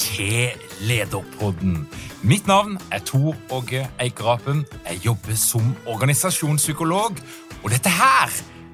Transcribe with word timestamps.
til 0.00 0.50
Lederpodden. 0.80 1.88
Mitt 2.22 2.46
navn 2.46 2.78
er 2.92 2.98
Tor 3.04 3.36
Åge 3.52 3.84
Eikerapen. 4.00 4.64
Jeg 4.88 5.04
jobber 5.04 5.36
som 5.36 5.74
organisasjonspsykolog, 5.86 7.20
og 7.62 7.70
dette 7.70 7.92
her 7.92 8.32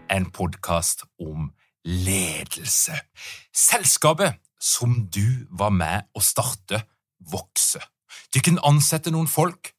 er 0.08 0.20
en 0.20 0.30
podkast 0.30 1.02
om 1.18 1.50
ledelse. 1.84 2.94
Selskapet 3.54 4.38
som 4.62 4.94
du 5.10 5.48
var 5.50 5.74
med 5.74 6.06
å 6.14 6.22
starte, 6.22 6.84
vokser. 7.18 7.82
Du 8.30 8.38
kan 8.38 8.62
ansette 8.62 9.10
noen 9.10 9.26
folk, 9.30 9.72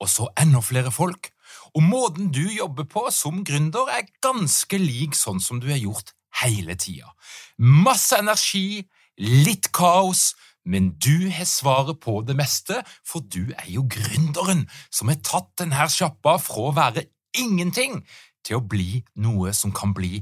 og 0.00 0.08
så 0.08 0.30
enda 0.40 0.64
flere 0.64 0.92
folk. 0.94 1.28
Og 1.76 1.84
måten 1.84 2.32
du 2.32 2.46
jobber 2.48 2.88
på 2.88 3.04
som 3.12 3.44
gründer, 3.44 3.90
er 3.92 4.08
ganske 4.24 4.80
lik 4.80 5.16
sånn 5.16 5.44
som 5.44 5.60
du 5.60 5.68
har 5.68 5.82
gjort 5.82 6.16
hele 6.40 6.76
tida. 6.80 7.12
Masse 7.60 8.16
energi, 8.16 8.86
litt 9.20 9.72
kaos, 9.76 10.30
men 10.66 10.90
du 10.98 11.28
har 11.30 11.46
svaret 11.46 12.00
på 12.02 12.18
det 12.26 12.36
meste, 12.38 12.80
for 13.06 13.22
du 13.22 13.52
er 13.54 13.68
jo 13.70 13.86
gründeren 13.90 14.64
som 14.90 15.12
har 15.12 15.20
tatt 15.24 15.52
denne 15.62 15.86
sjappa 15.92 16.36
fra 16.42 16.68
å 16.68 16.74
være 16.76 17.06
ingenting 17.38 18.00
til 18.46 18.58
å 18.58 18.66
bli 18.66 19.02
noe 19.22 19.52
som 19.54 19.72
kan 19.74 19.94
bli 19.94 20.20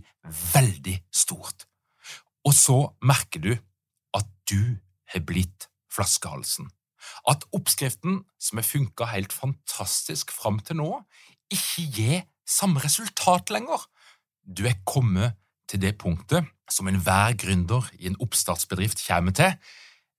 veldig 0.52 0.98
stort. 1.14 1.66
Og 2.44 2.52
så 2.56 2.78
merker 3.04 3.40
du 3.40 3.52
at 4.16 4.28
du 4.50 4.76
har 5.12 5.24
blitt 5.24 5.68
flaskehalsen. 5.92 6.68
At 7.28 7.44
oppskriften, 7.56 8.22
som 8.40 8.60
har 8.60 8.68
funka 8.68 9.08
helt 9.12 9.32
fantastisk 9.32 10.32
fram 10.32 10.60
til 10.64 10.80
nå, 10.80 10.90
ikke 11.52 11.86
gir 11.88 12.24
samme 12.48 12.82
resultat 12.84 13.52
lenger. 13.52 13.86
Du 14.44 14.66
er 14.68 14.80
kommet 14.88 15.38
til 15.68 15.80
det 15.80 15.96
punktet 16.00 16.48
som 16.70 16.88
enhver 16.88 17.36
gründer 17.40 17.88
i 17.96 18.08
en 18.10 18.20
oppstartsbedrift 18.20 19.00
kommer 19.06 19.36
til, 19.36 19.56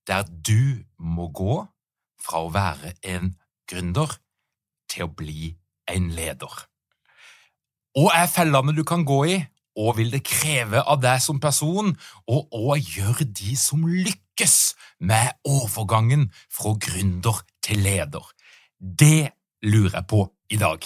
der 0.08 0.26
du 0.30 0.86
må 0.98 1.30
gå 1.34 1.64
fra 2.22 2.46
å 2.46 2.54
være 2.54 2.94
en 3.06 3.34
gründer 3.70 4.18
til 4.92 5.08
å 5.08 5.14
bli 5.14 5.52
en 5.92 6.10
leder. 6.16 6.54
Og 7.96 8.10
er 8.14 8.28
fellene 8.30 8.76
du 8.76 8.84
kan 8.88 9.06
gå 9.08 9.20
i, 9.32 9.38
og 9.76 9.98
vil 9.98 10.12
det 10.14 10.24
kreve 10.28 10.82
av 10.88 11.02
deg 11.04 11.20
som 11.24 11.40
person, 11.44 11.94
og 12.32 12.52
hva 12.52 12.78
gjør 12.80 13.26
de 13.28 13.56
som 13.60 13.84
lykkes 13.88 14.58
med 15.04 15.36
overgangen 15.48 16.30
fra 16.52 16.76
gründer 16.80 17.42
til 17.64 17.84
leder? 17.84 18.24
Det 18.80 19.32
lurer 19.66 20.00
jeg 20.00 20.08
på 20.12 20.22
i 20.52 20.60
dag. 20.62 20.86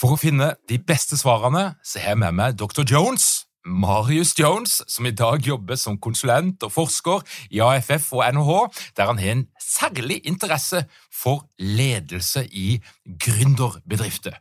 For 0.00 0.16
å 0.16 0.20
finne 0.20 0.54
de 0.68 0.78
beste 0.80 1.18
svarene 1.20 1.74
så 1.84 2.00
har 2.00 2.14
jeg 2.14 2.22
med 2.22 2.36
meg 2.36 2.60
Dr. 2.60 2.84
Jones, 2.88 3.39
Marius 3.66 4.32
Jones, 4.38 4.82
som 4.88 5.06
i 5.06 5.12
dag 5.12 5.42
jobber 5.46 5.76
som 5.76 5.98
konsulent 6.00 6.62
og 6.62 6.72
forsker 6.72 7.24
i 7.50 7.60
AFF 7.60 8.12
og 8.16 8.24
NHH, 8.34 8.52
der 8.96 9.10
han 9.10 9.18
har 9.18 9.32
en 9.32 9.46
særlig 9.60 10.20
interesse 10.26 10.84
for 11.22 11.48
ledelse 11.58 12.46
i 12.46 12.80
gründerbedrifter. 13.04 14.40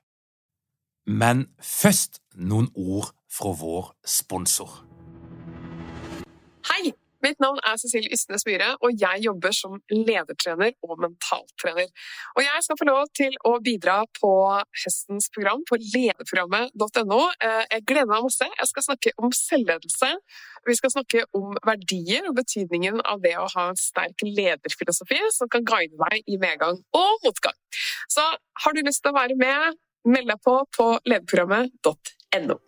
Men 1.09 1.47
først 1.61 2.21
noen 2.35 2.69
ord 2.75 3.11
fra 3.31 3.51
vår 3.51 3.93
sponsor. 4.07 4.83
Hei! 6.69 6.93
Mitt 7.25 7.39
navn 7.43 7.59
er 7.67 7.75
Cecilie 7.81 8.13
Ystnes 8.15 8.45
Myhre, 8.47 8.69
og 8.79 8.95
jeg 9.01 9.23
jobber 9.25 9.51
som 9.55 9.79
ledertrener 9.91 10.71
og 10.85 11.01
mentaltrener. 11.03 11.89
Og 12.37 12.41
jeg 12.45 12.63
skal 12.65 12.79
få 12.79 12.87
lov 12.87 13.09
til 13.17 13.35
å 13.47 13.57
bidra 13.63 13.97
på 14.19 14.31
høstens 14.83 15.27
program 15.35 15.65
på 15.67 15.79
lederprogrammet.no. 15.81 17.19
Jeg 17.41 17.85
gleder 17.89 18.07
meg 18.11 18.29
masse. 18.29 18.47
Jeg 18.47 18.71
skal 18.71 18.87
snakke 18.87 19.13
om 19.19 19.35
selvledelse. 19.35 20.13
Vi 20.67 20.77
skal 20.79 20.93
snakke 20.95 21.25
om 21.35 21.59
verdier 21.67 22.29
og 22.29 22.37
betydningen 22.39 23.03
av 23.03 23.19
det 23.25 23.35
å 23.39 23.49
ha 23.55 23.67
en 23.73 23.79
sterk 23.79 24.23
lederfilosofi 24.23 25.19
som 25.35 25.51
kan 25.51 25.67
guide 25.67 25.99
deg 26.05 26.23
i 26.23 26.39
medgang 26.39 26.79
og 26.95 27.27
motgang. 27.27 27.57
Så 28.11 28.23
har 28.63 28.75
du 28.75 28.83
lyst 28.85 29.03
til 29.03 29.11
å 29.11 29.19
være 29.19 29.35
med, 29.39 29.79
meld 30.07 30.31
deg 30.31 30.41
på 30.45 30.55
på 30.75 30.89
lederprogrammet.no. 31.03 32.59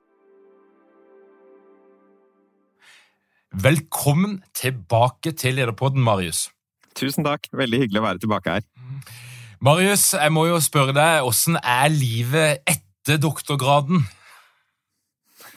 Velkommen 3.52 4.38
tilbake 4.56 5.34
til 5.36 5.58
Lederpodden, 5.60 6.00
Marius. 6.00 6.46
Tusen 6.96 7.26
takk. 7.28 7.50
Veldig 7.52 7.82
hyggelig 7.82 8.00
å 8.00 8.06
være 8.06 8.22
tilbake 8.24 8.54
her. 8.54 8.64
Marius, 9.60 10.14
jeg 10.16 10.32
må 10.32 10.46
jo 10.48 10.60
spørre 10.64 10.96
deg, 10.96 11.26
hvordan 11.26 11.58
er 11.60 11.92
livet 11.92 12.62
etter 12.64 13.20
doktorgraden? 13.20 14.06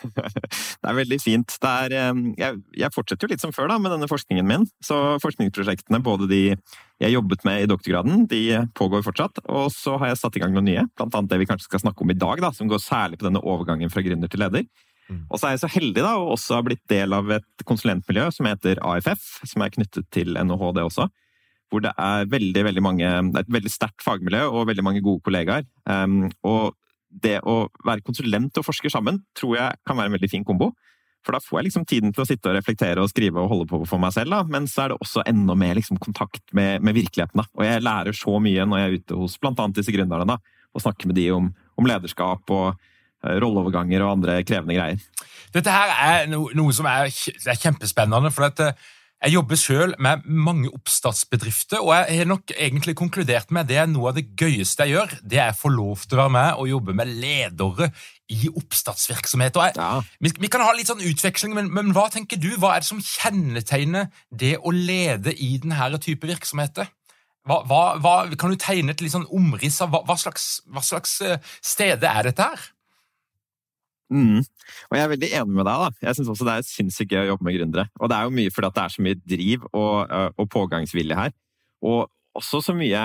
Det 0.11 0.91
er 0.91 0.97
veldig 0.99 1.19
fint. 1.23 1.55
Er, 1.63 1.95
jeg, 2.35 2.59
jeg, 2.75 2.93
fortsetter 2.93 3.29
jo 3.29 3.31
litt 3.31 3.45
som 3.45 3.55
før 3.55 3.71
da, 3.71 3.79
med 3.79 3.95
denne 3.95 4.09
forskningen 4.11 4.49
min. 4.49 4.67
Så 4.83 4.99
forskningsprosjektene, 5.23 6.03
både 6.03 6.27
de 6.29 6.41
jeg 6.51 7.15
jobbet 7.15 7.47
med 7.47 7.63
i 7.63 7.69
doktorgraden, 7.71 8.27
de 8.27 8.43
pågår 8.75 9.07
fortsatt. 9.07 9.39
Og 9.47 9.71
så 9.73 9.95
har 10.03 10.11
jeg 10.11 10.19
satt 10.19 10.35
i 10.35 10.43
gang 10.43 10.57
noen 10.57 10.67
nye, 10.67 10.85
blant 10.99 11.15
annet 11.15 11.31
det 11.31 11.41
vi 11.45 11.49
kanskje 11.49 11.71
skal 11.71 11.87
snakke 11.87 12.03
om 12.03 12.11
i 12.11 12.19
dag, 12.19 12.43
da, 12.43 12.51
som 12.59 12.67
går 12.69 12.83
særlig 12.83 13.23
på 13.23 13.29
denne 13.31 13.45
overgangen 13.45 13.93
fra 13.95 14.03
gründer 14.03 14.35
til 14.35 14.43
leder. 14.43 14.67
Mm. 15.11 15.25
Og 15.29 15.39
så 15.39 15.49
er 15.49 15.55
jeg 15.55 15.65
så 15.65 15.73
heldig 15.75 16.05
da, 16.05 16.15
å 16.17 16.33
også 16.35 16.59
ha 16.59 16.65
blitt 16.67 16.85
del 16.91 17.17
av 17.17 17.29
et 17.37 17.67
konsulentmiljø 17.69 18.31
som 18.35 18.49
heter 18.49 18.81
AFF, 18.85 19.27
som 19.49 19.65
er 19.65 19.75
knyttet 19.75 20.09
til 20.15 20.39
NHH, 20.39 20.71
det 20.79 20.87
også. 20.87 21.09
Hvor 21.73 21.85
det 21.85 21.93
er 22.01 22.31
veldig, 22.31 22.65
veldig 22.69 22.85
mange, 22.85 23.11
det 23.33 23.41
er 23.41 23.47
et 23.47 23.55
veldig 23.59 23.73
sterkt 23.73 24.05
fagmiljø 24.05 24.47
og 24.51 24.69
veldig 24.71 24.87
mange 24.87 25.05
gode 25.05 25.25
kollegaer. 25.27 25.67
Um, 25.89 26.29
og 26.47 26.75
det 27.15 27.39
å 27.47 27.69
være 27.87 28.05
konsulent 28.07 28.59
og 28.59 28.67
forsker 28.67 28.93
sammen 28.93 29.21
tror 29.39 29.59
jeg 29.59 29.83
kan 29.87 29.99
være 29.99 30.11
en 30.11 30.17
veldig 30.17 30.31
fin 30.33 30.47
kombo. 30.47 30.73
For 31.25 31.33
da 31.33 31.41
får 31.41 31.59
jeg 31.59 31.67
liksom 31.69 31.87
tiden 31.89 32.13
til 32.13 32.25
å 32.25 32.29
sitte 32.29 32.51
og 32.51 32.57
reflektere 32.59 33.01
og 33.01 33.09
skrive 33.09 33.41
og 33.41 33.49
holde 33.49 33.69
på 33.71 33.81
for 33.89 34.03
meg 34.03 34.13
selv, 34.13 34.35
da. 34.35 34.43
men 34.45 34.67
så 34.69 34.85
er 34.85 34.93
det 34.93 34.99
også 35.01 35.25
enda 35.29 35.57
mer 35.57 35.79
liksom 35.79 35.97
kontakt 36.03 36.43
med, 36.53 36.85
med, 36.85 36.97
virkeligheten. 36.99 37.41
da. 37.41 37.47
Og 37.57 37.65
jeg 37.65 37.85
lærer 37.85 38.17
så 38.19 38.37
mye 38.45 38.67
når 38.69 38.81
jeg 38.81 38.91
er 38.91 38.99
ute 38.99 39.21
hos 39.23 39.39
annet 39.41 39.79
disse 39.79 39.95
gründerne, 39.95 40.27
da, 40.35 40.67
og 40.75 40.85
snakker 40.85 41.09
med 41.09 41.17
de 41.17 41.31
om, 41.33 41.49
om 41.81 41.89
lederskap 41.89 42.53
og 42.53 42.91
rolleoverganger 43.25 44.05
og 44.05 44.19
andre 44.19 44.41
krevende 44.47 44.79
greier. 44.79 45.01
Dette 45.55 45.71
her 45.71 45.95
er 45.95 46.29
noe 46.31 46.75
som 46.75 46.89
er, 46.91 47.09
er, 47.09 47.61
kjempespennende. 47.61 48.33
for 48.35 48.49
at 48.49 48.61
eh, 48.65 48.73
jeg 49.25 49.33
jobber 49.39 49.57
selv 49.57 49.95
med 50.05 50.25
mange 50.27 50.69
oppstartsbedrifter, 50.75 51.81
og 51.81 51.95
jeg 51.95 52.19
har 52.19 52.27
nok 52.29 52.51
egentlig 52.59 52.97
konkludert 52.99 53.51
med 53.55 53.63
at 53.63 53.69
det 53.71 53.79
er 53.81 53.87
noe 53.89 54.11
av 54.11 54.19
det 54.19 54.27
gøyeste 54.37 54.85
jeg 54.85 54.99
gjør. 54.99 55.15
Det 55.23 55.39
er 55.41 55.55
å 55.55 55.57
få 55.57 55.71
lov 55.73 56.03
til 56.05 56.19
å 56.19 56.27
være 56.27 56.35
med 56.35 56.59
og 56.61 56.69
jobbe 56.69 56.97
med 56.99 57.15
ledere 57.23 57.89
i 58.29 58.51
oppstartsvirksomhet. 58.51 59.57
Jeg, 59.57 59.79
ja. 59.79 60.03
vi, 60.21 60.35
vi, 60.43 60.51
kan 60.53 60.65
ha 60.67 60.75
litt 60.77 60.91
sånn 60.91 61.01
utveksling, 61.01 61.55
men, 61.57 61.71
men, 61.73 61.95
hva 61.97 62.11
tenker 62.13 62.41
du? 62.41 62.51
Hva 62.61 62.75
er 62.75 62.85
det 62.85 62.91
som 62.91 63.01
kjennetegner 63.01 64.11
det 64.29 64.59
å 64.61 64.75
lede 64.75 65.33
i 65.33 65.55
denne 65.63 66.03
type 66.05 66.29
virksomheter? 66.29 66.91
Hva, 67.49 67.63
hva, 67.69 67.83
hva, 68.01 68.15
kan 68.41 68.53
du 68.53 68.61
tegne 68.61 68.93
et 68.93 69.01
litt 69.05 69.13
sånn 69.13 69.29
omriss 69.33 69.81
av 69.85 69.93
hva, 69.93 70.17
slags, 70.21 70.63
hva 70.69 70.85
slags 70.85 71.19
eh, 71.25 71.41
stede 71.65 72.09
er 72.09 72.29
dette 72.29 72.45
her? 72.45 72.71
Mm. 74.13 74.41
Og 74.43 74.97
jeg 74.97 75.05
er 75.05 75.13
veldig 75.15 75.31
enig 75.41 75.59
med 75.59 75.67
deg. 75.69 75.85
da. 75.85 76.09
Jeg 76.09 76.19
syns 76.19 76.31
også 76.33 76.47
det 76.47 76.55
er 76.55 76.69
sinnssykt 76.69 77.15
gøy 77.15 77.23
å 77.25 77.29
jobbe 77.33 77.49
med 77.49 77.57
gründere. 77.59 77.87
Og 78.01 78.11
det 78.11 78.19
er 78.19 78.29
jo 78.29 78.37
mye 78.37 78.55
fordi 78.55 78.73
det 78.77 78.85
er 78.85 78.95
så 78.95 79.05
mye 79.07 79.21
driv 79.35 79.69
og, 79.73 79.95
eh, 80.11 80.31
og 80.37 80.51
pågangsvilje 80.53 81.21
her. 81.21 81.37
Og 81.85 82.09
også 82.39 82.63
så 82.65 82.77
mye 82.77 83.05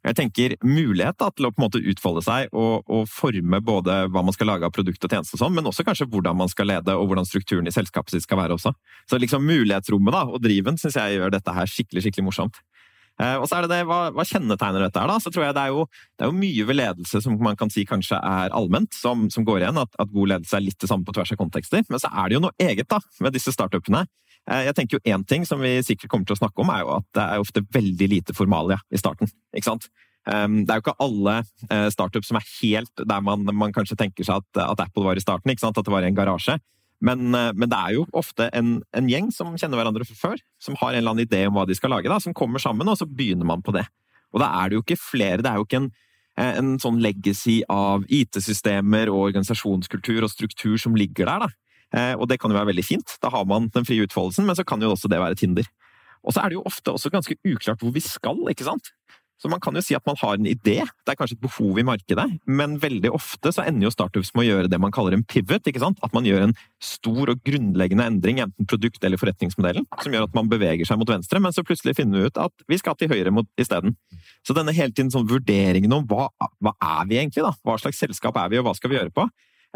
jeg 0.00 0.16
tenker 0.16 0.54
mulighet 0.64 1.18
da, 1.20 1.28
til 1.28 1.44
å 1.46 1.50
på 1.52 1.60
en 1.60 1.66
måte 1.66 1.80
utfolde 1.92 2.22
seg 2.24 2.54
og, 2.56 2.86
og, 2.88 3.02
forme 3.10 3.60
både 3.60 4.06
hva 4.08 4.22
man 4.24 4.32
skal 4.32 4.48
lage 4.48 4.64
av 4.64 4.72
produkt 4.72 5.04
og 5.04 5.12
tjeneste, 5.12 5.36
og 5.36 5.42
sånn, 5.42 5.52
men 5.58 5.68
også 5.68 5.84
kanskje 5.84 6.08
hvordan 6.08 6.38
man 6.40 6.48
skal 6.48 6.70
lede 6.70 6.94
og 6.96 7.10
hvordan 7.10 7.28
strukturen 7.28 7.68
i 7.68 7.74
selskapet 7.74 8.14
sitt 8.14 8.24
skal 8.24 8.40
være 8.40 8.56
også. 8.56 8.72
Så 9.10 9.20
liksom 9.20 9.44
mulighetsrommet 9.44 10.16
da, 10.16 10.24
og 10.24 10.40
driven 10.40 10.80
syns 10.80 10.96
jeg 10.96 11.18
gjør 11.18 11.34
dette 11.36 11.56
her 11.56 11.68
skikkelig 11.68 12.06
skikkelig 12.06 12.28
morsomt. 12.30 12.62
Eh, 13.20 13.36
og 13.36 13.46
så 13.48 13.58
er 13.58 13.66
det 13.66 13.74
det, 13.74 13.80
hva, 13.88 14.00
hva, 14.16 14.24
kjennetegner 14.24 14.86
dette 14.86 15.02
her, 15.02 15.10
da? 15.10 15.18
Så 15.20 15.32
tror 15.32 15.44
jeg 15.46 15.56
det 15.56 15.66
er, 15.66 15.74
jo, 15.74 15.84
det 16.16 16.24
er 16.24 16.30
jo 16.30 16.38
mye 16.40 16.66
ved 16.70 16.78
ledelse 16.78 17.20
som 17.24 17.36
man 17.44 17.58
kan 17.60 17.72
si 17.72 17.84
kanskje 17.88 18.16
er 18.16 18.54
allment, 18.56 18.96
som, 18.96 19.28
som 19.32 19.46
går 19.46 19.64
igjen. 19.64 19.80
At, 19.82 19.92
at, 20.00 20.12
god 20.14 20.34
ledelse 20.34 20.56
er 20.56 20.64
litt 20.64 20.80
det 20.80 20.90
samme 20.90 21.04
på 21.04 21.14
tvers 21.16 21.34
av 21.34 21.40
kontekster. 21.40 21.84
Men 21.90 22.02
så 22.02 22.12
er 22.12 22.30
det 22.30 22.38
jo 22.38 22.44
noe 22.46 22.56
eget 22.70 22.88
da, 22.90 23.00
med 23.20 23.36
disse 23.36 23.52
startupene. 23.54 24.06
Eh, 24.48 24.66
jeg 24.70 24.76
tenker 24.78 24.98
jo 24.98 25.14
Én 25.14 25.26
ting 25.28 25.44
som 25.48 25.60
vi 25.60 25.76
sikkert 25.84 26.12
kommer 26.12 26.28
til 26.28 26.38
å 26.38 26.42
snakke 26.42 26.64
om, 26.64 26.72
er 26.72 26.84
jo 26.84 26.94
at 26.96 27.10
det 27.16 27.26
er 27.26 27.44
ofte 27.44 27.64
veldig 27.76 28.08
lite 28.14 28.36
formalia 28.36 28.80
i 28.90 29.00
starten. 29.00 29.28
ikke 29.52 29.68
sant? 29.68 29.90
Ehm, 30.28 30.62
det 30.66 30.72
er 30.72 30.80
jo 30.80 30.84
ikke 30.84 31.00
alle 31.00 31.36
eh, 31.70 31.88
startups 31.92 32.28
som 32.28 32.38
er 32.40 32.48
helt 32.60 33.04
der 33.08 33.22
man, 33.24 33.46
man 33.56 33.72
kanskje 33.72 33.96
tenker 34.00 34.26
seg 34.26 34.42
at, 34.42 34.64
at, 34.66 34.82
Apple 34.84 35.06
var 35.06 35.16
i 35.16 35.24
starten. 35.24 35.52
ikke 35.52 35.64
sant? 35.64 35.78
At 35.78 35.86
det 35.86 35.94
var 35.94 36.04
i 36.04 36.10
en 36.10 36.18
garasje. 36.18 36.58
Men, 37.00 37.34
eh, 37.34 37.52
men, 37.56 37.68
det 37.70 37.78
er 37.78 37.96
jo 37.96 38.04
ofte 38.16 38.50
en, 38.56 38.78
en, 38.96 39.08
gjeng 39.08 39.30
som 39.32 39.54
kjenner 39.56 39.80
hverandre 39.80 40.06
fra 40.08 40.18
før, 40.18 40.44
som 40.60 40.76
har 40.80 40.92
en 40.92 41.00
eller 41.00 41.14
annen 41.14 41.26
idé 41.26 41.46
om 41.48 41.56
hva 41.56 41.66
de 41.68 41.76
skal 41.76 41.94
lage, 41.94 42.10
da, 42.12 42.20
som 42.20 42.36
kommer 42.36 42.62
sammen, 42.62 42.88
og 42.88 42.98
så 43.00 43.08
begynner 43.08 43.48
man 43.48 43.64
på 43.64 43.74
det. 43.76 43.86
Og 44.34 44.42
da 44.42 44.50
er 44.60 44.70
det 44.70 44.78
jo 44.78 44.84
ikke 44.84 45.00
flere, 45.00 45.40
det 45.42 45.50
er 45.50 45.58
jo 45.58 45.66
ikke 45.66 45.80
en, 45.80 45.90
eh, 46.36 46.52
en 46.60 46.74
sånn 46.82 47.00
legacy 47.02 47.60
av 47.72 48.04
IT-systemer 48.06 49.10
og 49.12 49.30
organisasjonskultur 49.30 50.26
og 50.26 50.32
struktur 50.32 50.76
som 50.80 50.98
ligger 50.98 51.26
der. 51.26 51.48
da. 51.48 51.54
Og 52.22 52.28
det 52.30 52.36
kan 52.38 52.52
jo 52.52 52.54
være 52.54 52.68
veldig 52.68 52.84
fint, 52.86 53.16
da 53.18 53.32
har 53.34 53.42
man 53.50 53.64
den 53.74 53.82
frie 53.82 54.04
utfoldelsen, 54.06 54.44
men 54.46 54.54
så 54.54 54.62
kan 54.62 54.78
jo 54.78 54.92
også 54.92 55.08
det 55.10 55.18
være 55.18 55.34
et 55.34 55.40
hinder. 55.42 55.66
Og 56.22 56.36
så 56.36 56.44
er 56.44 56.52
det 56.52 56.60
jo 56.60 56.62
ofte 56.68 56.92
også 56.92 57.10
ganske 57.10 57.34
uklart 57.42 57.82
hvor 57.82 57.90
vi 57.90 58.02
skal, 58.04 58.38
ikke 58.52 58.68
sant? 58.68 58.92
Så 59.40 59.48
man 59.48 59.60
kan 59.62 59.76
jo 59.76 59.82
si 59.84 59.96
at 59.96 60.04
man 60.04 60.18
har 60.20 60.36
en 60.36 60.48
idé, 60.48 60.82
det 60.84 61.12
er 61.12 61.16
kanskje 61.16 61.38
et 61.38 61.44
behov 61.44 61.78
i 61.80 61.84
markedet, 61.86 62.26
men 62.44 62.76
veldig 62.82 63.12
ofte 63.16 63.52
så 63.56 63.64
ender 63.64 63.88
jo 63.88 63.94
startups 63.94 64.34
med 64.36 64.44
å 64.44 64.48
gjøre 64.50 64.70
det 64.72 64.80
man 64.82 64.92
kaller 64.92 65.16
en 65.16 65.24
pivot. 65.24 65.64
ikke 65.64 65.80
sant? 65.80 66.00
At 66.04 66.12
man 66.16 66.28
gjør 66.28 66.44
en 66.44 66.54
stor 66.84 67.32
og 67.32 67.40
grunnleggende 67.46 68.04
endring, 68.12 68.42
enten 68.44 68.68
produkt- 68.68 69.04
eller 69.04 69.20
forretningsmodellen, 69.20 69.86
som 70.02 70.12
gjør 70.12 70.28
at 70.28 70.36
man 70.36 70.50
beveger 70.52 70.88
seg 70.88 71.00
mot 71.00 71.08
venstre, 71.08 71.40
men 71.40 71.56
så 71.56 71.64
plutselig 71.64 71.96
finner 71.96 72.20
vi 72.20 72.28
ut 72.28 72.40
at 72.40 72.66
vi 72.68 72.80
skal 72.80 72.98
til 73.00 73.08
høyre 73.08 73.32
isteden. 73.60 73.96
Så 74.44 74.56
denne 74.56 74.76
hele 74.76 74.92
tiden 74.92 75.12
sånn 75.12 75.28
vurderingen 75.28 75.92
om 75.96 76.04
hva, 76.10 76.28
hva 76.60 76.74
er 76.76 77.08
vi 77.08 77.20
egentlig, 77.22 77.46
da? 77.46 77.54
Hva 77.64 77.78
slags 77.80 78.00
selskap 78.02 78.36
er 78.36 78.52
vi, 78.52 78.60
og 78.60 78.68
hva 78.68 78.76
skal 78.76 78.92
vi 78.92 79.00
gjøre 79.00 79.14
på? 79.14 79.24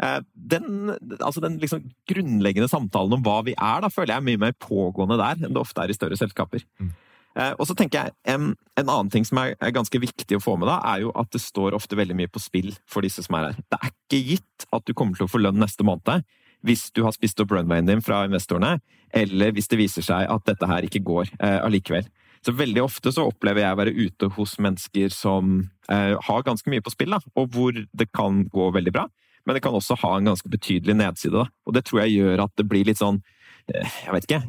Eh, 0.03 0.19
den, 0.35 0.91
altså 1.23 1.39
den 1.39 1.57
liksom 1.61 1.85
grunnleggende 2.09 2.67
samtalen 2.67 3.15
om 3.15 3.23
hva 3.23 3.39
vi 3.47 3.55
er, 3.55 3.81
da 3.81 3.89
føler 3.89 4.13
jeg 4.13 4.21
er 4.21 4.27
mye 4.27 4.41
mer 4.41 4.55
pågående 4.59 5.17
der 5.21 5.39
enn 5.39 5.55
det 5.55 5.61
ofte 5.61 5.85
er 5.85 5.93
i 5.93 5.95
større 5.95 6.19
selskaper. 6.19 6.65
Mm. 6.81 6.91
Eh, 7.35 7.51
og 7.59 7.67
så 7.67 7.75
tenker 7.75 8.05
jeg 8.05 8.15
en, 8.31 8.53
en, 8.79 8.87
annen 8.87 9.11
ting 9.11 9.25
som 9.27 9.41
er, 9.41 9.57
er, 9.59 9.75
ganske 9.75 9.99
viktig 9.99 10.37
å 10.37 10.43
få 10.43 10.55
med, 10.59 10.69
da, 10.71 10.79
er 10.93 11.03
jo 11.03 11.11
at 11.19 11.31
det 11.35 11.43
står 11.43 11.75
ofte 11.75 11.97
veldig 11.99 12.15
mye 12.15 12.31
på 12.31 12.41
spill 12.43 12.71
for 12.87 13.05
disse 13.05 13.25
som 13.25 13.35
er 13.39 13.49
her. 13.49 13.61
Det 13.71 13.79
er 13.81 13.91
ikke 13.91 14.21
gitt 14.31 14.67
at 14.71 14.85
du 14.87 14.95
kommer 14.95 15.17
til 15.17 15.27
å 15.27 15.31
få 15.31 15.43
lønn 15.43 15.59
neste 15.61 15.87
måned 15.87 16.25
hvis 16.65 16.87
du 16.95 17.03
har 17.05 17.13
spist 17.13 17.37
opp 17.43 17.51
runwayen 17.53 17.85
din 17.85 18.01
fra 18.01 18.23
investorene, 18.25 18.79
eller 19.13 19.51
hvis 19.53 19.67
det 19.69 19.77
viser 19.77 20.05
seg 20.05 20.31
at 20.31 20.47
dette 20.47 20.65
her 20.65 20.87
ikke 20.87 21.03
går 21.05 21.27
eh, 21.37 21.59
allikevel. 21.61 22.07
Så 22.45 22.53
veldig 22.57 22.81
ofte 22.81 23.11
så 23.13 23.27
opplever 23.29 23.61
jeg 23.61 23.75
å 23.75 23.79
være 23.79 23.93
ute 23.93 24.29
hos 24.33 24.55
mennesker 24.61 25.13
som 25.13 25.59
eh, 25.91 26.15
har 26.27 26.47
ganske 26.47 26.71
mye 26.71 26.81
på 26.85 26.93
spill, 26.93 27.13
da, 27.13 27.21
og 27.37 27.53
hvor 27.53 27.75
det 27.75 28.09
kan 28.15 28.43
gå 28.53 28.69
veldig 28.73 28.95
bra. 28.95 29.05
Men 29.45 29.57
det 29.57 29.61
kan 29.65 29.77
også 29.77 29.97
ha 30.01 30.15
en 30.17 30.31
ganske 30.31 30.49
betydelig 30.49 30.95
nedside. 30.97 31.37
Da. 31.37 31.45
Og 31.69 31.77
det 31.77 31.85
tror 31.85 32.01
jeg 32.01 32.15
gjør 32.17 32.47
at 32.47 32.53
det 32.57 32.65
blir 32.69 32.87
litt 32.87 33.01
sånn 33.01 33.19
eh, 33.69 33.97
Jeg 34.07 34.15
vet 34.15 34.27
ikke. 34.29 34.41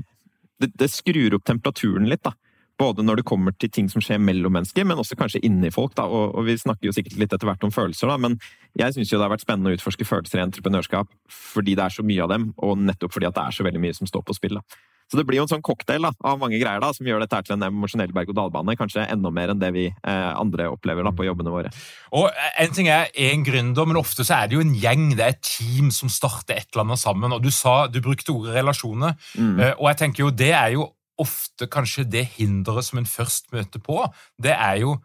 Det, 0.62 0.70
det 0.80 0.88
skrur 0.92 1.36
opp 1.36 1.44
temperaturen 1.48 2.08
litt, 2.08 2.24
da. 2.24 2.32
Både 2.76 3.04
når 3.04 3.20
det 3.20 3.28
kommer 3.28 3.54
til 3.56 3.70
ting 3.72 3.86
som 3.88 4.02
skjer 4.04 4.20
mellom 4.20 4.52
mennesker, 4.52 4.84
men 4.84 5.00
også 5.00 5.16
kanskje 5.16 5.40
inni 5.46 5.70
folk. 5.72 5.94
Da. 5.96 6.04
Og, 6.04 6.34
og 6.36 6.48
vi 6.48 6.58
snakker 6.60 6.90
jo 6.90 6.96
sikkert 6.96 7.16
litt 7.20 7.32
etter 7.32 7.48
hvert 7.48 7.64
om 7.64 7.72
følelser, 7.72 8.10
da, 8.12 8.18
men 8.20 8.36
jeg 8.76 8.92
syns 8.92 9.12
det 9.12 9.22
har 9.22 9.32
vært 9.32 9.46
spennende 9.46 9.72
å 9.72 9.78
utforske 9.78 10.08
følelser 10.08 10.42
i 10.42 10.44
entreprenørskap 10.44 11.08
fordi 11.32 11.76
det 11.78 11.86
er 11.86 11.94
så 11.94 12.04
mye 12.04 12.26
av 12.26 12.34
dem, 12.34 12.50
og 12.60 12.76
nettopp 12.84 13.16
fordi 13.16 13.32
det 13.32 13.46
er 13.46 13.56
så 13.56 13.64
veldig 13.64 13.80
mye 13.80 13.96
som 13.96 14.10
står 14.10 14.26
på 14.26 14.36
spill. 14.36 14.60
Da. 14.60 14.82
Så 15.06 15.20
det 15.20 15.26
blir 15.28 15.38
jo 15.38 15.44
en 15.46 15.50
sånn 15.50 15.64
cocktail 15.64 16.02
da, 16.02 16.10
av 16.26 16.40
mange 16.40 16.58
greier 16.58 16.82
da, 16.82 16.88
som 16.94 17.06
gjør 17.06 17.22
dette 17.22 17.38
til 17.46 17.54
en 17.54 17.68
emosjonell 17.68 18.10
berg-og-dal-bane. 18.14 18.74
Kanskje 18.78 19.04
enda 19.06 19.30
mer 19.34 19.52
enn 19.52 19.60
det 19.60 19.70
vi 19.76 19.84
eh, 19.86 20.30
andre 20.34 20.66
opplever 20.72 21.06
da, 21.06 21.12
på 21.14 21.28
jobbene 21.28 21.52
våre. 21.54 21.70
Og 22.18 22.26
En 22.58 22.74
ting 22.74 22.90
er 22.90 23.12
én 23.14 23.44
gründer, 23.46 23.86
men 23.86 24.00
ofte 24.00 24.26
så 24.26 24.40
er 24.40 24.50
det 24.50 24.58
jo 24.58 24.64
en 24.64 24.74
gjeng, 24.74 25.12
det 25.14 25.22
er 25.22 25.36
et 25.36 25.46
team 25.46 25.92
som 25.94 26.10
starter 26.10 26.58
et 26.58 26.66
eller 26.72 26.88
annet 26.88 27.02
sammen. 27.02 27.36
og 27.36 27.44
Du 27.44 27.52
sa, 27.54 27.86
du 27.86 28.00
brukte 28.02 28.34
ordet 28.34 28.56
relasjoner, 28.58 29.14
mm. 29.38 29.54
eh, 29.60 29.74
og 29.78 29.92
jeg 29.92 30.00
tenker 30.02 30.26
jo 30.26 30.34
det 30.34 30.50
er 30.58 30.74
jo 30.74 30.90
ofte 31.22 31.68
kanskje 31.72 32.06
det 32.08 32.24
hinderet 32.36 32.86
som 32.86 33.00
en 33.00 33.08
først 33.08 33.52
møter 33.54 33.82
på, 33.82 34.02
det 34.42 34.54
er 34.54 34.82
jo 34.82 34.96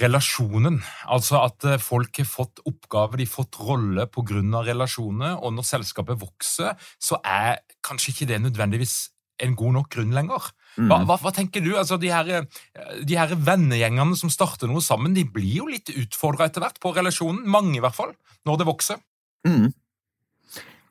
relasjonen. 0.00 0.80
Altså 1.12 1.42
at 1.42 1.66
eh, 1.68 1.80
folk 1.82 2.22
har 2.22 2.28
fått 2.28 2.62
oppgaver, 2.68 3.20
de 3.20 3.26
har 3.26 3.34
fått 3.34 3.60
rolle 3.60 4.06
pga. 4.08 4.62
relasjoner, 4.64 5.36
og 5.36 5.52
når 5.52 5.68
selskapet 5.68 6.20
vokser, 6.20 6.76
så 6.98 7.20
er 7.24 7.60
kanskje 7.84 8.12
ikke 8.12 8.30
det 8.32 8.40
nødvendigvis 8.42 9.10
en 9.42 9.56
god 9.58 9.72
nok 9.74 9.90
grunn 9.90 10.14
lenger. 10.14 10.48
Mm. 10.76 10.88
Hva, 10.88 10.98
hva, 11.08 11.18
hva 11.20 11.32
tenker 11.34 11.64
du? 11.64 11.74
Altså, 11.76 11.98
de 12.00 12.12
her, 12.12 12.46
de 13.02 13.18
her 13.18 13.34
vennegjengene 13.34 14.16
som 14.16 14.30
starter 14.30 14.70
noe 14.70 14.82
sammen, 14.84 15.16
de 15.16 15.24
blir 15.28 15.58
jo 15.58 15.68
litt 15.68 15.90
utfordra 15.90 16.46
etter 16.48 16.62
hvert 16.64 16.78
på 16.80 16.94
relasjonen. 16.94 17.42
Mange, 17.50 17.76
i 17.76 17.82
hvert 17.82 17.96
fall, 17.96 18.14
når 18.48 18.62
det 18.62 18.68
vokser. 18.70 19.00
Mm. 19.48 19.72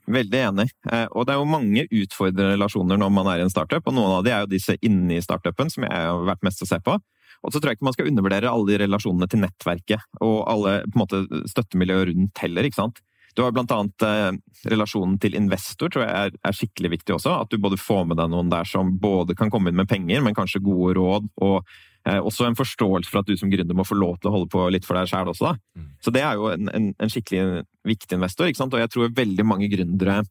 Veldig 0.09 0.39
enig. 0.41 0.67
Eh, 0.89 1.05
og 1.11 1.27
det 1.27 1.35
er 1.35 1.41
jo 1.41 1.49
mange 1.49 1.85
utfordrende 1.85 2.55
relasjoner 2.55 2.99
når 2.99 3.11
man 3.13 3.29
er 3.31 3.41
i 3.41 3.45
en 3.45 3.53
startup, 3.53 3.85
og 3.85 3.95
noen 3.95 4.17
av 4.17 4.25
de 4.25 4.33
er 4.33 4.45
jo 4.45 4.53
disse 4.53 4.75
inni 4.81 5.19
startupen, 5.21 5.69
som 5.69 5.85
jeg 5.85 5.93
har 5.93 6.25
vært 6.31 6.45
mest 6.47 6.63
å 6.65 6.69
se 6.69 6.79
på. 6.81 6.97
Og 7.41 7.53
så 7.53 7.59
tror 7.59 7.71
jeg 7.71 7.79
ikke 7.79 7.87
man 7.87 7.95
skal 7.95 8.09
undervurdere 8.09 8.49
alle 8.51 8.69
de 8.69 8.81
relasjonene 8.83 9.29
til 9.29 9.41
nettverket 9.41 10.19
og 10.21 10.43
alle 10.49 10.81
på 10.85 10.93
en 10.93 11.01
måte 11.01 11.21
støttemiljøet 11.49 12.11
rundt 12.11 12.43
heller, 12.43 12.67
ikke 12.67 12.81
sant. 12.83 13.01
Du 13.35 13.43
har 13.45 13.53
blant 13.55 13.71
annet 13.71 14.05
eh, 14.05 14.31
relasjonen 14.71 15.15
til 15.21 15.37
investor, 15.39 15.89
tror 15.89 16.03
jeg 16.03 16.11
er, 16.11 16.35
er, 16.35 16.55
skikkelig 16.55 16.91
viktig 16.97 17.15
også. 17.15 17.37
At 17.45 17.53
du 17.53 17.61
både 17.63 17.79
får 17.79 18.03
med 18.09 18.19
deg 18.19 18.31
noen 18.33 18.51
der 18.51 18.67
som 18.67 18.91
både 19.01 19.37
kan 19.39 19.53
komme 19.53 19.71
inn 19.71 19.79
med 19.79 19.89
penger, 19.89 20.23
men 20.25 20.35
kanskje 20.37 20.63
gode 20.65 20.97
råd, 20.99 21.31
og 21.45 21.71
også 22.01 22.47
en 22.47 22.57
forståelse 22.57 23.11
for 23.11 23.21
at 23.21 23.27
du 23.29 23.35
som 23.37 23.51
gründer 23.51 23.77
må 23.77 23.85
få 23.85 23.97
lov 23.97 24.15
til 24.17 24.31
å 24.31 24.33
holde 24.35 24.49
på 24.49 24.63
litt 24.73 24.87
for 24.87 24.97
deg 24.97 25.09
sjæl 25.11 25.29
også. 25.29 25.51
Da. 25.51 25.81
Mm. 25.81 25.89
Så 26.01 26.13
det 26.15 26.23
er 26.25 26.39
jo 26.39 26.47
en, 26.49 26.71
en, 26.73 26.87
en, 26.97 27.11
skikkelig 27.13 27.61
viktig 27.87 28.17
investor, 28.17 28.49
ikke 28.49 28.61
sant? 28.63 28.73
og 28.73 28.81
jeg 28.81 28.91
tror 28.93 29.13
veldig 29.19 29.45
mange 29.45 29.69
gründere 29.69 30.21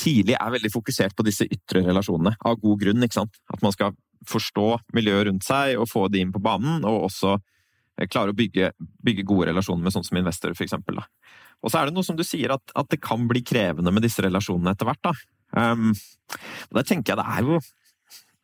tidlig 0.00 0.36
er 0.38 0.54
veldig 0.54 0.70
fokusert 0.74 1.14
på 1.14 1.26
disse 1.26 1.46
ytre 1.46 1.84
relasjonene, 1.86 2.34
av 2.38 2.58
god 2.62 2.80
grunn. 2.82 3.06
ikke 3.06 3.20
sant? 3.20 3.42
At 3.50 3.62
man 3.62 3.74
skal 3.74 3.94
forstå 4.28 4.68
miljøet 4.96 5.28
rundt 5.28 5.46
seg 5.46 5.78
og 5.78 5.90
få 5.90 6.06
det 6.12 6.22
inn 6.22 6.32
på 6.34 6.42
banen, 6.42 6.86
og 6.88 7.08
også 7.10 7.34
eh, 7.36 8.08
klare 8.10 8.34
å 8.34 8.38
bygge, 8.38 8.72
bygge 8.78 9.26
gode 9.28 9.50
relasjoner 9.50 9.86
med 9.86 9.94
sånn 9.94 10.06
som 10.06 10.18
investorer, 10.18 10.56
for 10.58 10.66
eksempel. 10.66 11.02
Da. 11.02 11.06
Og 11.62 11.72
så 11.72 11.80
er 11.80 11.88
det 11.88 11.96
noe 11.96 12.06
som 12.06 12.18
du 12.18 12.24
sier, 12.26 12.54
at, 12.54 12.74
at, 12.74 12.90
det 12.92 13.02
kan 13.04 13.26
bli 13.30 13.44
krevende 13.46 13.92
med 13.94 14.04
disse 14.06 14.24
relasjonene 14.24 14.74
etter 14.74 14.88
hvert. 14.88 15.02
da. 15.04 15.14
Um, 15.54 15.92
og 16.70 16.78
der 16.80 16.86
tenker 16.88 17.14
jeg 17.14 17.20
det 17.20 17.30
er 17.30 17.46
jo 17.46 17.60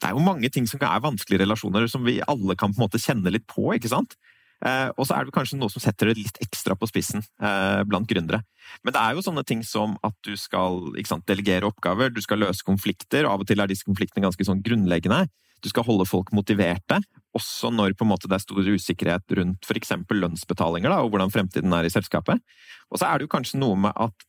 det 0.01 0.09
er 0.09 0.17
jo 0.17 0.25
mange 0.25 0.49
ting 0.53 0.67
som 0.69 0.81
er 0.81 1.03
vanskelige 1.05 1.43
relasjoner, 1.45 1.87
som 1.93 2.05
vi 2.07 2.21
alle 2.25 2.57
kan 2.57 2.73
på 2.73 2.81
en 2.81 2.87
måte 2.87 3.01
kjenne 3.03 3.33
litt 3.33 3.47
på. 3.51 3.69
ikke 3.77 3.91
sant? 3.93 4.17
Eh, 4.61 4.89
og 5.01 5.07
så 5.09 5.17
er 5.17 5.25
det 5.25 5.33
kanskje 5.33 5.57
noe 5.57 5.73
som 5.73 5.81
setter 5.81 6.11
det 6.11 6.21
litt 6.21 6.41
ekstra 6.45 6.77
på 6.77 6.89
spissen 6.89 7.23
eh, 7.41 7.81
blant 7.89 8.09
gründere. 8.09 8.43
Men 8.85 8.95
det 8.97 9.03
er 9.03 9.17
jo 9.17 9.25
sånne 9.25 9.45
ting 9.49 9.63
som 9.65 9.97
at 10.05 10.17
du 10.27 10.35
skal 10.41 10.91
sant, 11.09 11.25
delegere 11.29 11.69
oppgaver, 11.69 12.13
du 12.13 12.21
skal 12.25 12.43
løse 12.45 12.65
konflikter. 12.67 13.29
Av 13.29 13.41
og 13.41 13.49
til 13.49 13.61
er 13.61 13.71
disse 13.71 13.89
konfliktene 13.89 14.27
ganske 14.27 14.47
sånn 14.47 14.65
grunnleggende. 14.65 15.27
Du 15.61 15.69
skal 15.69 15.85
holde 15.85 16.07
folk 16.09 16.31
motiverte, 16.33 17.03
også 17.37 17.69
når 17.73 17.93
måte 18.09 18.29
det 18.31 18.39
er 18.39 18.45
stor 18.47 18.65
usikkerhet 18.65 19.35
rundt 19.37 19.67
f.eks. 19.69 19.93
lønnsbetalinger 20.09 20.89
da, 20.89 21.03
og 21.05 21.13
hvordan 21.13 21.33
fremtiden 21.33 21.75
er 21.77 21.85
i 21.85 21.93
selskapet. 21.93 22.41
Og 22.89 23.01
så 23.01 23.09
er 23.09 23.19
det 23.19 23.29
jo 23.29 23.35
kanskje 23.37 23.61
noe 23.61 23.77
med 23.77 23.93
at 23.93 24.25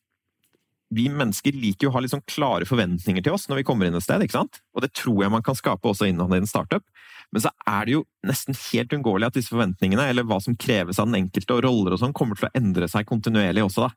vi 0.92 1.08
mennesker 1.08 1.56
liker 1.56 1.88
jo 1.88 1.92
å 1.92 1.96
ha 1.96 2.02
litt 2.04 2.12
sånn 2.14 2.26
klare 2.28 2.68
forventninger 2.68 3.24
til 3.24 3.36
oss 3.36 3.48
når 3.50 3.62
vi 3.62 3.66
kommer 3.68 3.88
inn 3.88 3.96
et 3.96 4.04
sted, 4.04 4.24
ikke 4.24 4.36
sant? 4.42 4.60
Og 4.76 4.84
det 4.84 4.92
tror 4.98 5.24
jeg 5.24 5.34
man 5.34 5.46
kan 5.46 5.58
skape 5.58 5.88
også 5.88 6.10
innad 6.10 6.34
i 6.36 6.42
en 6.42 6.50
startup. 6.50 6.84
Men 7.32 7.46
så 7.46 7.52
er 7.70 7.88
det 7.88 7.96
jo 7.96 8.04
nesten 8.28 8.58
helt 8.58 8.92
uunngåelig 8.92 9.30
at 9.30 9.38
disse 9.40 9.54
forventningene, 9.54 10.10
eller 10.12 10.28
hva 10.28 10.42
som 10.44 10.58
kreves 10.60 11.00
av 11.00 11.08
den 11.08 11.22
enkelte, 11.24 11.56
og 11.56 11.64
roller 11.64 11.96
og 11.96 12.02
sånn, 12.02 12.16
kommer 12.16 12.36
til 12.36 12.50
å 12.50 12.56
endre 12.60 12.92
seg 12.92 13.08
kontinuerlig 13.08 13.64
også, 13.64 13.88
da. 13.88 13.94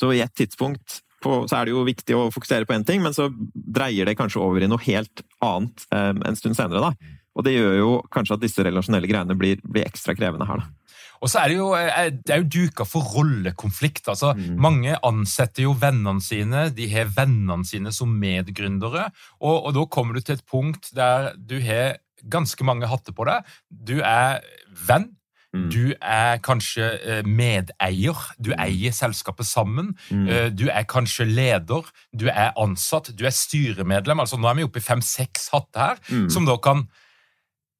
Så 0.00 0.10
i 0.10 0.22
et 0.24 0.34
tidspunkt 0.34 1.00
på, 1.22 1.36
så 1.48 1.60
er 1.60 1.68
det 1.68 1.74
jo 1.76 1.84
viktig 1.86 2.16
å 2.18 2.28
fokusere 2.34 2.66
på 2.66 2.74
én 2.74 2.86
ting, 2.86 3.02
men 3.04 3.14
så 3.16 3.28
dreier 3.54 4.10
det 4.10 4.16
kanskje 4.18 4.42
over 4.42 4.64
i 4.64 4.70
noe 4.70 4.82
helt 4.88 5.22
annet 5.44 5.86
eh, 5.94 6.10
en 6.18 6.40
stund 6.40 6.58
senere, 6.58 6.90
da. 6.90 7.14
Og 7.34 7.46
det 7.46 7.54
gjør 7.54 7.78
jo 7.78 7.92
kanskje 8.14 8.36
at 8.36 8.42
disse 8.42 8.66
relasjonelle 8.66 9.10
greiene 9.10 9.38
blir, 9.38 9.62
blir 9.62 9.86
ekstra 9.86 10.14
krevende 10.18 10.50
her, 10.50 10.64
da. 10.64 10.83
Og 11.24 11.32
så 11.32 11.40
er 11.40 11.50
det 11.50 11.56
jo, 11.56 11.70
eh, 11.78 12.12
det 12.12 12.34
er 12.34 12.42
jo 12.42 12.50
duka 12.52 12.84
for 12.88 13.06
rollekonflikt. 13.16 14.08
altså 14.12 14.34
mm. 14.36 14.60
Mange 14.60 14.96
ansetter 15.02 15.64
jo 15.64 15.74
vennene 15.80 16.20
sine, 16.20 16.68
de 16.76 16.88
har 16.92 17.12
vennene 17.16 17.64
sine 17.64 17.92
som 17.96 18.12
medgründere. 18.20 19.08
Og, 19.40 19.66
og 19.66 19.74
da 19.78 19.88
kommer 19.88 20.14
du 20.14 20.20
til 20.20 20.36
et 20.36 20.46
punkt 20.46 20.92
der 20.94 21.32
du 21.36 21.58
har 21.64 21.96
ganske 22.30 22.64
mange 22.64 22.88
hatter 22.88 23.16
på 23.16 23.26
deg. 23.28 23.44
Du 23.68 23.98
er 24.00 24.44
venn, 24.86 25.12
Mm. 25.54 25.68
Du 25.70 25.92
er 26.02 26.40
kanskje 26.42 26.86
eh, 26.98 27.20
medeier. 27.26 28.18
Du 28.42 28.50
mm. 28.50 28.58
eier 28.58 28.94
selskapet 28.94 29.46
sammen. 29.46 29.92
Mm. 30.10 30.26
Eh, 30.26 30.48
du 30.50 30.66
er 30.66 30.82
kanskje 30.90 31.28
leder. 31.28 31.86
Du 32.10 32.26
er 32.26 32.50
ansatt. 32.58 33.12
Du 33.14 33.22
er 33.26 33.34
styremedlem. 33.34 34.20
Altså 34.20 34.40
Nå 34.40 34.50
er 34.50 34.58
vi 34.58 34.66
oppe 34.66 34.82
i 34.82 34.84
fem-seks 34.84 35.52
hatter 35.54 35.94
her, 35.94 36.02
som 36.32 36.48
da 36.48 36.58
kan 36.58 36.88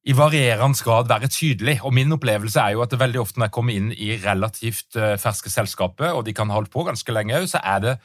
i 0.05 0.13
varierende 0.13 0.83
grad 0.85 1.09
være 1.09 1.31
tydelig. 1.33 1.79
Og 1.83 1.93
Min 1.93 2.13
opplevelse 2.13 2.61
er 2.61 2.75
jo 2.75 2.83
at 2.85 2.93
det 2.93 3.01
veldig 3.01 3.21
ofte 3.23 3.41
når 3.41 3.49
jeg 3.49 3.55
kommer 3.57 3.77
inn 3.77 3.89
i 3.93 4.11
relativt 4.21 4.99
uh, 4.99 5.15
ferske 5.21 5.49
selskaper, 5.49 6.13
og 6.13 6.25
de 6.27 6.35
kan 6.37 6.51
ha 6.51 6.59
holdt 6.59 6.73
på 6.73 6.85
ganske 6.85 7.15
lenge, 7.15 7.41
så 7.49 7.61
er 7.63 7.81
det 7.83 7.95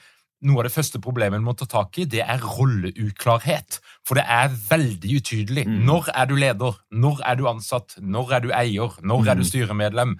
noe 0.49 0.62
av 0.62 0.71
det 0.71 0.73
første 0.73 1.00
problemet 1.04 1.37
en 1.37 1.45
må 1.45 1.52
ta 1.52 1.66
tak 1.69 1.99
i, 2.00 2.07
det 2.09 2.23
er 2.25 2.40
rolleuklarhet. 2.40 3.80
For 4.09 4.16
det 4.16 4.25
er 4.25 4.54
veldig 4.71 5.19
utydelig. 5.21 5.66
Mm. 5.69 5.83
Når 5.88 6.09
er 6.14 6.30
du 6.30 6.38
leder? 6.40 6.78
Når 6.90 7.21
er 7.28 7.37
du 7.37 7.45
ansatt? 7.50 7.99
Når 8.00 8.33
er 8.33 8.47
du 8.47 8.54
eier? 8.57 8.97
Når 9.04 9.28
er 9.28 9.37
du 9.37 9.45
mm. 9.45 9.50
styremedlem? 9.50 10.16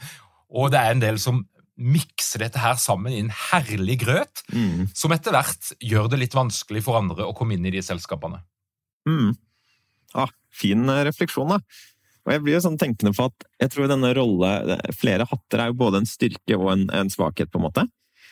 Og 0.53 0.69
det 0.75 0.83
er 0.83 0.93
en 0.93 1.03
del 1.03 1.21
som 1.23 1.47
mikser 1.81 2.45
dette 2.45 2.61
her 2.61 2.77
sammen 2.77 3.15
i 3.15 3.23
en 3.23 3.33
herlig 3.33 4.03
grøt, 4.03 4.43
mm. 4.53 4.91
som 4.93 5.15
etter 5.17 5.33
hvert 5.33 5.73
gjør 5.81 6.11
det 6.13 6.21
litt 6.21 6.37
vanskelig 6.37 6.85
for 6.85 7.01
andre 7.01 7.25
å 7.25 7.33
komme 7.37 7.57
inn 7.57 7.65
i 7.65 7.73
de 7.73 7.81
selskapene. 7.85 8.43
Mm. 9.09 9.33
Ah, 10.21 10.29
fin 10.61 10.85
eh, 10.89 11.05
refleksjon, 11.09 11.57
da. 11.57 11.61
Og 12.27 12.35
jeg 12.35 12.45
blir 12.45 12.59
jo 12.59 12.65
sånn 12.67 12.77
tenkende 12.81 13.15
på 13.17 13.31
at 13.31 13.47
jeg 13.63 13.73
tror 13.73 13.89
denne 13.89 14.11
rolle 14.13 14.77
Flere 14.93 15.25
hatter 15.25 15.63
er 15.63 15.71
jo 15.71 15.79
både 15.81 16.03
en 16.03 16.09
styrke 16.09 16.59
og 16.59 16.69
en, 16.75 16.85
en 16.93 17.13
svakhet, 17.13 17.49
på 17.51 17.59
en 17.59 17.65
måte. 17.65 17.87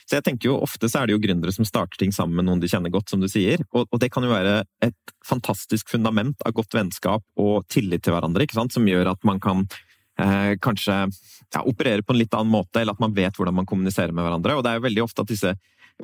Så 0.08 0.16
jeg 0.16 0.25
tenker 0.25 0.49
jo 0.49 0.58
ofte 0.64 0.88
så 0.88 1.02
er 1.02 1.08
det 1.08 1.16
jo 1.16 1.20
gründere 1.20 1.52
som 1.52 1.66
starter 1.68 2.00
ting 2.00 2.14
sammen 2.16 2.38
med 2.38 2.47
noen 2.49 2.62
de 2.62 2.68
kjenner 2.70 2.92
godt, 2.92 3.11
som 3.12 3.20
du 3.20 3.28
sier. 3.28 3.61
Og, 3.76 3.85
og 3.92 4.00
det 4.00 4.08
kan 4.12 4.25
jo 4.25 4.32
være 4.32 4.62
et 4.85 5.12
fantastisk 5.28 5.90
fundament 5.92 6.40
av 6.49 6.54
godt 6.56 6.76
vennskap 6.76 7.25
og 7.37 7.66
tillit 7.73 8.06
til 8.06 8.16
hverandre, 8.16 8.47
ikke 8.47 8.56
sant? 8.56 8.73
som 8.73 8.88
gjør 8.88 9.12
at 9.12 9.26
man 9.28 9.40
kan 9.44 9.66
eh, 9.68 10.54
kanskje 10.64 10.97
ja, 11.04 11.61
operere 11.61 12.04
på 12.04 12.16
en 12.16 12.20
litt 12.23 12.32
annen 12.32 12.54
måte, 12.54 12.80
eller 12.80 12.97
at 12.97 13.04
man 13.04 13.12
vet 13.16 13.37
hvordan 13.37 13.61
man 13.61 13.68
kommuniserer 13.68 14.16
med 14.16 14.25
hverandre. 14.25 14.56
Og 14.56 14.64
det 14.64 14.73
er 14.73 14.80
jo 14.80 14.87
veldig 14.88 15.04
ofte 15.04 15.26
at 15.26 15.35
disse 15.35 15.52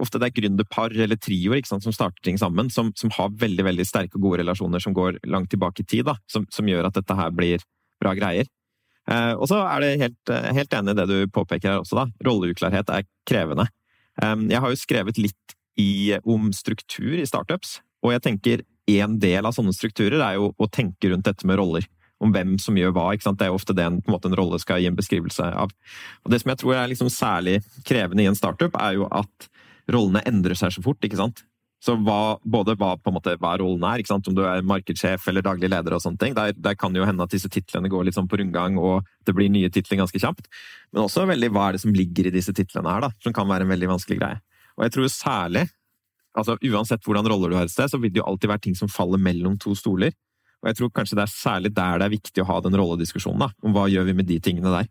ofte 0.00 0.18
det 0.18 0.30
er 0.30 0.36
gründerpar 0.40 0.94
eller 1.04 1.18
trioer 1.20 1.62
som 1.68 1.80
starter 1.84 2.22
ting 2.24 2.38
sammen, 2.40 2.70
som, 2.70 2.92
som, 2.98 3.12
har 3.14 3.32
veldig 3.40 3.66
veldig 3.68 3.86
sterke 3.86 4.18
og 4.18 4.26
gode 4.26 4.42
relasjoner 4.42 4.82
som 4.82 4.96
går 4.96 5.20
langt 5.30 5.52
tilbake 5.52 5.84
i 5.84 5.86
tid, 5.86 6.08
da, 6.08 6.16
som, 6.30 6.46
som 6.50 6.68
gjør 6.68 6.88
at 6.88 6.98
dette 6.98 7.18
her 7.18 7.34
blir 7.34 7.62
bra 8.02 8.14
greier. 8.18 8.50
Eh, 9.10 9.32
og 9.34 9.46
så 9.50 9.60
er 9.68 9.84
det 9.84 9.92
helt, 10.02 10.34
helt 10.58 10.78
enig 10.78 10.94
i 10.94 10.98
det 11.00 11.08
du 11.10 11.16
påpeker 11.32 11.70
her 11.70 11.82
også, 11.82 12.02
da. 12.02 12.08
Rolleuklarhet 12.26 12.90
er 12.90 13.08
krevende. 13.28 13.68
Jeg 14.14 14.60
har 14.62 14.70
jo 14.70 14.78
skrevet 14.78 15.16
litt 15.18 15.54
i, 15.80 16.14
om 16.22 16.52
struktur 16.54 17.16
i 17.18 17.26
startups, 17.26 17.80
og 18.04 18.12
jeg 18.14 18.22
tenker 18.22 18.62
en 18.92 19.16
del 19.18 19.46
av 19.46 19.54
sånne 19.56 19.72
strukturer 19.74 20.20
er 20.20 20.36
jo 20.38 20.52
å 20.60 20.68
tenke 20.68 21.10
rundt 21.10 21.26
dette 21.26 21.46
med 21.48 21.58
roller. 21.60 21.86
Om 22.22 22.32
hvem 22.32 22.54
som 22.62 22.76
gjør 22.78 22.92
hva. 22.94 23.08
ikke 23.12 23.26
sant? 23.26 23.40
Det 23.40 23.48
er 23.48 23.50
jo 23.50 23.58
ofte 23.58 23.74
det 23.76 23.84
en, 23.88 23.98
en, 24.06 24.14
en 24.16 24.36
rolle 24.38 24.60
skal 24.62 24.80
gi 24.80 24.86
en 24.88 24.96
beskrivelse 24.96 25.48
av. 25.64 25.72
Og 26.24 26.30
Det 26.30 26.40
som 26.40 26.52
jeg 26.52 26.60
tror 26.62 26.76
er 26.76 26.92
liksom 26.92 27.10
særlig 27.12 27.58
krevende 27.88 28.24
i 28.24 28.28
en 28.30 28.38
startup, 28.38 28.76
er 28.80 29.00
jo 29.00 29.08
at 29.10 29.48
rollene 29.90 30.22
endrer 30.28 30.56
seg 30.58 30.72
så 30.74 30.84
fort. 30.84 31.02
ikke 31.04 31.20
sant? 31.20 31.44
Så 31.84 31.98
hva, 32.00 32.38
både 32.48 32.78
hva, 32.80 32.94
måte, 33.12 33.34
hva 33.42 33.52
rollen 33.60 33.82
er, 33.84 34.00
om 34.14 34.36
du 34.36 34.40
er 34.48 34.64
markedssjef 34.64 35.26
eller 35.28 35.44
daglig 35.44 35.68
leder, 35.68 35.92
og 35.92 36.00
sånne 36.00 36.20
ting, 36.22 36.36
der, 36.36 36.54
der 36.56 36.76
kan 36.80 36.94
det 36.94 37.02
jo 37.02 37.08
hende 37.08 37.26
at 37.26 37.34
disse 37.34 37.50
titlene 37.52 37.90
går 37.92 38.06
litt 38.06 38.16
sånn 38.16 38.30
på 38.30 38.38
rundgang, 38.40 38.78
og 38.80 39.04
det 39.28 39.34
blir 39.36 39.50
nye 39.52 39.68
titler 39.72 40.00
ganske 40.00 40.20
kjapt. 40.22 40.48
Men 40.94 41.04
også 41.04 41.26
veldig 41.28 41.50
hva 41.52 41.68
er 41.68 41.76
det 41.76 41.82
som 41.84 41.92
ligger 41.92 42.30
i 42.30 42.32
disse 42.32 42.54
titlene 42.56 42.88
her, 42.88 43.04
da, 43.04 43.10
som 43.20 43.36
kan 43.36 43.50
være 43.50 43.66
en 43.66 43.74
veldig 43.74 43.90
vanskelig 43.92 44.16
greie. 44.22 44.40
Og 44.78 44.86
jeg 44.86 44.94
tror 44.96 45.12
særlig, 45.12 45.66
altså 46.32 46.56
uansett 46.70 47.04
hvordan 47.04 47.28
roller 47.34 47.52
du 47.52 47.58
har 47.58 47.68
et 47.68 47.74
sted, 47.74 47.92
så 47.92 48.00
vil 48.00 48.14
det 48.14 48.22
jo 48.22 48.28
alltid 48.32 48.54
være 48.54 48.64
ting 48.64 48.78
som 48.78 48.88
faller 48.88 49.20
mellom 49.20 49.60
to 49.60 49.76
stoler. 49.76 50.16
Og 50.64 50.70
jeg 50.70 50.80
tror 50.80 50.94
kanskje 50.96 51.20
det 51.20 51.26
er 51.26 51.36
særlig 51.36 51.74
der 51.76 52.00
det 52.00 52.08
er 52.08 52.16
viktig 52.16 52.40
å 52.40 52.48
ha 52.48 52.62
den 52.64 52.80
rollediskusjonen, 52.80 53.44
da, 53.44 53.52
om 53.60 53.76
hva 53.76 53.84
gjør 53.92 54.08
vi 54.08 54.16
med 54.16 54.30
de 54.30 54.40
tingene 54.40 54.72
der. 54.72 54.88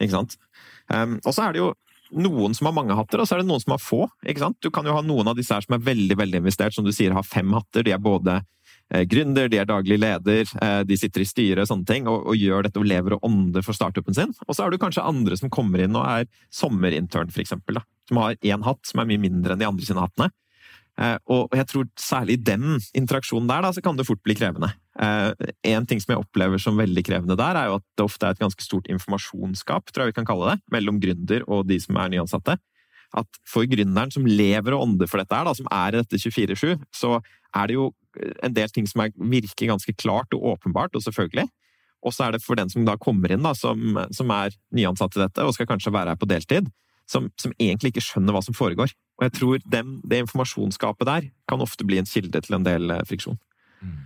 Ikke 0.00 0.14
sant? 0.16 0.40
Um, 0.88 1.18
og 1.20 1.34
så 1.36 1.44
er 1.44 1.52
det 1.52 1.60
jo 1.60 1.74
noen 2.16 2.54
som 2.56 2.68
har 2.68 2.76
mange 2.76 2.96
hatter, 2.96 3.20
og 3.20 3.28
så 3.28 3.36
er 3.36 3.42
det 3.42 3.50
noen 3.50 3.62
som 3.62 3.74
har 3.74 3.82
få. 3.82 4.06
ikke 4.26 4.44
sant? 4.44 4.58
Du 4.62 4.70
kan 4.74 4.86
jo 4.86 4.94
ha 4.96 5.02
noen 5.04 5.30
av 5.30 5.36
disse 5.38 5.54
her 5.54 5.64
som 5.64 5.76
er 5.76 5.84
veldig 5.84 6.16
veldig 6.18 6.40
investert, 6.42 6.74
som 6.74 6.86
du 6.86 6.92
sier 6.94 7.14
har 7.16 7.26
fem 7.26 7.52
hatter. 7.56 7.84
De 7.86 7.94
er 7.94 8.02
både 8.02 8.40
eh, 8.40 9.04
gründer, 9.10 9.50
de 9.50 9.60
er 9.60 9.68
daglig 9.68 10.00
leder, 10.00 10.50
eh, 10.62 10.80
de 10.88 10.98
sitter 10.98 11.24
i 11.24 11.28
styret 11.28 11.64
og 11.64 11.70
sånne 11.70 11.88
ting, 11.88 12.10
og, 12.10 12.26
og, 12.26 12.36
gjør 12.38 12.66
dette 12.66 12.82
og 12.82 12.88
lever 12.90 13.16
og 13.16 13.26
ånder 13.30 13.66
for 13.66 13.76
startupen 13.76 14.16
sin. 14.16 14.34
Og 14.46 14.54
så 14.54 14.64
har 14.64 14.74
du 14.74 14.80
kanskje 14.82 15.06
andre 15.06 15.38
som 15.40 15.52
kommer 15.52 15.84
inn 15.84 15.96
og 15.98 16.06
er 16.06 16.28
sommerintern, 16.54 17.32
for 17.32 17.44
eksempel, 17.44 17.80
da, 17.80 17.86
som 18.10 18.22
har 18.22 18.38
én 18.40 18.66
hatt 18.66 18.90
som 18.90 19.02
er 19.02 19.10
mye 19.10 19.24
mindre 19.28 19.54
enn 19.54 19.62
de 19.62 19.70
andre 19.70 19.90
sine 19.90 20.04
hattene. 20.04 20.32
Eh, 20.98 21.16
og 21.32 21.54
jeg 21.56 21.68
tror 21.70 21.86
særlig 22.00 22.38
i 22.38 22.42
den 22.50 22.80
interaksjonen 22.96 23.48
der, 23.50 23.62
da, 23.64 23.72
så 23.74 23.82
kan 23.84 23.98
det 23.98 24.08
fort 24.08 24.22
bli 24.26 24.36
krevende. 24.38 24.72
Eh, 25.00 25.52
en 25.72 25.86
ting 25.88 26.02
som 26.02 26.14
jeg 26.14 26.24
opplever 26.24 26.60
som 26.60 26.80
veldig 26.80 27.04
krevende 27.06 27.38
der, 27.38 27.58
er 27.58 27.70
jo 27.70 27.78
at 27.78 27.86
det 27.96 28.06
ofte 28.06 28.26
er 28.26 28.36
et 28.36 28.42
ganske 28.42 28.64
stort 28.64 28.90
informasjonsgap, 28.92 29.92
tror 29.92 30.06
jeg 30.06 30.14
vi 30.14 30.18
kan 30.18 30.28
kalle 30.28 30.54
det, 30.54 30.64
mellom 30.74 31.00
gründer 31.02 31.46
og 31.48 31.68
de 31.70 31.78
som 31.82 32.00
er 32.00 32.12
nyansatte. 32.12 32.58
At 33.20 33.40
for 33.48 33.66
gründeren 33.66 34.12
som 34.14 34.26
lever 34.28 34.76
og 34.76 34.84
ånder 34.86 35.10
for 35.10 35.22
dette 35.22 35.34
her, 35.34 35.48
da, 35.48 35.54
som 35.56 35.70
er 35.74 35.94
i 35.94 36.02
dette 36.02 36.20
24-7, 36.20 36.76
så 36.94 37.16
er 37.56 37.70
det 37.70 37.78
jo 37.78 37.90
en 38.42 38.54
del 38.54 38.70
ting 38.74 38.86
som 38.90 39.02
er, 39.04 39.14
virker 39.14 39.70
ganske 39.70 39.94
klart 39.98 40.34
og 40.36 40.52
åpenbart, 40.54 40.94
og 40.94 41.02
selvfølgelig. 41.02 41.48
Og 42.06 42.14
så 42.16 42.26
er 42.26 42.36
det 42.36 42.44
for 42.44 42.58
den 42.58 42.70
som 42.72 42.86
da 42.86 42.96
kommer 43.00 43.32
inn, 43.32 43.44
da, 43.44 43.52
som, 43.56 43.98
som 44.14 44.30
er 44.34 44.54
nyansatt 44.76 45.18
i 45.18 45.24
dette 45.24 45.44
og 45.44 45.54
skal 45.56 45.68
kanskje 45.68 45.92
være 45.94 46.14
her 46.14 46.20
på 46.20 46.28
deltid, 46.30 46.70
som, 47.10 47.28
som, 47.40 47.52
egentlig 47.58 47.92
ikke 47.92 48.04
skjønner 48.06 48.36
hva 48.36 48.42
som 48.44 48.56
foregår. 48.56 48.92
Og 49.20 49.28
jeg 49.28 49.36
tror 49.36 49.64
dem, 49.68 49.98
det 50.08 50.24
informasjonsskapet 50.24 51.08
der 51.08 51.30
kan 51.50 51.60
ofte 51.60 51.84
bli 51.84 52.00
en 52.00 52.08
kilde 52.08 52.40
til 52.40 52.56
en 52.56 52.64
del 52.66 52.94
eh, 52.94 53.04
friksjon. 53.08 53.36
Mm. 53.84 53.98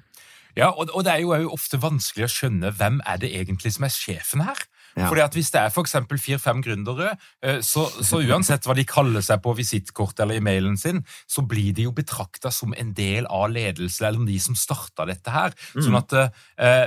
Ja, 0.59 0.71
og, 0.71 0.91
og, 0.95 1.03
det 1.07 1.15
er 1.15 1.23
jo 1.25 1.55
ofte 1.55 1.81
vanskelig 1.83 2.29
å 2.29 2.31
skjønne 2.31 2.71
hvem 2.79 3.01
er 3.07 3.19
det 3.23 3.33
egentlig 3.35 3.75
som 3.75 3.87
er 3.87 3.95
sjefen 3.95 4.45
her. 4.47 4.61
Ja. 4.95 5.09
Fordi 5.09 5.23
at 5.25 5.35
Hvis 5.35 5.51
det 5.51 5.59
er 5.59 5.73
f.eks. 5.73 5.97
fire-fem 6.23 6.61
gründere, 6.63 7.17
eh, 7.43 7.59
så, 7.67 7.87
så, 8.03 8.21
uansett 8.23 8.67
hva 8.67 8.77
de 8.79 8.85
kaller 8.87 9.25
seg 9.27 9.41
på 9.43 9.55
visittkortet 9.59 10.23
eller 10.23 10.39
i 10.39 10.45
mailen 10.45 10.77
sin, 10.79 11.03
så 11.27 11.43
blir 11.43 11.73
de 11.75 11.89
jo 11.89 11.95
betrakta 11.95 12.53
som 12.55 12.75
en 12.79 12.93
del 12.95 13.27
av 13.27 13.49
ledelsen 13.51 14.07
eller 14.07 14.29
de 14.29 14.39
som 14.43 14.55
starta 14.59 15.07
dette 15.11 15.35
her. 15.35 15.57
Mm. 15.75 15.83
Sånn 15.83 15.99
at 15.99 16.15
uh, 16.15 16.45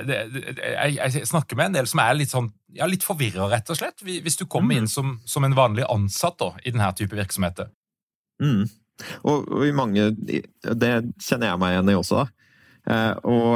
det, 0.08 0.22
jeg, 0.56 0.96
jeg, 1.02 1.28
snakker 1.28 1.60
med 1.60 1.72
en 1.72 1.82
del 1.82 1.92
som 1.92 2.04
er 2.04 2.16
litt 2.16 2.32
sånn 2.32 2.48
ja, 2.78 2.88
litt 2.88 3.04
forvirra, 3.04 3.50
rett 3.52 3.68
og 3.74 3.80
slett. 3.80 4.04
Hvis 4.04 4.40
du 4.40 4.46
kommer 4.46 4.76
mm. 4.76 4.80
inn 4.80 4.90
som, 4.92 5.18
som, 5.28 5.44
en 5.44 5.56
vanlig 5.58 5.84
ansatt 5.92 6.40
da, 6.40 6.54
i 6.64 6.72
denne 6.72 6.88
type 6.96 7.16
virksomheter. 7.16 7.72
Mm. 8.44 8.68
Og, 9.22 9.46
og, 9.46 9.64
i 9.66 9.74
mange 9.76 10.10
Det 10.18 10.92
kjenner 11.22 11.52
jeg 11.52 11.62
meg 11.62 11.76
igjen 11.76 11.92
i 11.94 11.98
også. 11.98 12.24
Uh, 12.88 13.14
og 13.28 13.50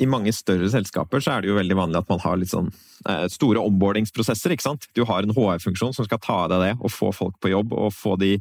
i 0.00 0.06
mange 0.08 0.32
større 0.32 0.68
selskaper 0.72 1.22
så 1.22 1.34
er 1.34 1.42
det 1.42 1.50
jo 1.50 1.58
veldig 1.58 1.76
vanlig 1.76 2.00
at 2.00 2.08
man 2.10 2.22
har 2.22 2.38
litt 2.40 2.52
sånn 2.52 2.70
eh, 3.08 3.26
store 3.32 3.60
omboardingsprosesser. 3.68 4.54
ikke 4.54 4.64
sant? 4.64 4.86
Du 4.96 5.04
har 5.08 5.24
en 5.24 5.34
HR-funksjon 5.34 5.94
som 5.96 6.06
skal 6.08 6.22
ta 6.24 6.38
av 6.44 6.54
deg 6.54 6.64
det 6.64 6.72
og 6.78 6.92
få 6.94 7.10
folk 7.12 7.36
på 7.42 7.52
jobb 7.52 7.74
og 7.76 7.92
få, 7.92 8.16
de, 8.20 8.38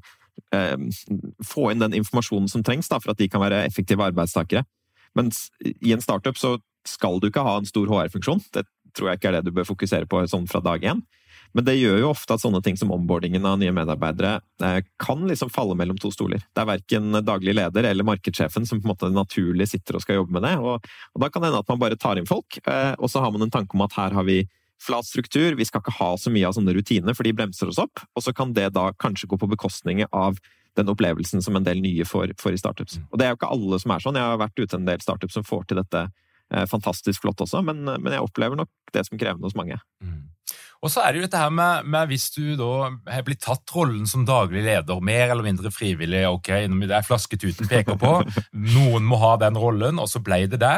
eh, 0.56 0.78
få 1.44 1.72
inn 1.74 1.84
den 1.84 1.98
informasjonen 2.00 2.48
som 2.52 2.64
trengs 2.64 2.88
da, 2.92 3.02
for 3.04 3.14
at 3.14 3.20
de 3.20 3.28
kan 3.32 3.44
være 3.44 3.66
effektive 3.68 4.08
arbeidstakere. 4.08 4.64
Mens 5.20 5.48
i 5.66 5.92
en 5.96 6.04
startup 6.04 6.40
så 6.40 6.56
skal 6.88 7.20
du 7.20 7.28
ikke 7.28 7.44
ha 7.44 7.58
en 7.60 7.68
stor 7.68 7.90
HR-funksjon. 7.92 8.46
Det 8.56 8.64
tror 8.96 9.12
jeg 9.12 9.20
ikke 9.20 9.34
er 9.34 9.40
det 9.40 9.50
du 9.50 9.56
bør 9.56 9.68
fokusere 9.68 10.08
på 10.10 10.24
sånn 10.32 10.48
fra 10.50 10.64
dag 10.64 10.86
én. 10.88 11.04
Men 11.56 11.66
det 11.68 11.78
gjør 11.78 12.02
jo 12.02 12.12
ofte 12.12 12.36
at 12.36 12.44
sånne 12.44 12.62
ting 12.66 12.78
som 12.80 12.92
onboardingen 12.96 13.46
av 13.48 13.58
nye 13.62 13.74
medarbeidere 13.76 14.38
eh, 14.64 14.80
kan 15.02 15.24
liksom 15.30 15.52
falle 15.54 15.78
mellom 15.80 16.00
to 16.02 16.12
stoler. 16.14 16.44
Det 16.54 16.64
er 16.64 16.70
verken 16.70 17.22
daglig 17.26 17.56
leder 17.58 17.88
eller 17.90 18.08
markedssjefen 18.08 18.68
som 18.68 18.82
på 18.82 18.88
en 18.90 18.94
måte 18.94 19.12
naturlig 19.14 19.70
sitter 19.72 19.98
og 19.98 20.06
skal 20.06 20.22
jobbe 20.22 20.38
med 20.38 20.48
det. 20.48 20.56
Og, 20.60 20.86
og 21.14 21.24
da 21.24 21.32
kan 21.32 21.44
det 21.44 21.52
hende 21.52 21.64
at 21.64 21.72
man 21.74 21.82
bare 21.82 22.00
tar 22.00 22.20
inn 22.20 22.30
folk, 22.30 22.60
eh, 22.66 22.94
og 22.98 23.12
så 23.12 23.24
har 23.24 23.34
man 23.34 23.48
en 23.48 23.54
tanke 23.54 23.78
om 23.78 23.86
at 23.88 23.98
her 23.98 24.18
har 24.18 24.28
vi 24.28 24.44
flat 24.82 25.06
struktur, 25.06 25.56
vi 25.58 25.66
skal 25.66 25.82
ikke 25.82 25.96
ha 25.98 26.12
så 26.22 26.32
mye 26.34 26.46
av 26.48 26.54
sånne 26.54 26.76
rutiner, 26.78 27.16
for 27.18 27.26
de 27.26 27.34
bremser 27.34 27.72
oss 27.72 27.82
opp. 27.82 28.04
Og 28.16 28.24
så 28.24 28.34
kan 28.36 28.54
det 28.54 28.70
da 28.76 28.92
kanskje 29.02 29.30
gå 29.32 29.40
på 29.42 29.50
bekostning 29.50 30.04
av 30.12 30.38
den 30.78 30.92
opplevelsen 30.94 31.42
som 31.42 31.58
en 31.58 31.66
del 31.66 31.82
nye 31.82 32.06
får, 32.06 32.36
får 32.38 32.54
i 32.54 32.62
startups. 32.62 33.00
Mm. 33.00 33.10
Og 33.10 33.20
det 33.20 33.26
er 33.26 33.34
jo 33.34 33.40
ikke 33.40 33.52
alle 33.56 33.82
som 33.82 33.94
er 33.94 34.04
sånn. 34.04 34.20
Jeg 34.20 34.30
har 34.32 34.42
vært 34.44 34.62
ute 34.62 34.78
en 34.78 34.90
del 34.90 35.02
startups 35.02 35.38
som 35.40 35.46
får 35.48 35.66
til 35.70 35.82
dette 35.82 36.04
eh, 36.06 36.66
fantastisk 36.70 37.26
flott 37.26 37.42
også, 37.48 37.64
men, 37.66 37.84
men, 37.88 38.12
jeg 38.14 38.24
opplever 38.24 38.60
nok 38.60 38.70
det 38.94 39.08
som 39.08 39.18
krevende 39.20 39.50
hos 39.50 39.58
mange. 39.58 39.80
Mm. 40.04 40.28
Og 40.84 40.92
så 40.94 41.02
er 41.02 41.14
det 41.14 41.22
jo 41.22 41.26
dette 41.26 41.42
her 41.42 41.54
med, 41.54 41.88
med, 41.90 42.10
hvis 42.12 42.30
du 42.36 42.56
da 42.60 42.90
har 43.10 43.26
blitt 43.26 43.42
tatt 43.46 43.74
rollen 43.74 44.06
som 44.10 44.26
daglig 44.28 44.64
leder, 44.66 45.04
mer 45.04 45.34
eller 45.34 45.46
mindre 45.46 45.72
frivillig, 45.74 46.24
ok, 46.30 46.52
det 46.70 46.98
er 46.98 47.06
flasketuten 47.06 47.70
peker 47.70 47.98
på, 48.00 48.20
noen 48.76 49.08
må 49.08 49.20
ha 49.22 49.36
den 49.42 49.58
rollen, 49.58 50.02
og 50.02 50.10
så 50.12 50.22
ble 50.24 50.44
det 50.52 50.62
det. 50.62 50.76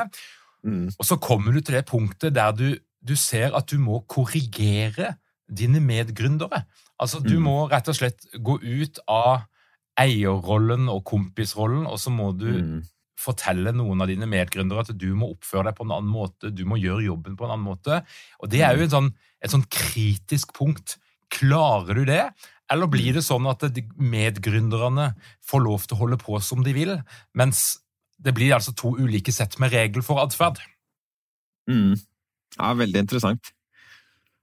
Mm. 0.64 0.88
Og 0.96 1.08
så 1.08 1.20
kommer 1.22 1.56
du 1.56 1.62
til 1.62 1.80
det 1.80 1.86
punktet 1.90 2.36
der 2.36 2.56
du, 2.56 2.70
du 3.04 3.16
ser 3.20 3.56
at 3.58 3.68
du 3.72 3.80
må 3.82 4.02
korrigere 4.08 5.16
dine 5.50 5.82
medgründere. 5.84 6.64
Altså, 7.00 7.20
du 7.24 7.36
mm. 7.38 7.44
må 7.44 7.58
rett 7.72 7.88
og 7.92 7.98
slett 7.98 8.28
gå 8.40 8.60
ut 8.62 9.02
av 9.10 9.48
eierrollen 10.00 10.88
og 10.92 11.04
kompisrollen, 11.08 11.88
og 11.90 12.00
så 12.00 12.12
må 12.14 12.32
du 12.38 12.50
mm 12.56 12.80
fortelle 13.20 13.74
noen 13.76 14.04
av 14.04 14.10
dine 14.12 14.28
medgründere 14.30 14.86
at 14.86 14.94
du 14.96 15.10
må 15.18 15.34
oppføre 15.34 15.70
deg 15.70 15.78
på 15.78 15.86
en 15.88 15.96
annen 15.98 16.12
måte, 16.12 16.54
du 16.56 16.64
må 16.70 16.80
gjøre 16.80 17.08
jobben 17.10 17.36
på 17.40 17.48
en 17.48 17.56
annen 17.56 17.68
måte. 17.68 18.02
Og 18.40 18.52
Det 18.52 18.64
er 18.66 18.78
jo 18.78 18.88
sånn, 18.92 19.12
et 19.44 19.54
sånn 19.54 19.68
kritisk 19.72 20.54
punkt. 20.58 20.98
Klarer 21.30 22.00
du 22.00 22.08
det, 22.10 22.24
eller 22.72 22.90
blir 22.90 23.14
det 23.18 23.26
sånn 23.26 23.48
at 23.50 23.66
medgründerne 23.98 25.12
får 25.46 25.64
lov 25.66 25.86
til 25.86 25.98
å 25.98 26.02
holde 26.04 26.20
på 26.22 26.40
som 26.42 26.64
de 26.66 26.74
vil, 26.74 26.96
mens 27.38 27.80
det 28.20 28.34
blir 28.36 28.56
altså 28.56 28.74
to 28.78 28.94
ulike 29.00 29.34
sett 29.34 29.58
med 29.62 29.74
regel 29.74 30.04
for 30.06 30.22
atferd? 30.24 30.60
Mm. 31.70 31.96
Ja, 32.58 32.74
veldig 32.78 33.06
interessant. 33.06 33.54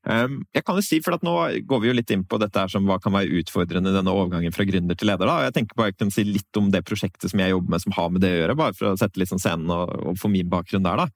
Um, 0.07 0.45
jeg 0.55 0.63
kan 0.63 0.77
jo 0.79 0.85
si, 0.87 1.01
for 1.03 1.19
Nå 1.27 1.33
går 1.67 1.81
vi 1.83 1.89
jo 1.89 1.95
litt 1.97 2.11
inn 2.15 2.23
på 2.29 2.39
dette 2.39 2.63
her 2.63 2.71
som 2.71 2.85
hva 2.87 3.01
kan 3.03 3.15
være 3.15 3.41
utfordrende 3.41 3.91
denne 3.91 4.13
overgangen 4.15 4.55
fra 4.55 4.67
gründer 4.69 4.95
til 4.95 5.11
leder. 5.11 5.27
da, 5.27 5.49
Jeg 5.49 5.57
tenker 5.57 5.79
bare 5.79 5.91
jeg 5.91 5.99
kan 5.99 6.13
si 6.15 6.23
litt 6.23 6.61
om 6.61 6.69
det 6.71 6.85
prosjektet 6.87 7.33
som 7.33 7.41
jeg 7.43 7.51
jobber 7.51 7.75
med 7.75 7.83
som 7.83 7.97
har 7.97 8.13
med 8.15 8.23
det 8.23 8.31
å 8.31 8.37
gjøre, 8.39 8.57
bare 8.61 8.77
for 8.77 8.93
å 8.93 9.01
sette 9.01 9.19
litt 9.19 9.33
sånn 9.33 9.43
scenen 9.43 9.73
og, 9.75 9.91
og 10.07 10.21
få 10.21 10.31
min 10.31 10.53
bakgrunn 10.53 10.87
der. 10.87 11.03
da. 11.03 11.09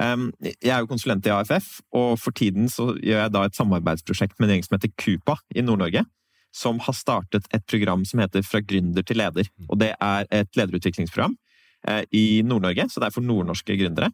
Um, 0.00 0.30
jeg 0.40 0.72
er 0.72 0.80
jo 0.80 0.88
konsulent 0.88 1.26
i 1.28 1.34
AFF, 1.34 1.82
og 1.92 2.14
for 2.22 2.32
tiden 2.32 2.70
så 2.72 2.94
gjør 2.96 3.26
jeg 3.26 3.34
da 3.34 3.42
et 3.44 3.58
samarbeidsprosjekt 3.58 4.38
med 4.38 4.48
en 4.48 4.54
gjeng 4.54 4.64
som 4.64 4.78
heter 4.78 4.94
Kupa 4.96 5.36
i 5.52 5.64
Nord-Norge. 5.66 6.06
Som 6.56 6.80
har 6.82 6.96
startet 6.96 7.44
et 7.54 7.66
program 7.68 8.06
som 8.08 8.22
heter 8.24 8.42
Fra 8.42 8.58
gründer 8.64 9.04
til 9.06 9.20
leder. 9.20 9.52
Og 9.68 9.76
det 9.78 9.92
er 10.00 10.24
et 10.34 10.48
lederutviklingsprogram 10.58 11.36
eh, 11.86 12.02
i 12.16 12.40
Nord-Norge, 12.42 12.88
så 12.88 13.02
det 13.02 13.10
er 13.10 13.14
for 13.14 13.26
nordnorske 13.26 13.76
gründere. 13.78 14.08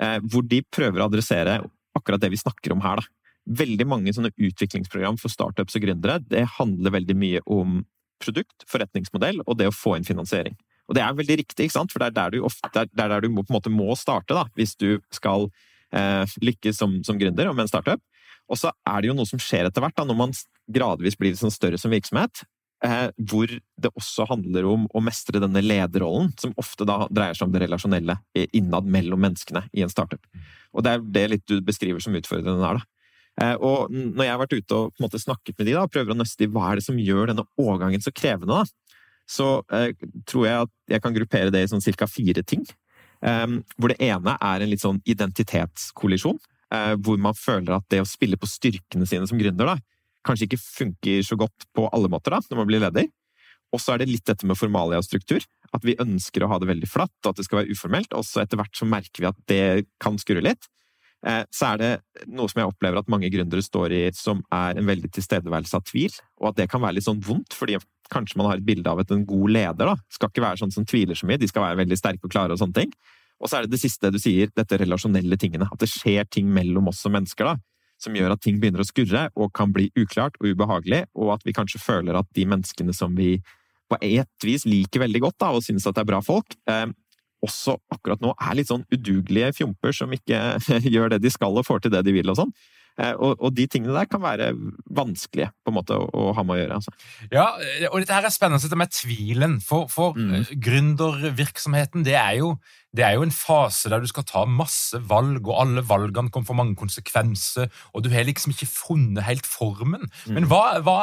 Eh, 0.00 0.16
hvor 0.24 0.42
de 0.48 0.64
prøver 0.64 1.04
å 1.04 1.10
adressere 1.10 1.60
akkurat 1.96 2.24
det 2.24 2.32
vi 2.32 2.40
snakker 2.40 2.72
om 2.74 2.82
her. 2.82 3.04
da 3.04 3.25
veldig 3.46 3.86
mange 3.88 4.14
sånne 4.14 4.32
utviklingsprogram 4.34 5.18
for 5.20 5.32
startups 5.32 5.76
og 5.78 5.84
gründere 5.84 6.18
det 6.24 6.44
handler 6.56 6.96
veldig 6.96 7.16
mye 7.18 7.42
om 7.46 7.84
produkt, 8.22 8.64
forretningsmodell 8.70 9.42
og 9.44 9.58
det 9.60 9.68
å 9.70 9.74
få 9.74 9.96
inn 9.96 10.08
finansiering. 10.08 10.56
Og 10.86 10.96
det 10.96 11.02
er 11.02 11.16
veldig 11.18 11.38
riktig, 11.42 11.66
ikke 11.66 11.78
sant? 11.78 11.92
for 11.92 12.02
det 12.02 12.10
er 12.10 12.18
der 12.18 12.34
du, 12.36 12.42
ofte, 12.46 12.70
der, 12.74 12.90
der 12.94 13.22
du 13.22 13.28
på 13.34 13.46
en 13.46 13.56
måte 13.58 13.72
må 13.72 13.94
starte 13.98 14.36
da, 14.36 14.46
hvis 14.58 14.76
du 14.78 15.00
skal 15.14 15.48
eh, 15.94 16.36
lykkes 16.42 16.78
som, 16.78 17.00
som 17.06 17.18
gründer 17.18 17.50
og 17.50 17.56
med 17.56 17.66
en 17.66 17.72
startup. 17.72 18.02
Og 18.46 18.60
så 18.60 18.70
er 18.86 19.02
det 19.02 19.10
jo 19.10 19.16
noe 19.18 19.26
som 19.28 19.42
skjer 19.42 19.66
etter 19.66 19.82
hvert, 19.82 19.96
da, 19.98 20.06
når 20.06 20.18
man 20.20 20.36
gradvis 20.70 21.18
blir 21.18 21.34
sånn 21.38 21.54
større 21.54 21.80
som 21.82 21.90
virksomhet. 21.94 22.44
Eh, 22.84 23.08
hvor 23.30 23.48
det 23.48 23.90
også 23.96 24.26
handler 24.28 24.66
om 24.68 24.84
å 24.94 25.00
mestre 25.02 25.40
denne 25.42 25.62
lederrollen, 25.64 26.28
som 26.38 26.52
ofte 26.60 26.86
da 26.86 27.06
dreier 27.10 27.34
seg 27.34 27.48
om 27.48 27.54
det 27.54 27.64
relasjonelle 27.64 28.18
innad 28.54 28.86
mellom 28.92 29.22
menneskene 29.24 29.64
i 29.74 29.82
en 29.82 29.90
startup. 29.92 30.22
Og 30.76 30.84
det 30.84 30.92
er 30.92 31.06
det 31.16 31.24
litt 31.32 31.46
du 31.48 31.58
beskriver 31.64 32.04
som 32.04 32.14
utfordrende 32.18 32.62
her. 32.62 32.78
da. 32.78 32.95
Eh, 33.42 33.54
og 33.60 33.92
når 33.92 34.24
jeg 34.24 34.32
har 34.32 34.40
vært 34.40 34.56
ute 34.56 34.78
og 34.78 34.92
på 34.94 35.00
en 35.00 35.06
måte 35.06 35.20
snakket 35.20 35.58
med 35.58 35.68
de 35.68 35.76
da, 35.76 35.84
og 35.84 35.92
prøver 35.92 36.14
å 36.14 36.18
nøste 36.18 36.46
i 36.46 36.50
hva 36.52 36.70
er 36.70 36.80
det 36.80 36.86
som 36.86 37.00
gjør 37.00 37.32
denne 37.32 37.44
overgangen 37.60 38.04
så 38.04 38.12
krevende, 38.16 38.62
da, 38.62 38.96
så 39.26 39.48
eh, 39.74 39.92
tror 40.28 40.46
jeg 40.46 40.66
at 40.66 40.74
jeg 40.94 41.04
kan 41.04 41.16
gruppere 41.16 41.52
det 41.54 41.64
i 41.64 41.70
sånn 41.70 41.84
cirka 41.84 42.08
fire 42.10 42.44
ting. 42.46 42.64
Um, 43.24 43.62
hvor 43.80 43.90
det 43.90 43.96
ene 44.04 44.34
er 44.44 44.62
en 44.62 44.70
litt 44.70 44.82
sånn 44.82 45.00
identitetskollisjon. 45.08 46.36
Uh, 46.72 46.94
hvor 47.00 47.16
man 47.22 47.36
føler 47.38 47.78
at 47.78 47.86
det 47.90 48.02
å 48.02 48.08
spille 48.08 48.38
på 48.38 48.48
styrkene 48.50 49.06
sine 49.08 49.26
som 49.26 49.38
gründer 49.40 49.70
da, 49.70 49.76
kanskje 50.26 50.48
ikke 50.48 50.60
funker 50.60 51.22
så 51.26 51.38
godt 51.38 51.66
på 51.74 51.86
alle 51.94 52.10
måter 52.12 52.34
da, 52.34 52.42
når 52.50 52.60
man 52.60 52.68
blir 52.68 52.82
leder. 52.82 53.08
Og 53.74 53.82
så 53.82 53.94
er 53.94 54.02
det 54.02 54.10
litt 54.10 54.26
dette 54.28 54.46
med 54.46 54.58
formalia 54.58 55.00
og 55.00 55.06
struktur. 55.06 55.44
At 55.74 55.84
vi 55.86 55.96
ønsker 56.02 56.44
å 56.44 56.50
ha 56.52 56.60
det 56.62 56.68
veldig 56.70 56.88
flatt, 56.90 57.14
og 57.24 57.32
at 57.32 57.40
det 57.40 57.46
skal 57.48 57.62
være 57.62 57.74
uformelt. 57.74 58.14
Og 58.16 58.24
så 58.26 58.42
etter 58.42 58.60
hvert 58.60 58.78
så 58.78 58.88
merker 58.88 59.24
vi 59.24 59.30
at 59.30 59.40
det 59.50 59.64
kan 60.02 60.18
skurre 60.22 60.44
litt. 60.44 60.68
Eh, 61.26 61.42
så 61.54 61.72
er 61.72 61.80
det 61.80 61.90
noe 62.28 62.50
som 62.50 62.60
jeg 62.60 62.70
opplever 62.70 63.00
at 63.00 63.10
mange 63.10 63.30
gründere 63.32 63.64
står 63.64 63.94
i, 63.96 64.02
som 64.16 64.42
er 64.54 64.78
en 64.78 64.88
veldig 64.88 65.10
tilstedeværelse 65.16 65.78
av 65.78 65.84
tvil. 65.88 66.16
Og 66.42 66.50
at 66.50 66.60
det 66.60 66.68
kan 66.72 66.82
være 66.84 66.98
litt 66.98 67.08
sånn 67.08 67.22
vondt, 67.24 67.56
fordi 67.56 67.78
kanskje 68.12 68.38
man 68.38 68.50
har 68.50 68.60
et 68.60 68.66
bilde 68.66 68.90
av 68.90 69.02
at 69.02 69.12
en 69.14 69.24
god 69.26 69.54
leder 69.56 69.90
da, 69.90 69.96
skal 70.12 70.30
ikke 70.30 70.44
være 70.44 70.60
sånn 70.62 70.74
som 70.74 70.86
tviler 70.86 71.18
så 71.18 71.26
mye, 71.26 71.40
de 71.42 71.48
skal 71.50 71.64
være 71.64 71.80
veldig 71.82 71.98
sterke 71.98 72.28
og 72.28 72.34
klare 72.34 72.54
og 72.54 72.60
sånne 72.62 72.84
ting. 72.84 72.92
Og 73.42 73.50
så 73.50 73.58
er 73.58 73.66
det 73.66 73.74
det 73.74 73.82
siste 73.82 74.12
du 74.12 74.20
sier, 74.22 74.52
dette 74.56 74.78
relasjonelle 74.80 75.38
tingene. 75.40 75.68
At 75.72 75.82
det 75.82 75.90
skjer 75.92 76.28
ting 76.30 76.48
mellom 76.52 76.92
oss 76.92 77.02
som 77.04 77.12
mennesker 77.16 77.50
da, 77.50 77.56
som 78.00 78.16
gjør 78.16 78.34
at 78.34 78.42
ting 78.44 78.60
begynner 78.60 78.84
å 78.84 78.88
skurre 78.88 79.26
og 79.34 79.52
kan 79.56 79.72
bli 79.74 79.88
uklart 79.98 80.36
og 80.40 80.52
ubehagelig, 80.52 81.04
og 81.16 81.36
at 81.36 81.46
vi 81.48 81.54
kanskje 81.56 81.82
føler 81.82 82.16
at 82.16 82.28
de 82.36 82.46
menneskene 82.48 82.94
som 82.96 83.16
vi 83.16 83.36
på 83.86 83.98
et 84.02 84.46
vis 84.46 84.64
liker 84.66 85.04
veldig 85.04 85.22
godt 85.28 85.38
da, 85.42 85.52
og 85.54 85.64
synes 85.64 85.86
at 85.86 85.96
det 85.96 86.02
er 86.02 86.10
bra 86.10 86.22
folk, 86.24 86.56
eh, 86.70 86.88
også 87.46 87.78
akkurat 87.94 88.22
nå 88.24 88.34
er 88.34 88.58
litt 88.58 88.70
sånn 88.72 88.86
udugelige 88.92 89.54
fjomper 89.60 89.94
som 89.96 90.12
ikke 90.14 90.42
gjør 90.94 91.14
det 91.14 91.22
de 91.24 91.32
skal 91.32 91.56
og 91.56 91.66
får 91.68 91.86
til 91.86 91.94
det 91.96 92.04
de 92.06 92.16
vil 92.18 92.34
og 92.34 92.40
sånn. 92.42 92.56
Eh, 92.96 93.12
og, 93.12 93.34
og, 93.44 93.50
de 93.52 93.66
tingene 93.68 93.92
der 93.92 94.08
kan 94.08 94.22
være 94.22 94.50
vanskelige 94.96 95.50
på 95.64 95.72
en 95.72 95.76
måte 95.76 95.96
å, 96.00 96.06
å 96.08 96.30
ha 96.36 96.44
med 96.46 96.56
å 96.56 96.58
gjøre. 96.62 96.78
Altså. 96.78 96.94
Ja, 97.28 97.44
og 97.90 98.00
dette 98.00 98.16
her 98.16 98.24
er 98.24 98.32
spennende, 98.32 98.62
dette 98.64 98.78
med 98.80 98.94
tvilen. 98.94 99.58
For, 99.64 99.90
for 99.92 100.16
mm. 100.16 100.32
Eh, 100.38 100.54
gründervirksomheten, 100.64 102.06
det 102.06 102.16
er, 102.16 102.38
jo, 102.40 102.54
det 102.96 103.04
er 103.04 103.18
jo 103.18 103.26
en 103.26 103.34
fase 103.36 103.92
der 103.92 104.00
du 104.00 104.08
skal 104.08 104.24
ta 104.28 104.46
masse 104.48 105.00
valg, 105.10 105.42
og 105.44 105.60
alle 105.66 105.84
valgene 105.86 106.32
kommer 106.32 106.48
for 106.48 106.60
mange 106.62 106.78
konsekvenser, 106.80 107.68
og 107.92 108.06
du 108.06 108.10
har 108.14 108.24
liksom 108.28 108.56
ikke 108.56 108.70
funnet 108.70 109.26
helt 109.28 109.48
formen. 109.48 110.08
Mm. 110.24 110.38
Men 110.38 110.48
hva, 110.48 110.62
hva, 110.86 110.98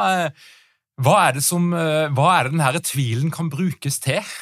hva, 1.03 1.19
er 1.27 1.37
det 1.37 1.45
som, 1.45 1.69
eh, 1.77 2.09
hva 2.09 2.31
er 2.39 2.49
det 2.49 2.57
denne 2.57 2.83
tvilen 2.89 3.33
kan 3.33 3.53
brukes 3.53 4.01
til? 4.01 4.33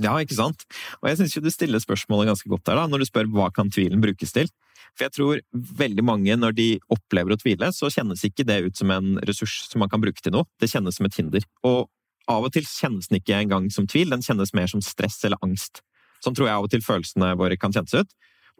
Ja, 0.00 0.14
ikke 0.22 0.38
sant? 0.38 0.64
Og 1.02 1.10
jeg 1.10 1.20
syns 1.20 1.34
du 1.36 1.50
stiller 1.52 1.82
spørsmålet 1.82 2.30
ganske 2.30 2.48
godt 2.48 2.64
der, 2.68 2.80
da, 2.80 2.86
når 2.88 3.02
du 3.02 3.08
spør 3.10 3.28
hva 3.34 3.50
kan 3.52 3.72
tvilen 3.72 4.00
brukes 4.00 4.32
til. 4.32 4.48
For 4.96 5.06
jeg 5.06 5.14
tror 5.16 5.42
veldig 5.78 6.04
mange, 6.04 6.36
når 6.36 6.56
de 6.56 6.68
opplever 6.92 7.34
å 7.34 7.40
tvile, 7.40 7.70
så 7.76 7.90
kjennes 7.92 8.24
ikke 8.28 8.46
det 8.48 8.58
ut 8.66 8.78
som 8.78 8.92
en 8.92 9.14
ressurs 9.28 9.62
som 9.68 9.82
man 9.84 9.92
kan 9.92 10.02
bruke 10.02 10.20
til 10.24 10.34
noe. 10.34 10.48
Det 10.60 10.70
kjennes 10.72 10.96
som 10.96 11.08
et 11.08 11.16
hinder. 11.16 11.44
Og 11.68 11.88
av 12.30 12.46
og 12.46 12.52
til 12.54 12.66
kjennes 12.68 13.08
den 13.10 13.20
ikke 13.20 13.38
engang 13.40 13.70
som 13.72 13.88
tvil, 13.90 14.12
den 14.12 14.24
kjennes 14.24 14.52
mer 14.56 14.68
som 14.70 14.84
stress 14.84 15.20
eller 15.26 15.40
angst. 15.44 15.82
Sånn 16.22 16.36
tror 16.38 16.48
jeg 16.48 16.58
av 16.58 16.68
og 16.68 16.72
til 16.72 16.84
følelsene 16.84 17.32
våre 17.40 17.58
kan 17.60 17.74
kjennes 17.74 17.96
ut. 18.04 18.12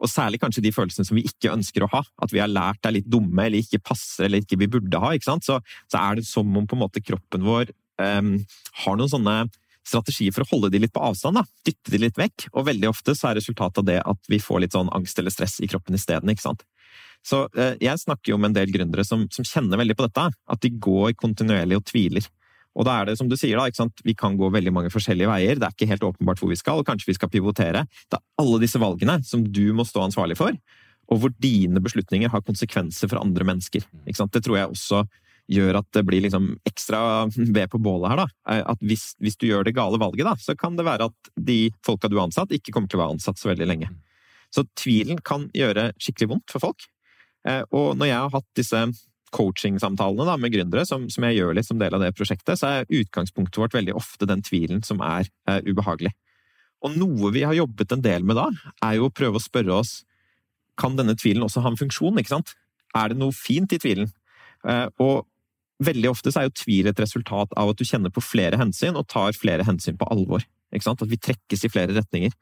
Og 0.03 0.09
særlig 0.09 0.41
kanskje 0.41 0.63
de 0.65 0.73
følelsene 0.75 1.07
som 1.07 1.17
vi 1.17 1.25
ikke 1.29 1.53
ønsker 1.53 1.85
å 1.85 1.91
ha. 1.93 2.01
At 2.25 2.33
vi 2.33 2.41
har 2.41 2.51
lært 2.51 2.85
er 2.85 2.97
litt 2.97 3.07
dumme, 3.09 3.45
eller 3.45 3.61
ikke 3.61 3.83
passer, 3.85 4.27
eller 4.27 4.43
ikke 4.43 4.59
vi 4.59 4.69
burde 4.73 4.99
ha. 4.99 5.13
ikke 5.15 5.29
sant? 5.29 5.45
Så, 5.47 5.59
så 5.91 6.01
er 6.01 6.19
det 6.19 6.27
som 6.27 6.49
om 6.49 6.67
på 6.67 6.77
en 6.77 6.83
måte 6.83 7.03
kroppen 7.03 7.45
vår 7.45 7.71
um, 8.01 8.35
har 8.83 8.97
noen 8.99 9.11
sånne 9.11 9.37
strategier 9.87 10.33
for 10.35 10.45
å 10.45 10.49
holde 10.51 10.71
de 10.73 10.81
litt 10.83 10.93
på 10.93 11.03
avstand. 11.03 11.39
da, 11.39 11.43
Dytte 11.65 11.93
de 11.93 12.01
litt 12.05 12.19
vekk. 12.19 12.47
Og 12.53 12.67
veldig 12.69 12.89
ofte 12.91 13.15
så 13.17 13.29
er 13.29 13.39
resultatet 13.39 13.81
av 13.81 13.87
det 13.89 13.99
at 14.01 14.31
vi 14.31 14.39
får 14.41 14.63
litt 14.63 14.77
sånn 14.77 14.91
angst 14.95 15.19
eller 15.19 15.33
stress 15.33 15.59
i 15.63 15.69
kroppen 15.71 15.97
isteden. 15.97 16.31
ikke 16.31 16.45
sant? 16.45 16.63
Så 17.23 17.45
eh, 17.55 17.75
jeg 17.81 18.01
snakker 18.01 18.33
jo 18.33 18.39
med 18.39 18.51
en 18.51 18.57
del 18.59 18.71
gründere 18.73 19.05
som, 19.07 19.25
som, 19.31 19.47
kjenner 19.47 19.79
veldig 19.79 19.95
på 19.99 20.07
dette. 20.07 20.29
At 20.31 20.63
de 20.63 20.73
går 20.75 21.15
kontinuerlig 21.19 21.79
og 21.79 21.85
tviler. 21.87 22.27
Og 22.73 22.87
da 22.87 22.95
er 22.99 23.11
det 23.11 23.19
som 23.19 23.27
du 23.29 23.35
sier, 23.37 23.59
da, 23.59 23.67
ikke 23.69 23.83
sant? 23.83 24.01
vi 24.05 24.15
kan 24.17 24.37
gå 24.37 24.49
veldig 24.53 24.73
mange 24.73 24.91
forskjellige 24.93 25.29
veier. 25.29 25.59
Det 25.59 25.67
er 25.67 25.75
ikke 25.75 25.89
helt 25.91 26.07
åpenbart 26.09 26.41
hvor 26.41 26.49
vi 26.49 26.57
skal, 26.57 26.81
og 26.81 26.87
kanskje 26.87 27.11
vi 27.11 27.17
skal 27.19 27.29
pivotere. 27.33 27.85
Det 28.09 28.17
er 28.17 28.41
alle 28.41 28.61
disse 28.63 28.81
valgene 28.81 29.19
som 29.27 29.45
du 29.45 29.67
må 29.77 29.85
stå 29.85 30.07
ansvarlig 30.07 30.39
for, 30.39 30.57
og 31.11 31.19
hvor 31.21 31.33
dine 31.43 31.83
beslutninger 31.83 32.31
har 32.33 32.41
konsekvenser 32.47 33.11
for 33.11 33.21
andre 33.21 33.45
mennesker. 33.45 33.85
Det 34.09 34.41
tror 34.41 34.57
jeg 34.57 34.71
også 34.73 35.03
gjør 35.51 35.79
at 35.81 35.89
det 35.95 36.05
blir 36.07 36.23
liksom 36.23 36.53
ekstra 36.67 37.25
ved 37.57 37.67
på 37.71 37.81
bålet 37.83 38.13
her. 38.13 38.23
da. 38.23 38.61
At 38.73 38.83
hvis, 38.83 39.11
hvis, 39.23 39.37
du 39.39 39.47
gjør 39.49 39.67
det 39.67 39.75
gale 39.77 39.99
valget, 40.01 40.27
da, 40.27 40.35
så 40.39 40.55
kan 40.59 40.77
det 40.79 40.87
være 40.87 41.09
at 41.11 41.33
de 41.35 41.67
folka 41.85 42.11
du 42.11 42.17
har 42.19 42.27
ansatt, 42.29 42.53
ikke 42.55 42.75
kommer 42.75 42.91
til 42.91 43.01
å 43.01 43.05
være 43.05 43.17
ansatt 43.17 43.41
så 43.41 43.51
veldig 43.51 43.69
lenge. 43.69 43.91
Så 44.53 44.65
tvilen 44.77 45.19
kan 45.25 45.49
gjøre 45.57 45.91
skikkelig 46.01 46.35
vondt 46.35 46.53
for 46.53 46.63
folk. 46.69 46.85
Eh, 47.47 47.63
og 47.75 47.97
når 47.97 48.11
jeg 48.11 48.21
har 48.21 48.35
hatt 48.37 48.49
disse 48.59 48.83
coaching-samtalene 49.33 50.35
med 50.37 50.53
gründere, 50.53 50.85
som, 50.85 51.07
som, 51.11 51.25
jeg 51.27 51.39
gjør 51.39 51.57
litt 51.57 51.67
som 51.67 51.79
del 51.81 51.95
av 51.97 52.03
det 52.03 52.13
prosjektet, 52.15 52.59
så 52.59 52.69
er 52.69 52.91
utgangspunktet 53.01 53.59
vårt 53.59 53.75
veldig 53.75 53.95
ofte 53.97 54.29
den 54.29 54.43
tvilen 54.45 54.83
som 54.85 55.01
er 55.03 55.27
uh, 55.49 55.59
ubehagelig. 55.65 56.13
Og 56.85 56.97
noe 56.99 57.31
vi 57.33 57.45
har 57.47 57.57
jobbet 57.57 57.95
en 57.95 58.03
del 58.03 58.27
med 58.27 58.37
da, 58.37 58.49
er 58.85 58.99
jo 58.99 59.07
å 59.09 59.15
prøve 59.15 59.39
å 59.39 59.43
spørre 59.43 59.79
oss 59.81 60.01
kan 60.79 60.97
denne 60.97 61.15
tvilen 61.17 61.45
også 61.45 61.63
ha 61.63 61.71
en 61.71 61.79
funksjon, 61.79 62.17
ikke 62.21 62.33
sant? 62.35 62.53
Er 62.97 63.11
det 63.11 63.19
noe 63.19 63.33
fint 63.33 63.73
i 63.73 63.81
tvilen? 63.81 64.09
Uh, 64.61 64.87
og 65.01 65.25
Veldig 65.83 66.11
ofte 66.11 66.31
så 66.31 66.41
er 66.41 66.49
jo 66.49 66.57
tvil 66.59 66.89
et 66.91 66.99
resultat 67.01 67.53
av 67.57 67.71
at 67.71 67.79
du 67.79 67.85
kjenner 67.87 68.13
på 68.13 68.21
flere 68.23 68.59
hensyn 68.59 68.97
og 68.99 69.07
tar 69.09 69.33
flere 69.37 69.65
hensyn 69.65 69.97
på 69.97 70.07
alvor. 70.13 70.45
At 70.73 71.07
vi 71.09 71.17
trekkes 71.21 71.65
i 71.65 71.71
flere 71.71 71.95
retninger. 71.97 72.33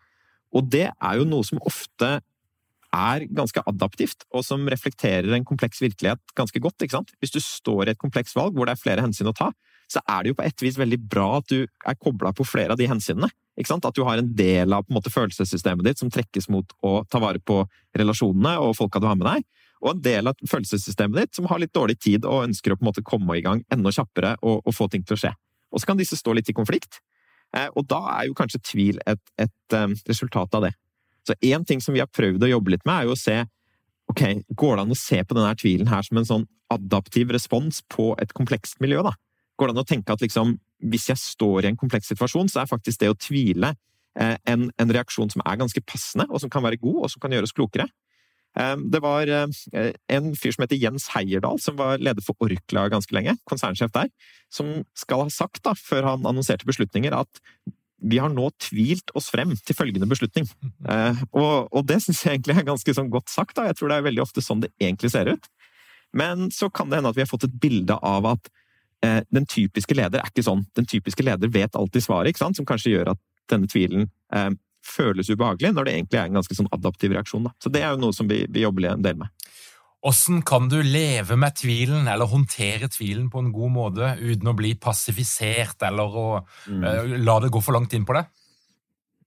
Og 0.56 0.68
det 0.72 0.90
er 0.92 1.20
jo 1.20 1.28
noe 1.28 1.48
som 1.48 1.62
ofte 1.64 2.20
er 2.92 3.24
ganske 3.32 3.62
adaptivt, 3.68 4.26
og 4.36 4.44
som 4.44 4.66
reflekterer 4.68 5.32
en 5.32 5.48
kompleks 5.48 5.80
virkelighet 5.80 6.34
ganske 6.36 6.60
godt. 6.60 6.84
Hvis 7.24 7.32
du 7.32 7.40
står 7.40 7.88
i 7.88 7.94
et 7.94 8.02
komplekst 8.02 8.36
valg 8.36 8.56
hvor 8.56 8.68
det 8.68 8.76
er 8.76 8.82
flere 8.82 9.06
hensyn 9.06 9.32
å 9.32 9.36
ta, 9.36 9.52
så 9.92 10.04
er 10.08 10.24
det 10.24 10.32
jo 10.32 10.38
på 10.40 10.44
et 10.48 10.64
vis 10.64 10.80
veldig 10.80 11.00
bra 11.12 11.38
at 11.40 11.48
du 11.52 11.64
er 11.64 12.00
kobla 12.00 12.32
på 12.36 12.48
flere 12.48 12.76
av 12.76 12.80
de 12.80 12.88
hensynene. 12.92 13.32
At 13.62 13.96
du 13.96 14.04
har 14.08 14.18
en 14.18 14.30
del 14.36 14.74
av 14.74 14.88
en 14.88 14.96
måte, 14.96 15.12
følelsessystemet 15.14 15.86
ditt 15.86 16.00
som 16.02 16.12
trekkes 16.12 16.48
mot 16.50 16.72
å 16.88 17.02
ta 17.12 17.20
vare 17.22 17.40
på 17.44 17.62
relasjonene 18.00 18.56
og 18.64 18.76
folka 18.80 19.00
du 19.00 19.08
har 19.08 19.20
med 19.20 19.28
deg, 19.28 19.48
og 19.82 19.96
en 19.96 20.02
del 20.06 20.30
av 20.30 20.42
følelsessystemet 20.48 21.18
ditt 21.18 21.38
som 21.38 21.48
har 21.50 21.62
litt 21.62 21.74
dårlig 21.74 21.98
tid 22.02 22.26
og 22.30 22.46
ønsker 22.46 22.74
å 22.74 22.78
på 22.78 22.86
en 22.86 22.92
måte 22.92 23.06
komme 23.06 23.38
i 23.38 23.44
gang 23.46 23.64
enda 23.74 23.94
kjappere 23.94 24.36
og, 24.42 24.62
og 24.66 24.76
få 24.78 24.88
ting 24.92 25.06
til 25.06 25.18
å 25.18 25.22
skje. 25.24 25.32
Og 25.72 25.82
så 25.82 25.90
kan 25.90 26.00
disse 26.00 26.20
stå 26.20 26.36
litt 26.38 26.52
i 26.52 26.56
konflikt, 26.56 27.00
eh, 27.56 27.70
og 27.76 27.88
da 27.90 28.02
er 28.18 28.30
jo 28.30 28.38
kanskje 28.38 28.62
tvil 28.72 29.02
et, 29.10 29.22
et 29.42 29.78
um, 29.78 29.96
resultat 30.10 30.60
av 30.60 30.68
det. 30.68 30.74
Så 31.28 31.38
én 31.46 31.66
ting 31.68 31.82
som 31.82 31.96
vi 31.96 32.02
har 32.02 32.10
prøvd 32.12 32.46
å 32.46 32.52
jobbe 32.52 32.76
litt 32.76 32.86
med, 32.86 32.96
er 32.96 33.10
jo 33.10 33.16
å 33.16 33.20
se 33.20 33.38
ok, 34.12 34.24
går 34.58 34.78
det 34.78 34.86
an 34.86 34.94
å 34.94 35.00
se 35.00 35.22
på 35.24 35.38
denne 35.38 35.54
tvilen 35.56 35.90
her 35.92 36.04
som 36.06 36.20
en 36.20 36.28
sånn 36.28 36.48
adaptiv 36.72 37.32
respons 37.34 37.82
på 37.92 38.12
et 38.22 38.34
komplekst 38.36 38.82
miljø, 38.84 39.04
da? 39.06 39.16
Går 39.60 39.70
det 39.70 39.76
an 39.76 39.84
å 39.84 39.88
tenke 39.88 40.16
at 40.16 40.24
liksom, 40.24 40.56
hvis 40.92 41.10
jeg 41.12 41.22
står 41.22 41.66
i 41.66 41.72
en 41.72 41.80
kompleks 41.80 42.10
situasjon, 42.12 42.50
så 42.52 42.62
er 42.62 42.70
faktisk 42.70 43.04
det 43.04 43.12
å 43.12 43.18
tvile 43.18 43.74
eh, 44.20 44.38
en, 44.50 44.70
en 44.76 44.94
reaksjon 44.98 45.32
som 45.32 45.44
er 45.46 45.60
ganske 45.62 45.84
passende, 45.86 46.28
og 46.30 46.42
som 46.44 46.52
kan 46.52 46.66
være 46.66 46.82
god, 46.82 47.04
og 47.06 47.14
som 47.14 47.24
kan 47.24 47.36
gjøre 47.36 47.48
oss 47.48 47.56
klokere. 47.56 47.88
Det 48.52 49.00
var 49.00 49.30
eh, 49.32 49.92
en 50.12 50.26
fyr 50.36 50.52
som 50.52 50.66
heter 50.66 50.80
Jens 50.82 51.06
Heierdal, 51.14 51.60
som 51.64 51.78
var 51.80 52.02
leder 52.04 52.24
for 52.26 52.36
Orkla 52.44 52.90
ganske 52.92 53.16
lenge, 53.16 53.38
konsernsjef 53.48 53.94
der, 53.96 54.10
som 54.52 54.82
skal 54.98 55.24
ha 55.24 55.32
sagt, 55.32 55.62
da, 55.64 55.72
før 55.78 56.10
han 56.10 56.28
annonserte 56.28 56.68
beslutninger, 56.68 57.16
at 57.16 57.42
vi 58.02 58.18
har 58.18 58.32
nå 58.34 58.50
tvilt 58.62 59.14
oss 59.18 59.30
frem 59.34 59.54
til 59.66 59.78
følgende 59.78 60.10
beslutning. 60.10 60.50
Eh, 60.92 61.20
og, 61.38 61.70
og 61.70 61.86
det 61.88 62.00
syns 62.02 62.24
jeg 62.26 62.40
egentlig 62.40 62.56
er 62.58 62.66
ganske 62.66 62.94
sånn 62.98 63.12
godt 63.14 63.30
sagt. 63.30 63.54
Da. 63.56 63.68
Jeg 63.70 63.78
tror 63.78 63.92
det 63.92 64.00
er 64.00 64.06
veldig 64.08 64.24
ofte 64.24 64.42
sånn 64.44 64.64
det 64.64 64.72
egentlig 64.82 65.12
ser 65.14 65.30
ut. 65.30 65.46
Men 66.18 66.50
så 66.52 66.72
kan 66.74 66.90
det 66.90 66.98
hende 66.98 67.12
at 67.14 67.20
vi 67.20 67.22
har 67.22 67.30
fått 67.30 67.46
et 67.46 67.60
bilde 67.62 67.96
av 67.96 68.26
at 68.32 68.50
eh, 69.06 69.22
den 69.32 69.46
typiske 69.48 69.96
leder 69.96 70.20
er 70.20 70.32
ikke 70.34 70.44
sånn. 70.48 70.66
Den 70.76 70.90
typiske 70.90 71.24
leder 71.24 71.54
vet 71.54 71.78
alltid 71.78 72.04
svaret, 72.04 72.34
ikke 72.34 72.42
sant? 72.42 72.58
som 72.58 72.68
kanskje 72.68 72.96
gjør 72.96 73.14
at 73.14 73.22
denne 73.54 73.70
tvilen 73.72 74.10
eh, 74.34 74.50
føles 74.92 75.30
ubehagelig, 75.32 75.72
når 75.76 75.88
det 75.88 75.94
egentlig 75.96 76.20
er 76.20 76.30
en 76.30 76.40
ganske 76.40 76.58
sånn 76.58 76.70
adaptiv 76.76 77.16
reaksjon. 77.16 77.48
Da. 77.48 77.56
Så 77.64 77.72
det 77.74 77.84
er 77.84 77.96
jo 77.96 78.02
noe 78.04 78.16
som 78.16 78.30
vi, 78.30 78.44
vi 78.52 78.66
jobber 78.66 78.92
en 78.92 79.06
del 79.06 79.18
med. 79.24 79.32
Hvordan 80.02 80.42
kan 80.50 80.66
du 80.70 80.80
leve 80.82 81.36
med 81.38 81.54
tvilen, 81.60 82.08
eller 82.10 82.30
håndtere 82.30 82.90
tvilen 82.90 83.28
på 83.30 83.44
en 83.44 83.52
god 83.54 83.74
måte, 83.76 84.14
uten 84.18 84.50
å 84.50 84.56
bli 84.58 84.74
passifisert 84.82 85.84
eller 85.86 86.16
å 86.18 86.28
mm. 86.42 86.82
uh, 86.82 87.12
la 87.22 87.36
det 87.44 87.52
gå 87.54 87.62
for 87.62 87.78
langt 87.78 87.94
inn 87.94 88.08
på 88.08 88.16
det? 88.18 88.24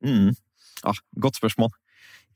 Mm. 0.04 0.32
Ah, 0.82 0.98
godt 1.22 1.38
spørsmål. 1.38 1.70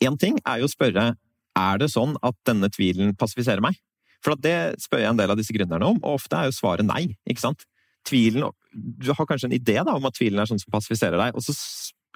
Én 0.06 0.14
ting 0.20 0.38
er 0.46 0.62
jo 0.62 0.68
å 0.68 0.72
spørre 0.72 1.10
er 1.58 1.82
det 1.82 1.90
sånn 1.90 2.14
at 2.22 2.38
denne 2.46 2.70
tvilen 2.70 3.16
passifiserer 3.18 3.64
meg. 3.64 3.80
For 4.22 4.38
det 4.38 4.78
spør 4.82 5.02
jeg 5.02 5.12
en 5.12 5.18
del 5.18 5.34
av 5.34 5.38
disse 5.38 5.54
gründerne 5.54 5.90
om, 5.90 5.98
og 6.02 6.20
ofte 6.20 6.38
er 6.38 6.48
jo 6.48 6.54
svaret 6.54 6.86
nei. 6.86 7.08
ikke 7.28 7.42
sant? 7.42 7.66
Tvilen, 8.06 8.46
Du 8.72 9.10
har 9.10 9.26
kanskje 9.26 9.50
en 9.50 9.56
idé 9.58 9.80
da, 9.82 9.94
om 9.98 10.06
at 10.06 10.14
tvilen 10.14 10.38
er 10.38 10.46
sånn 10.46 10.60
som 10.62 10.70
passifiserer 10.70 11.18
deg, 11.18 11.34
og 11.34 11.42
så 11.42 11.54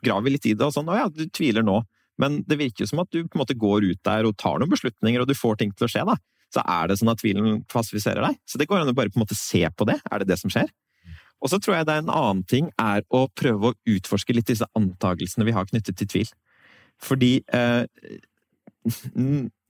graver 0.04 0.34
litt 0.34 0.46
i 0.46 0.54
det, 0.54 0.66
og 0.66 0.74
sånn 0.74 0.90
'Å 0.90 0.98
ja, 0.98 1.08
du 1.08 1.26
tviler 1.28 1.64
nå'. 1.66 1.82
Men 2.18 2.42
det 2.46 2.58
virker 2.58 2.84
jo 2.84 2.90
som 2.90 3.00
at 3.02 3.10
du 3.10 3.24
på 3.24 3.36
en 3.36 3.42
måte 3.42 3.58
går 3.58 3.88
ut 3.90 4.02
der 4.04 4.26
og 4.28 4.36
tar 4.36 4.58
noen 4.58 4.70
beslutninger, 4.70 5.20
og 5.20 5.28
du 5.28 5.34
får 5.34 5.58
ting 5.58 5.72
til 5.72 5.86
å 5.86 5.90
skje. 5.90 6.04
da. 6.06 6.16
Så 6.52 6.60
er 6.68 6.88
det 6.88 6.98
sånn 7.00 7.10
at 7.10 7.18
tvilen 7.18 7.64
passifiserer 7.64 8.20
deg. 8.20 8.36
Så 8.46 8.58
det 8.58 8.68
går 8.68 8.82
an 8.82 8.92
å 8.92 8.94
bare 8.94 9.08
på 9.08 9.16
en 9.16 9.24
måte 9.24 9.38
se 9.38 9.64
på 9.70 9.86
det. 9.88 10.00
Er 10.10 10.20
det 10.20 10.28
det 10.28 10.38
som 10.38 10.50
skjer? 10.52 10.68
Og 11.42 11.50
så 11.50 11.58
tror 11.58 11.76
jeg 11.76 11.86
det 11.86 11.94
er 11.94 12.02
en 12.04 12.12
annen 12.12 12.44
ting 12.46 12.70
er 12.78 13.02
å 13.10 13.26
prøve 13.34 13.72
å 13.72 13.76
utforske 13.88 14.34
litt 14.36 14.46
disse 14.52 14.68
antakelsene 14.78 15.46
vi 15.48 15.54
har 15.56 15.66
knyttet 15.66 15.96
til 15.98 16.06
tvil. 16.06 16.28
Fordi 17.02 17.32
eh, 17.50 17.86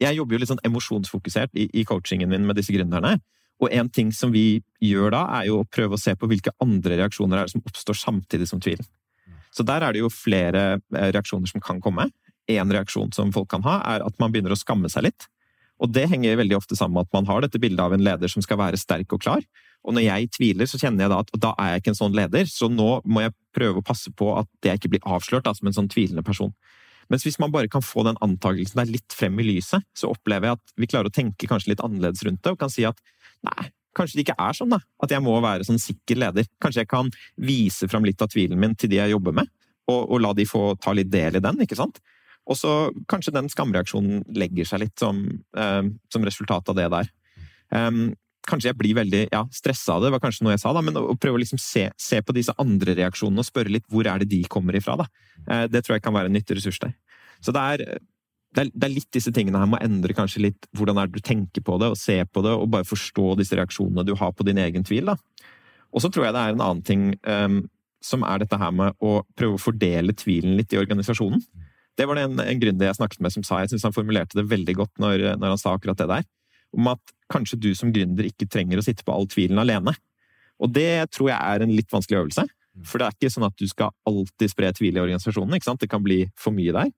jeg 0.02 0.18
jobber 0.18 0.36
jo 0.36 0.42
litt 0.42 0.50
sånn 0.50 0.64
emosjonsfokusert 0.68 1.54
i, 1.56 1.68
i 1.72 1.86
coachingen 1.88 2.28
min 2.28 2.44
med 2.48 2.58
disse 2.60 2.74
gründerne. 2.74 3.16
Og 3.62 3.70
en 3.72 3.88
ting 3.88 4.10
som 4.12 4.32
vi 4.34 4.60
gjør 4.82 5.14
da, 5.14 5.22
er 5.38 5.48
jo 5.48 5.62
å 5.62 5.68
prøve 5.68 5.96
å 5.96 6.00
se 6.00 6.16
på 6.18 6.28
hvilke 6.28 6.52
andre 6.60 6.98
reaksjoner 6.98 7.38
er 7.38 7.48
det 7.48 7.54
som 7.54 7.64
oppstår 7.64 7.98
samtidig 7.98 8.50
som 8.50 8.60
tvilen. 8.60 8.84
Så 9.52 9.66
der 9.68 9.84
er 9.84 9.94
det 9.94 10.02
jo 10.02 10.12
flere 10.12 10.64
eh, 10.78 11.10
reaksjoner 11.12 11.50
som 11.50 11.62
kan 11.64 11.80
komme. 11.84 12.08
En 12.50 12.72
reaksjon 12.72 13.12
som 13.14 13.32
folk 13.34 13.50
kan 13.52 13.64
ha, 13.66 13.78
er 13.94 14.04
at 14.06 14.18
man 14.22 14.32
begynner 14.32 14.54
å 14.54 14.58
skamme 14.58 14.90
seg 14.92 15.08
litt. 15.10 15.28
Og 15.82 15.90
det 15.90 16.06
henger 16.10 16.38
veldig 16.38 16.56
ofte 16.58 16.78
sammen 16.78 16.98
med 16.98 17.08
at 17.08 17.16
man 17.16 17.28
har 17.28 17.42
dette 17.44 17.60
bildet 17.62 17.82
av 17.82 17.94
en 17.94 18.04
leder 18.04 18.30
som 18.30 18.44
skal 18.44 18.60
være 18.60 18.80
sterk 18.80 19.14
og 19.14 19.22
klar. 19.24 19.42
Og 19.82 19.96
når 19.96 20.06
jeg 20.06 20.28
tviler, 20.36 20.68
så 20.70 20.78
kjenner 20.78 21.04
jeg 21.04 21.10
da 21.10 21.18
at 21.24 21.32
da 21.42 21.54
er 21.58 21.72
jeg 21.72 21.82
ikke 21.82 21.92
en 21.92 21.98
sånn 21.98 22.14
leder, 22.14 22.46
så 22.46 22.68
nå 22.70 22.90
må 23.02 23.24
jeg 23.24 23.34
prøve 23.56 23.82
å 23.82 23.86
passe 23.86 24.12
på 24.14 24.30
at 24.38 24.50
jeg 24.62 24.78
ikke 24.78 24.92
blir 24.94 25.08
avslørt 25.16 25.48
da, 25.48 25.54
som 25.58 25.68
en 25.68 25.76
sånn 25.80 25.90
tvilende 25.90 26.22
person. 26.26 26.54
Mens 27.10 27.26
hvis 27.26 27.40
man 27.42 27.50
bare 27.52 27.70
kan 27.70 27.82
få 27.82 28.04
den 28.06 28.20
antakelsen 28.22 28.78
der 28.78 28.92
litt 28.94 29.16
frem 29.16 29.40
i 29.42 29.46
lyset, 29.48 29.82
så 29.98 30.12
opplever 30.12 30.48
jeg 30.48 30.60
at 30.60 30.76
vi 30.78 30.88
klarer 30.88 31.10
å 31.10 31.14
tenke 31.14 31.50
kanskje 31.50 31.74
litt 31.74 31.82
annerledes 31.82 32.22
rundt 32.28 32.44
det, 32.44 32.54
og 32.54 32.60
kan 32.62 32.70
si 32.72 32.86
at 32.86 33.02
nei, 33.42 33.72
Kanskje 33.96 34.18
det 34.18 34.24
ikke 34.26 34.38
er 34.40 34.56
sånn, 34.56 34.72
da. 34.72 34.80
At 35.04 35.12
jeg 35.12 35.24
må 35.24 35.34
være 35.44 35.66
sånn 35.68 35.80
sikker 35.82 36.20
leder. 36.22 36.48
Kanskje 36.62 36.84
jeg 36.84 36.90
kan 36.92 37.10
vise 37.36 37.88
fram 37.92 38.06
litt 38.08 38.22
av 38.24 38.32
tvilen 38.32 38.60
min 38.60 38.76
til 38.78 38.92
de 38.92 39.00
jeg 39.00 39.14
jobber 39.14 39.36
med, 39.42 39.52
og, 39.90 40.00
og 40.06 40.22
la 40.24 40.32
de 40.36 40.48
få 40.48 40.72
ta 40.80 40.94
litt 40.96 41.10
del 41.12 41.38
i 41.38 41.44
den, 41.44 41.60
ikke 41.64 41.78
sant? 41.78 42.00
Og 42.50 42.58
så 42.58 42.72
kanskje 43.10 43.34
den 43.36 43.50
skamreaksjonen 43.52 44.24
legger 44.34 44.66
seg 44.66 44.82
litt 44.86 44.98
som, 44.98 45.22
eh, 45.56 45.82
som 46.10 46.26
resultat 46.26 46.72
av 46.72 46.78
det 46.78 46.88
der. 46.90 47.10
Um, 47.72 48.10
kanskje 48.48 48.72
jeg 48.72 48.78
blir 48.80 48.96
veldig 48.98 49.20
ja, 49.32 49.44
stressa 49.54 49.96
av 49.96 50.02
det, 50.04 50.10
var 50.12 50.20
kanskje 50.22 50.44
noe 50.44 50.56
jeg 50.56 50.62
sa, 50.64 50.72
da, 50.74 50.82
men 50.84 50.98
å 50.98 51.14
prøve 51.20 51.38
å 51.38 51.42
liksom 51.42 51.60
se, 51.62 51.86
se, 52.00 52.18
på 52.20 52.34
disse 52.36 52.52
andre 52.60 52.96
reaksjonene 52.98 53.40
og 53.40 53.48
spørre 53.48 53.72
litt 53.72 53.86
hvor 53.92 54.08
er 54.10 54.22
det 54.22 54.32
de 54.32 54.42
kommer 54.50 54.76
ifra. 54.76 54.98
Da. 55.00 55.06
Eh, 55.46 55.66
det 55.70 55.84
tror 55.84 55.96
jeg 55.96 56.04
kan 56.04 56.16
være 56.16 56.32
en 56.32 56.36
nyttig 56.36 56.58
ressurs 56.58 56.80
der. 56.82 56.96
Så 57.42 57.54
det 57.54 57.62
er 57.62 58.00
det 58.52 58.62
er, 58.62 58.70
det 58.74 58.86
er, 58.86 58.92
litt 58.92 59.10
disse 59.14 59.32
tingene 59.32 59.60
her 59.60 59.68
med 59.70 59.80
å 59.80 59.86
endre 59.86 60.16
kanskje 60.16 60.44
litt 60.44 60.66
hvordan 60.76 60.98
er 61.00 61.08
det 61.08 61.20
du 61.20 61.24
tenker 61.24 61.64
på 61.64 61.78
det, 61.80 61.88
og 61.92 62.00
ser 62.00 62.26
på 62.28 62.42
det, 62.44 62.52
og 62.52 62.70
bare 62.72 62.88
forstå 62.88 63.36
disse 63.40 63.56
reaksjonene 63.56 64.04
du 64.08 64.14
har 64.20 64.34
på 64.36 64.46
din 64.46 64.60
egen 64.60 64.84
tvil. 64.84 65.08
Og 65.92 66.04
så 66.04 66.10
tror 66.12 66.28
jeg 66.28 66.36
det 66.36 66.42
er 66.42 66.56
en 66.56 66.64
annen 66.64 66.84
ting 66.84 67.06
um, 67.24 67.62
som 68.04 68.24
er 68.28 68.42
dette 68.42 68.58
her 68.60 68.74
med 68.76 68.96
å 69.00 69.20
prøve 69.38 69.56
å 69.56 69.62
fordele 69.62 70.14
tvilen 70.18 70.56
litt 70.58 70.74
i 70.74 70.80
organisasjonen. 70.80 71.40
Det 71.96 72.06
var 72.08 72.18
det 72.18 72.28
en, 72.28 72.40
en 72.44 72.60
gründer 72.60 72.88
jeg 72.88 72.98
snakket 72.98 73.24
med 73.24 73.34
som 73.34 73.44
sa, 73.46 73.60
jeg 73.62 73.72
syns 73.72 73.84
han 73.88 73.96
formulerte 73.96 74.38
det 74.38 74.48
veldig 74.50 74.76
godt 74.78 75.02
når, 75.02 75.26
når, 75.40 75.54
han 75.54 75.60
sa 75.60 75.74
akkurat 75.76 76.00
det 76.00 76.08
der, 76.10 76.28
om 76.72 76.88
at 76.92 77.12
kanskje 77.32 77.60
du 77.60 77.70
som 77.76 77.92
gründer 77.92 78.28
ikke 78.28 78.48
trenger 78.52 78.80
å 78.80 78.84
sitte 78.84 79.04
på 79.04 79.12
all 79.14 79.28
tvilen 79.32 79.60
alene. 79.60 79.94
Og 80.62 80.72
det 80.72 81.08
tror 81.12 81.32
jeg 81.32 81.38
er 81.38 81.64
en 81.64 81.72
litt 81.72 81.92
vanskelig 81.92 82.20
øvelse. 82.20 82.46
For 82.88 83.00
det 83.00 83.08
er 83.08 83.16
ikke 83.16 83.32
sånn 83.32 83.48
at 83.48 83.56
du 83.60 83.66
skal 83.68 83.92
alltid 84.08 84.52
spre 84.52 84.70
tvil 84.76 84.96
i 84.96 85.02
organisasjonen. 85.02 85.56
ikke 85.56 85.68
sant? 85.68 85.82
Det 85.82 85.90
kan 85.92 86.04
bli 86.04 86.24
for 86.40 86.56
mye 86.56 86.72
der. 86.72 86.92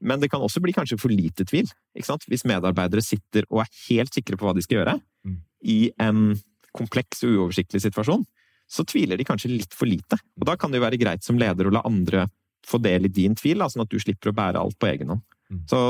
Men 0.00 0.22
det 0.22 0.30
kan 0.30 0.42
også 0.44 0.62
bli 0.62 0.74
kanskje 0.76 0.98
for 1.00 1.12
lite 1.12 1.46
tvil. 1.48 1.68
Hvis 1.96 2.46
medarbeidere 2.46 3.02
sitter 3.02 3.46
og 3.50 3.64
er 3.64 3.72
helt 3.88 4.14
sikre 4.14 4.38
på 4.38 4.46
hva 4.46 4.54
de 4.54 4.62
skal 4.64 4.80
gjøre, 4.80 4.98
mm. 5.26 5.38
i 5.66 5.78
en 6.04 6.36
kompleks 6.76 7.24
og 7.26 7.34
uoversiktlig 7.34 7.82
situasjon, 7.82 8.26
så 8.68 8.84
tviler 8.84 9.18
de 9.18 9.26
kanskje 9.26 9.50
litt 9.50 9.74
for 9.74 9.88
lite. 9.88 10.18
Og 10.38 10.46
da 10.46 10.54
kan 10.60 10.70
det 10.70 10.78
jo 10.78 10.84
være 10.84 11.00
greit 11.00 11.24
som 11.24 11.40
leder 11.40 11.66
å 11.68 11.74
la 11.74 11.82
andre 11.88 12.28
få 12.68 12.80
del 12.84 13.08
i 13.08 13.12
din 13.12 13.34
tvil, 13.38 13.64
sånn 13.64 13.86
at 13.86 13.90
du 13.90 13.98
slipper 14.02 14.30
å 14.30 14.36
bære 14.36 14.60
alt 14.60 14.78
på 14.78 14.90
egen 14.90 15.14
hånd. 15.14 15.24
Mm. 15.48 15.64
Så 15.70 15.80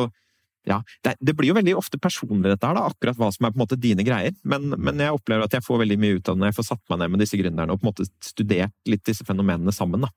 ja, 0.68 0.78
det, 1.04 1.14
det, 1.24 1.34
blir 1.34 1.50
jo 1.50 1.56
veldig 1.56 1.74
ofte 1.78 1.98
personlig, 2.02 2.50
dette 2.52 2.68
her, 2.68 2.76
da, 2.76 2.86
akkurat 2.90 3.18
hva 3.18 3.30
som 3.34 3.46
er 3.46 3.54
på 3.54 3.58
en 3.58 3.64
måte 3.64 3.78
dine 3.80 4.04
greier. 4.06 4.34
Men, 4.44 4.70
men, 4.76 5.00
jeg 5.00 5.16
opplever 5.16 5.46
at 5.46 5.56
jeg 5.56 5.64
får 5.64 5.82
veldig 5.82 5.98
mye 6.00 6.18
ut 6.18 6.28
av 6.28 6.36
det 6.36 6.42
når 6.42 6.52
jeg 6.52 6.58
får 6.58 6.68
satt 6.68 6.82
meg 6.92 7.00
ned 7.02 7.14
med 7.14 7.22
disse 7.24 7.40
gründerne 7.40 7.74
og 7.74 7.80
på 7.80 7.86
en 7.86 7.90
måte 7.90 8.08
studert 8.24 8.90
litt 8.90 9.04
disse 9.08 9.26
fenomenene 9.26 9.74
sammen. 9.74 10.04
da. 10.04 10.12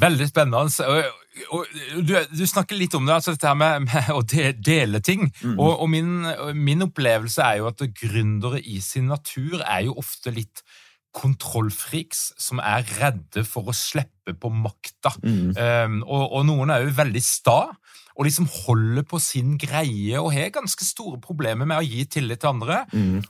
Veldig 0.00 0.26
spennende. 0.26 0.70
Og, 1.54 1.74
du, 2.02 2.14
du, 2.30 2.44
snakker 2.46 2.78
litt 2.78 2.94
om 2.98 3.06
det, 3.06 3.14
altså 3.14 3.34
dette 3.34 3.50
her 3.50 3.58
med, 3.58 3.86
med 3.86 4.10
å 4.14 4.22
dele 4.24 5.00
ting. 5.04 5.28
Mm. 5.42 5.58
Og, 5.58 5.84
og 5.84 5.90
min, 5.90 6.16
min, 6.58 6.86
opplevelse 6.86 7.42
er 7.42 7.60
jo 7.60 7.68
at 7.70 7.84
gründere 8.00 8.62
i 8.62 8.80
sin 8.82 9.10
natur 9.12 9.60
er 9.62 9.86
jo 9.88 9.98
ofte 10.02 10.34
litt 10.34 10.64
kontrollfriks 11.14 12.32
som 12.42 12.58
er 12.58 12.82
redde 12.98 13.44
for 13.46 13.70
å 13.70 13.76
slippe 13.76 14.34
på 14.34 14.50
makta. 14.50 15.14
Mm. 15.22 15.54
Um, 15.54 16.00
og, 16.02 16.24
og, 16.24 16.42
noen 16.50 16.74
er 16.74 16.84
jo 16.84 16.96
veldig 16.96 17.22
sta 17.22 17.60
og 18.14 18.26
liksom 18.26 18.46
holder 18.46 19.06
på 19.10 19.18
sin 19.22 19.56
greie 19.58 20.20
og 20.20 20.32
har 20.34 20.52
ganske 20.54 20.86
store 20.86 21.18
problemer 21.22 21.66
med 21.66 21.80
å 21.80 21.86
gi 21.86 22.04
tillit 22.10 22.42
til 22.42 22.52
andre. 22.54 22.84
Mm. 22.94 23.22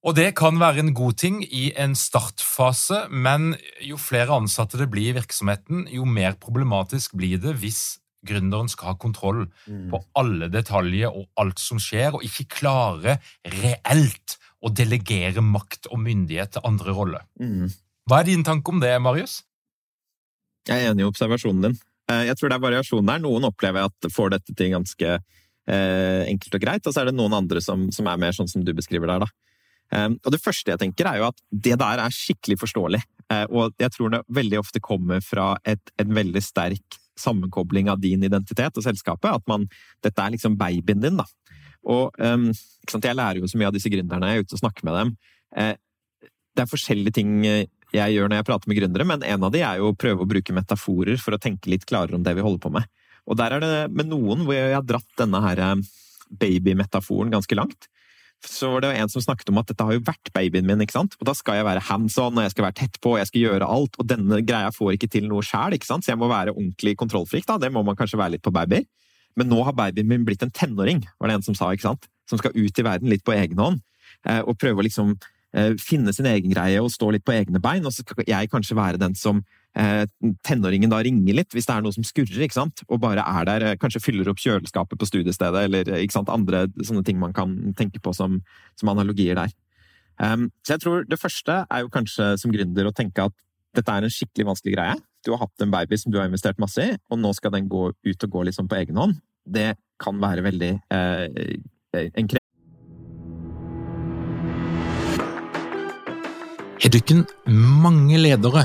Og 0.00 0.16
det 0.16 0.30
kan 0.38 0.56
være 0.56 0.80
en 0.80 0.94
god 0.96 1.18
ting 1.20 1.42
i 1.44 1.70
en 1.76 1.92
startfase, 1.98 3.02
men 3.12 3.52
jo 3.84 3.98
flere 4.00 4.38
ansatte 4.40 4.80
det 4.80 4.88
blir 4.92 5.10
i 5.10 5.18
virksomheten, 5.18 5.84
jo 5.92 6.06
mer 6.08 6.38
problematisk 6.40 7.18
blir 7.20 7.40
det 7.42 7.58
hvis 7.60 7.98
gründeren 8.26 8.68
skal 8.68 8.92
ha 8.92 8.96
kontroll 9.00 9.44
mm. 9.66 9.90
på 9.92 10.00
alle 10.20 10.48
detaljer 10.52 11.12
og 11.12 11.28
alt 11.40 11.60
som 11.60 11.80
skjer, 11.80 12.16
og 12.16 12.24
ikke 12.24 12.48
klare 12.60 13.18
reelt 13.60 14.38
å 14.60 14.72
delegere 14.72 15.44
makt 15.44 15.88
og 15.92 16.00
myndighet 16.04 16.56
til 16.56 16.66
andre 16.68 16.96
roller. 16.96 17.28
Mm. 17.40 17.68
Hva 18.08 18.20
er 18.20 18.28
din 18.28 18.44
tanke 18.44 18.72
om 18.72 18.80
det, 18.80 18.92
Marius? 19.04 19.40
Jeg 20.68 20.80
er 20.80 20.92
enig 20.92 21.04
i 21.04 21.08
observasjonen 21.08 21.68
din. 21.68 21.76
Eh, 22.10 22.24
jeg 22.28 22.36
tror 22.36 22.50
det 22.50 22.58
er 22.58 22.64
variasjon 22.64 23.08
der. 23.08 23.20
Noen 23.24 23.48
opplever 23.48 23.88
at 23.88 24.10
får 24.12 24.34
dette 24.34 24.56
til 24.56 24.72
ganske 24.74 25.12
eh, 25.16 26.22
enkelt 26.28 26.56
og 26.56 26.64
greit, 26.64 26.84
og 26.84 26.92
så 26.92 27.02
er 27.02 27.10
det 27.10 27.16
noen 27.16 27.36
andre 27.36 27.62
som, 27.64 27.88
som 27.94 28.08
er 28.10 28.20
mer 28.20 28.36
sånn 28.36 28.50
som 28.50 28.64
du 28.64 28.72
beskriver 28.76 29.12
der. 29.12 29.24
da. 29.24 29.49
Ehm, 29.96 30.16
og 30.22 30.34
det 30.34 30.42
første 30.42 30.72
jeg 30.72 30.80
tenker, 30.80 31.08
er 31.08 31.20
jo 31.20 31.28
at 31.30 31.42
det 31.50 31.76
der 31.80 32.02
er 32.04 32.14
skikkelig 32.14 32.60
forståelig. 32.62 33.02
Eh, 33.32 33.46
og 33.50 33.74
jeg 33.80 33.94
tror 33.94 34.14
det 34.14 34.22
veldig 34.40 34.60
ofte 34.60 34.82
kommer 34.82 35.22
fra 35.24 35.52
et, 35.68 35.92
en 36.00 36.14
veldig 36.14 36.42
sterk 36.44 37.00
sammenkobling 37.20 37.90
av 37.92 38.00
din 38.00 38.22
identitet 38.24 38.78
og 38.78 38.86
selskapet. 38.86 39.32
At 39.34 39.46
man 39.50 39.68
Dette 40.04 40.22
er 40.22 40.34
liksom 40.36 40.56
babyen 40.60 41.02
din, 41.02 41.20
da. 41.20 41.26
Og 41.90 42.16
um, 42.20 42.50
jeg 42.92 43.16
lærer 43.16 43.40
jo 43.40 43.48
så 43.48 43.56
mye 43.56 43.70
av 43.70 43.76
disse 43.76 43.88
gründerne, 43.92 44.28
jeg 44.28 44.40
er 44.40 44.44
ute 44.44 44.56
og 44.56 44.62
snakker 44.62 44.86
med 44.86 44.96
dem. 44.98 45.12
Eh, 45.56 45.74
det 46.56 46.64
er 46.64 46.70
forskjellige 46.70 47.14
ting 47.16 47.44
jeg 47.44 48.14
gjør 48.14 48.28
når 48.28 48.40
jeg 48.40 48.46
prater 48.46 48.70
med 48.70 48.78
gründere, 48.78 49.06
men 49.06 49.22
en 49.26 49.46
av 49.46 49.52
de 49.54 49.62
er 49.64 49.78
jo 49.80 49.90
å 49.90 49.96
prøve 49.96 50.22
å 50.22 50.28
bruke 50.28 50.54
metaforer 50.54 51.16
for 51.22 51.34
å 51.34 51.40
tenke 51.40 51.70
litt 51.72 51.86
klarere 51.88 52.18
om 52.18 52.26
det 52.26 52.34
vi 52.36 52.44
holder 52.44 52.62
på 52.62 52.72
med. 52.74 52.90
Og 53.30 53.38
der 53.38 53.56
er 53.56 53.64
det 53.64 53.72
med 53.94 54.10
noen 54.10 54.44
hvor 54.44 54.56
jeg 54.56 54.74
har 54.74 54.84
dratt 54.86 55.08
denne 55.18 55.40
her 55.44 55.62
eh, 55.64 55.88
babymetaforen 56.42 57.32
ganske 57.32 57.56
langt 57.58 57.88
så 58.46 58.70
var 58.72 58.84
det 58.84 58.92
en 58.96 59.10
som 59.12 59.22
snakket 59.22 59.50
om 59.52 59.58
at 59.60 59.68
dette 59.68 59.84
har 59.84 59.96
jo 59.96 60.02
vært 60.06 60.30
babyen 60.32 60.66
min, 60.68 60.80
ikke 60.80 60.96
sant? 60.96 61.16
og 61.20 61.28
da 61.28 61.34
skal 61.36 61.58
jeg 61.58 61.66
være 61.66 61.82
hands 61.90 62.16
on, 62.20 62.38
og 62.38 62.46
jeg 62.46 62.54
skal 62.54 62.66
være 62.66 62.78
tett 62.80 62.96
på, 63.02 63.14
og 63.14 63.20
jeg 63.20 63.28
skal 63.28 63.44
gjøre 63.44 63.68
alt, 63.68 63.98
og 64.00 64.08
denne 64.08 64.40
greia 64.46 64.70
får 64.72 64.96
ikke 64.96 65.10
til 65.12 65.28
noe 65.28 65.44
sjæl, 65.44 65.76
så 65.84 66.00
jeg 66.08 66.20
må 66.20 66.30
være 66.30 66.54
ordentlig 66.54 66.96
kontrollfrik, 67.00 67.46
da, 67.48 67.58
det 67.60 67.72
må 67.74 67.84
man 67.86 67.98
kanskje 67.98 68.20
være 68.20 68.36
litt 68.38 68.46
på 68.46 68.54
babyer. 68.54 68.86
Men 69.38 69.50
nå 69.52 69.60
har 69.66 69.76
babyen 69.76 70.08
min 70.08 70.24
blitt 70.26 70.42
en 70.42 70.52
tenåring, 70.54 71.04
var 71.20 71.30
det 71.30 71.38
en 71.38 71.46
som 71.50 71.58
sa, 71.58 71.68
ikke 71.74 71.90
sant, 71.90 72.08
som 72.30 72.40
skal 72.40 72.56
ut 72.56 72.80
i 72.80 72.86
verden 72.86 73.12
litt 73.12 73.26
på 73.26 73.36
egen 73.36 73.60
hånd, 73.60 73.84
eh, 74.24 74.40
og 74.40 74.58
prøve 74.58 74.82
å 74.82 74.86
liksom 74.86 75.14
eh, 75.52 75.76
finne 75.80 76.14
sin 76.16 76.28
egen 76.30 76.54
greie 76.54 76.80
og 76.80 76.92
stå 76.94 77.12
litt 77.14 77.26
på 77.26 77.36
egne 77.36 77.62
bein, 77.62 77.84
og 77.84 77.94
så 77.94 78.06
skal 78.06 78.24
jeg 78.26 78.50
kanskje 78.52 78.78
være 78.78 79.00
den 79.02 79.16
som 79.18 79.44
Eh, 79.78 80.04
tenåringen 80.42 80.90
da 80.90 80.98
ringer 80.98 81.36
litt 81.38 81.54
hvis 81.54 81.68
det 81.68 81.74
er 81.76 81.84
noe 81.84 81.94
som 81.94 82.02
skurrer, 82.06 82.42
ikke 82.42 82.56
sant? 82.56 82.82
og 82.88 82.98
bare 83.04 83.22
er 83.22 83.44
der, 83.46 83.64
eh, 83.68 83.76
kanskje 83.78 84.02
fyller 84.02 84.30
opp 84.32 84.40
kjøleskapet 84.42 84.98
på 84.98 85.06
studiestedet, 85.06 85.62
eller 85.68 85.86
eh, 85.86 86.02
ikke 86.02 86.16
sant? 86.16 86.32
andre 86.32 86.64
sånne 86.82 87.04
ting 87.06 87.20
man 87.20 87.32
kan 87.36 87.54
tenke 87.78 88.02
på 88.02 88.14
som, 88.16 88.40
som 88.80 88.90
analogier 88.90 89.38
der. 89.38 89.54
Um, 90.20 90.50
så 90.66 90.74
jeg 90.74 90.82
tror 90.82 91.06
det 91.08 91.16
første 91.20 91.62
er 91.62 91.84
jo 91.84 91.92
kanskje 91.92 92.34
som 92.42 92.52
gründer 92.52 92.90
å 92.90 92.92
tenke 92.92 93.30
at 93.30 93.36
dette 93.78 93.94
er 93.94 94.04
en 94.04 94.12
skikkelig 94.12 94.50
vanskelig 94.50 94.74
greie. 94.74 94.98
Du 95.24 95.30
har 95.32 95.44
hatt 95.44 95.62
en 95.62 95.72
baby 95.72 95.96
som 95.96 96.12
du 96.12 96.18
har 96.18 96.26
investert 96.28 96.58
masse 96.60 96.82
i, 96.82 96.98
og 97.08 97.22
nå 97.22 97.30
skal 97.38 97.54
den 97.54 97.70
gå 97.70 97.86
ut 97.94 98.26
og 98.26 98.34
gå 98.34 98.44
liksom 98.50 98.68
på 98.68 98.80
egen 98.82 98.98
hånd. 99.00 99.16
Det 99.46 99.72
kan 100.02 100.18
være 100.20 100.44
veldig 100.44 100.74
eh, 100.92 101.56
en 101.94 102.26
krevende 102.26 102.38
Er 106.80 106.88
du 106.88 106.96
ikke 106.96 107.22
mange 107.46 108.16
ledere 108.16 108.64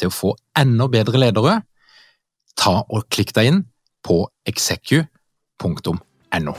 til 0.00 0.10
å 0.10 0.14
få 0.14 0.34
enda 0.58 0.88
bedre 0.90 1.20
ledere, 1.20 1.60
ta 2.58 2.80
og 2.84 3.06
klikk 3.10 3.34
deg 3.36 3.50
inn 3.50 3.64
på 4.04 4.22
execu.no. 4.48 6.54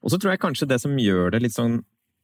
Og 0.00 0.12
så 0.12 0.18
tror 0.18 0.34
jeg 0.34 0.42
kanskje 0.42 0.68
det 0.68 0.80
som 0.82 0.96
gjør 0.98 1.34
det 1.34 1.42
litt 1.44 1.56
sånn 1.56 1.80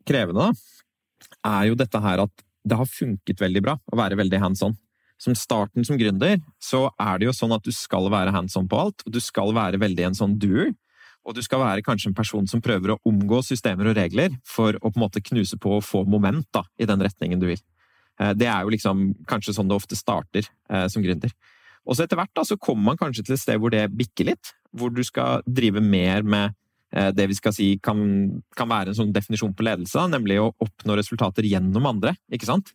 krevende, 0.08 0.48
da, 0.48 1.36
er 1.48 1.70
jo 1.70 1.78
dette 1.78 2.00
her 2.02 2.24
at 2.24 2.44
det 2.66 2.78
har 2.78 2.90
funket 2.90 3.40
veldig 3.40 3.62
bra 3.62 3.76
å 3.78 3.98
være 3.98 4.18
veldig 4.18 4.40
hands 4.42 4.64
on. 4.66 4.74
Som 5.22 5.36
starten 5.38 5.86
som 5.86 5.96
gründer, 5.96 6.40
så 6.60 6.86
er 7.00 7.20
det 7.20 7.28
jo 7.28 7.36
sånn 7.36 7.54
at 7.56 7.64
du 7.64 7.72
skal 7.72 8.10
være 8.12 8.34
hands 8.34 8.56
on 8.58 8.66
på 8.68 8.80
alt, 8.80 9.04
og 9.06 9.14
du 9.14 9.20
skal 9.22 9.54
være 9.56 9.80
veldig 9.80 10.10
en 10.10 10.18
sånn 10.18 10.34
doer. 10.40 10.74
Og 11.26 11.34
du 11.34 11.42
skal 11.42 11.62
være 11.62 11.82
kanskje 11.86 12.12
en 12.12 12.16
person 12.16 12.46
som 12.46 12.62
prøver 12.62 12.94
å 12.94 12.98
omgå 13.08 13.40
systemer 13.42 13.90
og 13.90 13.96
regler 13.98 14.36
for 14.46 14.78
å 14.78 14.90
på 14.90 14.94
en 14.94 15.04
måte 15.06 15.24
knuse 15.24 15.58
på 15.58 15.78
og 15.78 15.84
få 15.84 16.04
moment 16.06 16.46
da, 16.54 16.62
i 16.78 16.86
den 16.86 17.02
retningen 17.02 17.42
du 17.42 17.48
vil. 17.50 17.62
Eh, 18.20 18.32
det 18.38 18.50
er 18.50 18.62
jo 18.62 18.74
liksom 18.74 19.08
kanskje 19.28 19.56
sånn 19.56 19.70
det 19.70 19.78
ofte 19.78 19.98
starter 19.98 20.46
eh, 20.46 20.86
som 20.92 21.04
gründer. 21.04 21.34
Og 21.86 21.98
så 21.98 22.06
etter 22.06 22.18
hvert 22.18 22.34
da, 22.34 22.46
så 22.46 22.58
kommer 22.58 22.92
man 22.92 23.00
kanskje 23.00 23.26
til 23.26 23.36
et 23.36 23.42
sted 23.42 23.58
hvor 23.62 23.74
det 23.74 23.88
bikker 23.94 24.30
litt, 24.30 24.54
hvor 24.74 24.94
du 24.94 25.02
skal 25.06 25.42
drive 25.46 25.82
mer 25.82 26.26
med 26.26 26.54
Eh, 26.96 27.12
det 27.12 27.26
vi 27.26 27.34
skal 27.34 27.54
si 27.54 27.68
kan, 27.82 27.98
kan 28.56 28.70
være 28.70 28.92
en 28.92 28.98
sånn 29.00 29.14
definisjon 29.14 29.54
på 29.56 29.64
ledelse, 29.66 30.06
nemlig 30.10 30.38
å 30.40 30.52
oppnå 30.62 30.96
resultater 30.98 31.46
gjennom 31.48 31.88
andre. 31.90 32.14
ikke 32.32 32.48
sant? 32.48 32.72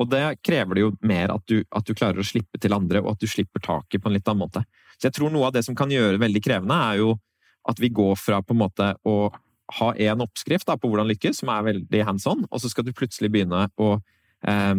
Og 0.00 0.08
det 0.08 0.38
krever 0.40 0.74
det 0.74 0.86
jo 0.86 0.94
mer 1.04 1.34
at 1.34 1.44
du, 1.46 1.60
at 1.68 1.84
du, 1.86 1.92
klarer 1.94 2.22
å 2.22 2.26
slippe 2.26 2.58
til 2.58 2.72
andre, 2.72 3.02
og 3.02 3.12
at 3.12 3.20
du 3.20 3.28
slipper 3.28 3.60
taket 3.60 4.00
på 4.00 4.08
en 4.08 4.16
litt 4.16 4.28
annen 4.28 4.46
måte. 4.46 4.64
Så 4.96 5.10
jeg 5.10 5.18
tror 5.18 5.32
noe 5.32 5.50
av 5.50 5.54
det 5.54 5.66
som 5.66 5.76
kan 5.76 5.92
gjøre 5.92 6.16
det 6.16 6.22
veldig 6.24 6.42
krevende, 6.42 6.78
er 6.80 7.02
jo 7.02 7.12
at 7.68 7.80
vi 7.80 7.92
går 7.94 8.16
fra 8.18 8.40
på 8.42 8.56
en 8.56 8.62
måte 8.64 8.92
å 9.08 9.16
ha 9.78 9.92
én 9.94 10.20
oppskrift 10.24 10.68
da, 10.68 10.76
på 10.76 10.90
hvordan 10.90 11.08
lykkes, 11.12 11.40
som 11.40 11.52
er 11.52 11.64
veldig 11.70 12.04
hands 12.04 12.26
on, 12.28 12.44
og 12.50 12.60
så 12.60 12.70
skal 12.72 12.86
du 12.86 12.92
plutselig 12.96 13.30
begynne 13.32 13.64
å 13.80 13.94
eh, 14.48 14.74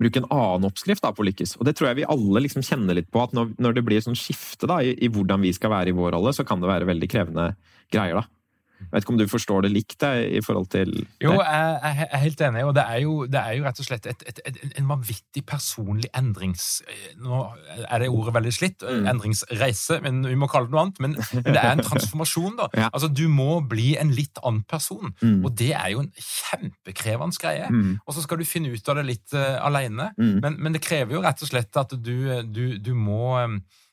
bruke 0.00 0.20
en 0.20 0.28
annen 0.28 0.68
oppskrift 0.68 1.04
da, 1.04 1.12
på 1.14 1.24
å 1.24 1.28
lykkes. 1.30 1.56
Og 1.60 1.68
det 1.68 1.76
tror 1.78 1.90
jeg 1.90 2.02
vi 2.02 2.08
alle 2.12 2.42
liksom 2.44 2.64
kjenner 2.66 2.98
litt 2.98 3.08
på, 3.12 3.22
at 3.22 3.32
når, 3.36 3.54
når 3.62 3.78
det 3.78 3.84
blir 3.86 4.04
sånn 4.04 4.18
skifte 4.18 4.68
da, 4.68 4.82
i, 4.84 4.92
i, 5.00 5.10
hvordan 5.12 5.44
vi 5.44 5.54
skal 5.56 5.72
være 5.72 5.92
i 5.92 5.96
vår 5.96 6.16
rolle, 6.18 6.34
så 6.36 6.44
kan 6.46 6.60
det 6.60 6.70
være 6.70 6.88
veldig 6.90 7.10
krevende 7.12 7.50
greier. 7.94 8.20
da. 8.20 8.35
Jeg 8.80 8.88
vet 8.92 9.04
ikke 9.04 9.12
om 9.14 9.18
du 9.20 9.26
forstår 9.30 9.64
det 9.66 9.70
likt 9.72 10.04
i 10.06 10.40
forhold 10.44 10.68
til 10.72 10.92
det? 10.92 11.04
Jo, 11.22 11.32
jeg, 11.40 12.08
er 12.10 12.20
helt 12.22 12.40
enig. 12.44 12.64
og 12.64 12.74
Det 12.76 12.84
er 12.84 13.00
jo, 13.02 13.14
det 13.26 13.40
er 13.40 13.56
jo 13.56 13.64
rett 13.66 13.80
og 13.80 13.88
slett 13.88 14.08
et, 14.10 14.24
et, 14.28 14.40
et, 14.46 14.58
en 14.80 14.88
vanvittig 14.90 15.42
personlig 15.48 16.10
endrings... 16.16 16.82
Nå 17.22 17.40
er 17.86 18.02
det 18.02 18.10
ordet 18.12 18.34
veldig 18.36 18.52
slitt. 18.54 18.84
Mm. 18.84 19.08
Endringsreise, 19.14 20.00
men 20.04 20.20
vi 20.26 20.36
må 20.38 20.48
kalle 20.52 20.68
det 20.68 20.76
noe 20.76 20.84
annet. 20.86 21.00
Men, 21.02 21.16
men 21.38 21.48
det 21.48 21.62
er 21.62 21.72
en 21.72 21.84
transformasjon, 21.86 22.58
da. 22.60 22.70
Ja. 22.76 22.90
Altså, 22.92 23.08
Du 23.08 23.24
må 23.32 23.62
bli 23.64 23.94
en 23.96 24.10
litt 24.12 24.36
annen 24.42 24.60
person. 24.68 25.14
Mm. 25.22 25.40
Og 25.46 25.54
det 25.56 25.70
er 25.78 25.94
jo 25.94 26.02
en 26.04 26.12
kjempekrevende 26.12 27.40
greie. 27.40 27.70
Mm. 27.72 27.96
Og 28.04 28.14
så 28.14 28.24
skal 28.24 28.40
du 28.40 28.46
finne 28.48 28.74
ut 28.74 28.92
av 28.92 29.00
det 29.00 29.06
litt 29.08 29.34
uh, 29.36 29.56
alene. 29.64 30.10
Mm. 30.20 30.36
Men, 30.44 30.60
men, 30.60 30.76
det 30.76 30.84
krever 30.84 31.16
jo 31.16 31.24
rett 31.24 31.42
og 31.42 31.50
slett 31.50 31.80
at 31.80 31.96
du, 31.96 32.16
du, 32.44 32.64
du 32.82 32.92
må 32.98 33.32
um, 33.40 33.60
Eh, 33.60 33.85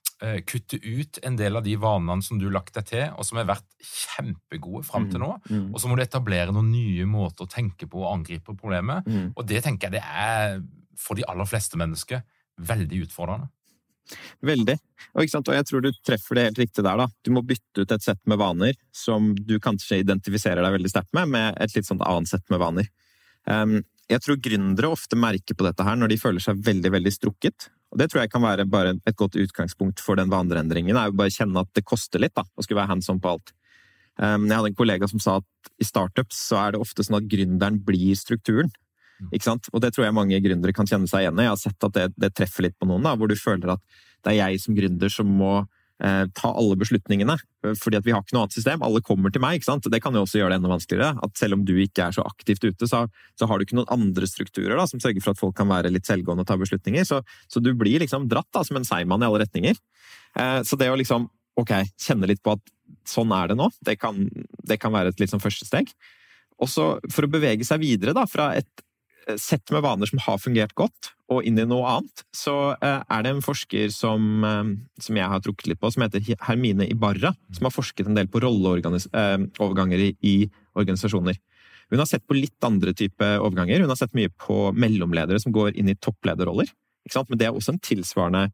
kutte 0.48 0.78
ut 0.80 1.18
en 1.28 1.36
del 1.40 1.58
av 1.60 1.66
de 1.66 1.74
vanene 1.80 2.24
som 2.24 2.38
du 2.40 2.46
har 2.48 2.54
lagt 2.56 2.78
deg 2.78 2.86
til, 2.88 3.06
og 3.18 3.26
som 3.28 3.40
har 3.42 3.50
vært 3.50 3.66
kjempegode 3.84 4.86
fram 4.88 5.10
til 5.12 5.20
mm, 5.20 5.26
nå. 5.26 5.32
Mm. 5.50 5.66
Og 5.74 5.82
så 5.82 5.90
må 5.90 5.98
du 5.98 6.04
etablere 6.06 6.54
noen 6.56 6.70
nye 6.72 7.08
måter 7.10 7.44
å 7.44 7.52
tenke 7.52 7.90
på 7.92 8.04
og 8.06 8.12
angripe 8.14 8.56
problemet. 8.56 9.08
Mm. 9.10 9.34
Og 9.34 9.44
det 9.50 9.64
tenker 9.66 9.90
jeg 9.90 9.98
det 9.98 10.06
er, 10.06 10.62
for 11.00 11.20
de 11.20 11.26
aller 11.28 11.50
fleste 11.50 11.80
mennesker, 11.82 12.24
veldig 12.64 13.04
utfordrende. 13.08 13.50
Veldig. 14.44 14.76
Og, 15.14 15.24
og, 15.24 15.54
jeg 15.56 15.68
tror 15.70 15.84
du 15.84 15.90
treffer 16.06 16.38
det 16.38 16.46
helt 16.50 16.62
riktig 16.64 16.84
der. 16.84 17.00
da. 17.00 17.08
Du 17.24 17.32
må 17.36 17.44
bytte 17.48 17.84
ut 17.84 17.96
et 17.96 18.06
sett 18.06 18.20
med 18.30 18.40
vaner 18.42 18.76
som 18.96 19.32
du 19.36 19.56
kanskje 19.64 20.02
identifiserer 20.04 20.64
deg 20.64 20.78
veldig 20.78 20.92
sterkt 20.92 21.14
med, 21.16 21.32
med 21.36 21.60
et 21.64 21.76
litt 21.78 21.88
sånt 21.88 22.04
annet 22.06 22.32
sett 22.32 22.46
med 22.54 22.62
vaner. 22.64 22.90
Um, 23.48 23.82
jeg 24.12 24.24
tror 24.24 24.40
gründere 24.44 24.92
ofte 24.92 25.18
merker 25.20 25.56
på 25.58 25.66
dette 25.66 25.86
her 25.88 25.98
når 26.00 26.14
de 26.14 26.20
føler 26.20 26.44
seg 26.44 26.60
veldig 26.64 26.92
veldig 26.98 27.14
strukket. 27.16 27.70
Og 27.94 28.00
Det 28.02 28.10
tror 28.10 28.24
jeg 28.24 28.32
kan 28.34 28.42
være 28.42 28.66
bare 28.66 28.96
et 28.98 29.16
godt 29.16 29.38
utgangspunkt 29.38 30.02
for 30.02 30.18
den 30.18 30.32
vaneendringen. 30.32 30.98
er 30.98 31.12
jo 31.12 31.20
bare 31.20 31.34
kjenne 31.34 31.62
at 31.62 31.70
det 31.78 31.86
koster 31.86 32.20
litt 32.20 32.34
da, 32.34 32.42
å 32.42 32.66
skulle 32.66 32.82
være 32.82 32.90
hands 32.90 33.10
on 33.10 33.22
på 33.22 33.36
alt. 33.36 33.54
Um, 34.18 34.48
jeg 34.50 34.58
hadde 34.58 34.72
en 34.72 34.78
kollega 34.78 35.08
som 35.10 35.22
sa 35.22 35.38
at 35.42 35.72
i 35.82 35.86
startups 35.86 36.38
så 36.50 36.58
er 36.58 36.74
det 36.74 36.82
ofte 36.82 37.06
sånn 37.06 37.18
at 37.22 37.30
gründeren 37.30 37.80
blir 37.86 38.18
strukturen. 38.18 38.72
Mm. 39.22 39.30
Ikke 39.30 39.46
sant? 39.46 39.70
Og 39.74 39.82
det 39.82 39.94
tror 39.94 40.08
jeg 40.08 40.18
mange 40.18 40.42
gründere 40.42 40.74
kan 40.74 40.90
kjenne 40.90 41.10
seg 41.10 41.26
igjen 41.26 41.38
i. 41.38 41.46
Jeg 41.46 41.54
har 41.54 41.62
sett 41.62 41.88
at 41.88 41.96
det, 41.98 42.08
det 42.18 42.34
treffer 42.34 42.68
litt 42.68 42.78
på 42.82 42.90
noen, 42.90 43.06
da, 43.06 43.14
hvor 43.18 43.30
du 43.30 43.38
føler 43.38 43.76
at 43.76 44.02
det 44.26 44.34
er 44.34 44.40
jeg 44.42 44.62
som 44.66 44.78
gründer 44.78 45.14
som 45.14 45.30
må 45.30 45.56
ta 46.00 46.50
alle 46.52 46.76
beslutningene. 46.80 47.36
Fordi 47.80 48.00
at 48.00 48.06
vi 48.06 48.12
har 48.12 48.24
ikke 48.24 48.36
noe 48.36 48.46
annet 48.46 48.56
system. 48.58 48.82
Alle 48.84 49.02
kommer 49.06 49.32
til 49.32 49.44
meg. 49.44 49.60
ikke 49.60 49.70
sant? 49.70 49.88
Det 49.88 50.02
kan 50.04 50.16
jo 50.16 50.24
også 50.26 50.40
gjøre 50.40 50.52
det 50.52 50.58
enda 50.60 50.72
vanskeligere. 50.72 51.14
At 51.24 51.38
selv 51.40 51.58
om 51.58 51.66
du 51.68 51.76
ikke 51.80 52.08
er 52.08 52.16
så 52.16 52.26
aktivt 52.28 52.66
ute, 52.66 52.90
så, 52.90 53.06
så 53.40 53.48
har 53.48 53.60
du 53.60 53.66
ikke 53.66 53.78
noen 53.78 53.92
andre 53.94 54.28
strukturer 54.28 54.76
da, 54.80 54.88
som 54.90 55.00
sørger 55.04 55.24
for 55.24 55.36
at 55.36 55.40
folk 55.40 55.56
kan 55.60 55.70
være 55.72 55.94
litt 55.94 56.10
selvgående 56.10 56.44
og 56.44 56.50
ta 56.50 56.58
beslutninger. 56.60 57.08
Så, 57.08 57.22
så 57.48 57.64
du 57.64 57.72
blir 57.78 58.04
liksom 58.04 58.28
dratt 58.32 58.50
da, 58.56 58.66
som 58.68 58.80
en 58.80 58.88
seigmann 58.88 59.24
i 59.24 59.30
alle 59.30 59.44
retninger. 59.46 59.80
Eh, 60.40 60.60
så 60.68 60.80
det 60.80 60.92
å 60.92 61.00
liksom 61.00 61.30
ok, 61.62 61.76
kjenne 62.02 62.28
litt 62.28 62.44
på 62.44 62.58
at 62.58 62.74
sånn 63.08 63.32
er 63.36 63.52
det 63.52 63.60
nå, 63.60 63.70
det 63.86 63.98
kan, 64.02 64.26
det 64.66 64.80
kan 64.82 64.94
være 64.94 65.14
et 65.14 65.30
sånn 65.30 65.44
første 65.44 65.68
steg. 65.70 65.94
Og 66.62 66.70
så 66.70 66.96
for 67.12 67.26
å 67.26 67.32
bevege 67.32 67.66
seg 67.68 67.82
videre 67.84 68.16
da, 68.16 68.26
fra 68.30 68.52
et 68.58 68.68
Eh, 68.68 68.83
sett 69.40 69.72
med 69.74 69.84
vaner 69.86 70.10
som 70.10 70.22
har 70.26 70.40
fungert 70.42 70.74
godt, 70.78 71.12
og 71.32 71.46
inn 71.48 71.60
i 71.60 71.66
noe 71.68 71.88
annet, 71.90 72.24
så 72.36 72.74
eh, 72.76 73.00
er 73.02 73.24
det 73.24 73.32
en 73.34 73.44
forsker 73.46 73.92
som, 73.94 74.44
eh, 74.48 74.74
som 75.02 75.20
jeg 75.20 75.32
har 75.34 75.44
trukket 75.46 75.72
litt 75.72 75.82
på, 75.82 75.92
som 75.94 76.06
heter 76.06 76.26
Hermine 76.48 76.88
Ibarra, 76.92 77.34
som 77.56 77.70
har 77.70 77.74
forsket 77.74 78.10
en 78.10 78.20
del 78.20 78.30
på 78.32 78.42
rolleoverganger 78.44 80.06
i 80.22 80.36
organisasjoner. 80.76 81.40
Hun 81.92 82.02
har 82.02 82.10
sett 82.10 82.26
på 82.28 82.38
litt 82.38 82.66
andre 82.66 82.94
type 82.98 83.28
overganger. 83.38 83.84
Hun 83.84 83.92
har 83.92 84.00
sett 84.00 84.16
mye 84.18 84.32
på 84.32 84.72
mellomledere 84.74 85.40
som 85.42 85.54
går 85.54 85.76
inn 85.78 85.92
i 85.92 85.98
topplederroller. 86.00 86.72
Men 87.14 87.38
det 87.38 87.48
er 87.48 87.54
også 87.54 87.76
en 87.76 87.84
tilsvarende 87.84 88.48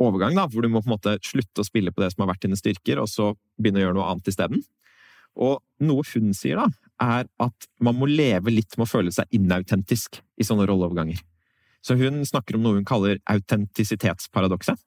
overgang, 0.00 0.36
da, 0.36 0.46
hvor 0.48 0.64
du 0.64 0.70
må 0.70 0.82
på 0.84 0.90
en 0.90 0.94
måte 0.94 1.16
slutte 1.24 1.62
å 1.62 1.66
spille 1.66 1.92
på 1.92 2.02
det 2.02 2.12
som 2.12 2.24
har 2.24 2.34
vært 2.34 2.44
dine 2.46 2.58
styrker, 2.58 3.00
og 3.02 3.10
så 3.10 3.32
begynne 3.60 3.80
å 3.80 3.86
gjøre 3.86 3.96
noe 3.98 4.08
annet 4.12 4.30
isteden. 4.30 4.62
Og 5.36 5.60
noe 5.84 6.04
hun 6.14 6.32
sier, 6.36 6.60
da, 6.60 6.68
er 7.02 7.26
at 7.42 7.66
man 7.84 7.98
må 7.98 8.08
leve 8.08 8.52
litt 8.52 8.76
med 8.76 8.86
å 8.86 8.90
føle 8.90 9.12
seg 9.12 9.28
inautentisk 9.36 10.20
i 10.40 10.46
sånne 10.46 10.66
rolleoverganger. 10.68 11.18
Så 11.84 11.94
hun 12.00 12.22
snakker 12.26 12.56
om 12.56 12.64
noe 12.64 12.78
hun 12.78 12.88
kaller 12.88 13.20
autentisitetsparadokset. 13.30 14.80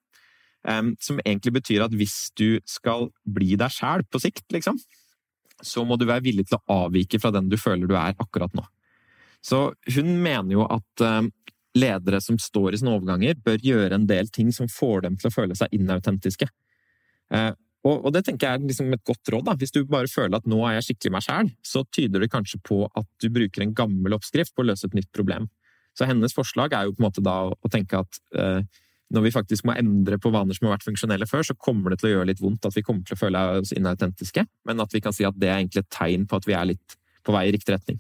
Som 1.00 1.22
egentlig 1.24 1.54
betyr 1.56 1.86
at 1.86 1.94
hvis 1.96 2.34
du 2.36 2.60
skal 2.68 3.08
bli 3.24 3.54
deg 3.60 3.72
sjæl 3.72 4.04
på 4.10 4.20
sikt, 4.20 4.44
liksom, 4.52 4.80
så 5.64 5.86
må 5.88 5.96
du 6.00 6.08
være 6.10 6.26
villig 6.26 6.50
til 6.50 6.60
å 6.60 6.84
avvike 6.86 7.22
fra 7.22 7.32
den 7.36 7.48
du 7.52 7.56
føler 7.60 7.88
du 7.88 7.96
er 7.96 8.18
akkurat 8.20 8.52
nå. 8.58 8.66
Så 9.40 9.70
hun 9.96 10.12
mener 10.20 10.58
jo 10.58 10.66
at 10.68 11.06
ledere 11.80 12.20
som 12.24 12.40
står 12.42 12.74
i 12.74 12.82
sånne 12.82 12.98
overganger, 12.98 13.40
bør 13.46 13.64
gjøre 13.64 13.96
en 13.96 14.10
del 14.10 14.28
ting 14.34 14.52
som 14.56 14.68
får 14.72 15.06
dem 15.06 15.16
til 15.20 15.30
å 15.30 15.36
føle 15.36 15.56
seg 15.56 15.72
inautentiske. 15.78 16.50
Og, 17.88 17.94
og, 18.04 18.10
det 18.12 18.26
tenker 18.28 18.50
jeg 18.50 18.60
er 18.60 18.68
liksom 18.68 18.92
et 18.96 19.06
godt 19.08 19.32
råd. 19.32 19.46
da. 19.48 19.56
Hvis 19.60 19.72
du 19.72 19.84
bare 19.88 20.10
føler 20.12 20.40
at 20.40 20.50
nå 20.50 20.60
er 20.68 20.78
jeg 20.78 20.90
skikkelig 20.90 21.14
meg 21.16 21.26
sjæl, 21.26 21.54
så 21.64 21.86
tyder 21.96 22.26
det 22.26 22.32
kanskje 22.34 22.60
på 22.68 22.84
at 22.90 23.08
du 23.24 23.30
bruker 23.32 23.64
en 23.64 23.76
gammel 23.76 24.18
oppskrift 24.18 24.56
på 24.56 24.66
å 24.66 24.70
løse 24.72 24.90
et 24.90 24.98
nytt 24.98 25.12
problem. 25.16 25.48
Så 25.96 26.08
hennes 26.10 26.36
forslag 26.36 26.76
er 26.76 26.88
jo 26.88 26.96
på 26.96 27.04
en 27.04 27.08
måte 27.08 27.24
da 27.24 27.38
å 27.50 27.72
tenke 27.72 28.02
at 28.04 28.20
eh, 28.36 28.62
når 29.16 29.26
vi 29.26 29.34
faktisk 29.34 29.66
må 29.66 29.74
endre 29.80 30.20
på 30.22 30.32
vaner 30.34 30.56
som 30.56 30.68
har 30.68 30.76
vært 30.76 30.86
funksjonelle 30.86 31.28
før, 31.30 31.48
så 31.48 31.56
kommer 31.58 31.94
det 31.94 32.02
til 32.02 32.12
å 32.12 32.14
gjøre 32.14 32.30
litt 32.30 32.44
vondt 32.44 32.68
at 32.68 32.76
vi 32.78 32.84
kommer 32.86 33.08
til 33.08 33.18
å 33.18 33.22
føle 33.24 33.42
oss 33.58 33.74
inautentiske, 33.74 34.44
men 34.70 34.84
at 34.84 34.94
vi 34.94 35.02
kan 35.02 35.16
si 35.16 35.26
at 35.28 35.38
det 35.40 35.50
er 35.50 35.58
egentlig 35.58 35.86
et 35.86 35.94
tegn 35.96 36.28
på 36.30 36.38
at 36.38 36.46
vi 36.48 36.56
er 36.58 36.70
litt 36.74 37.00
på 37.26 37.34
vei 37.36 37.48
i 37.50 37.56
riktig 37.56 37.74
retning. 37.74 37.98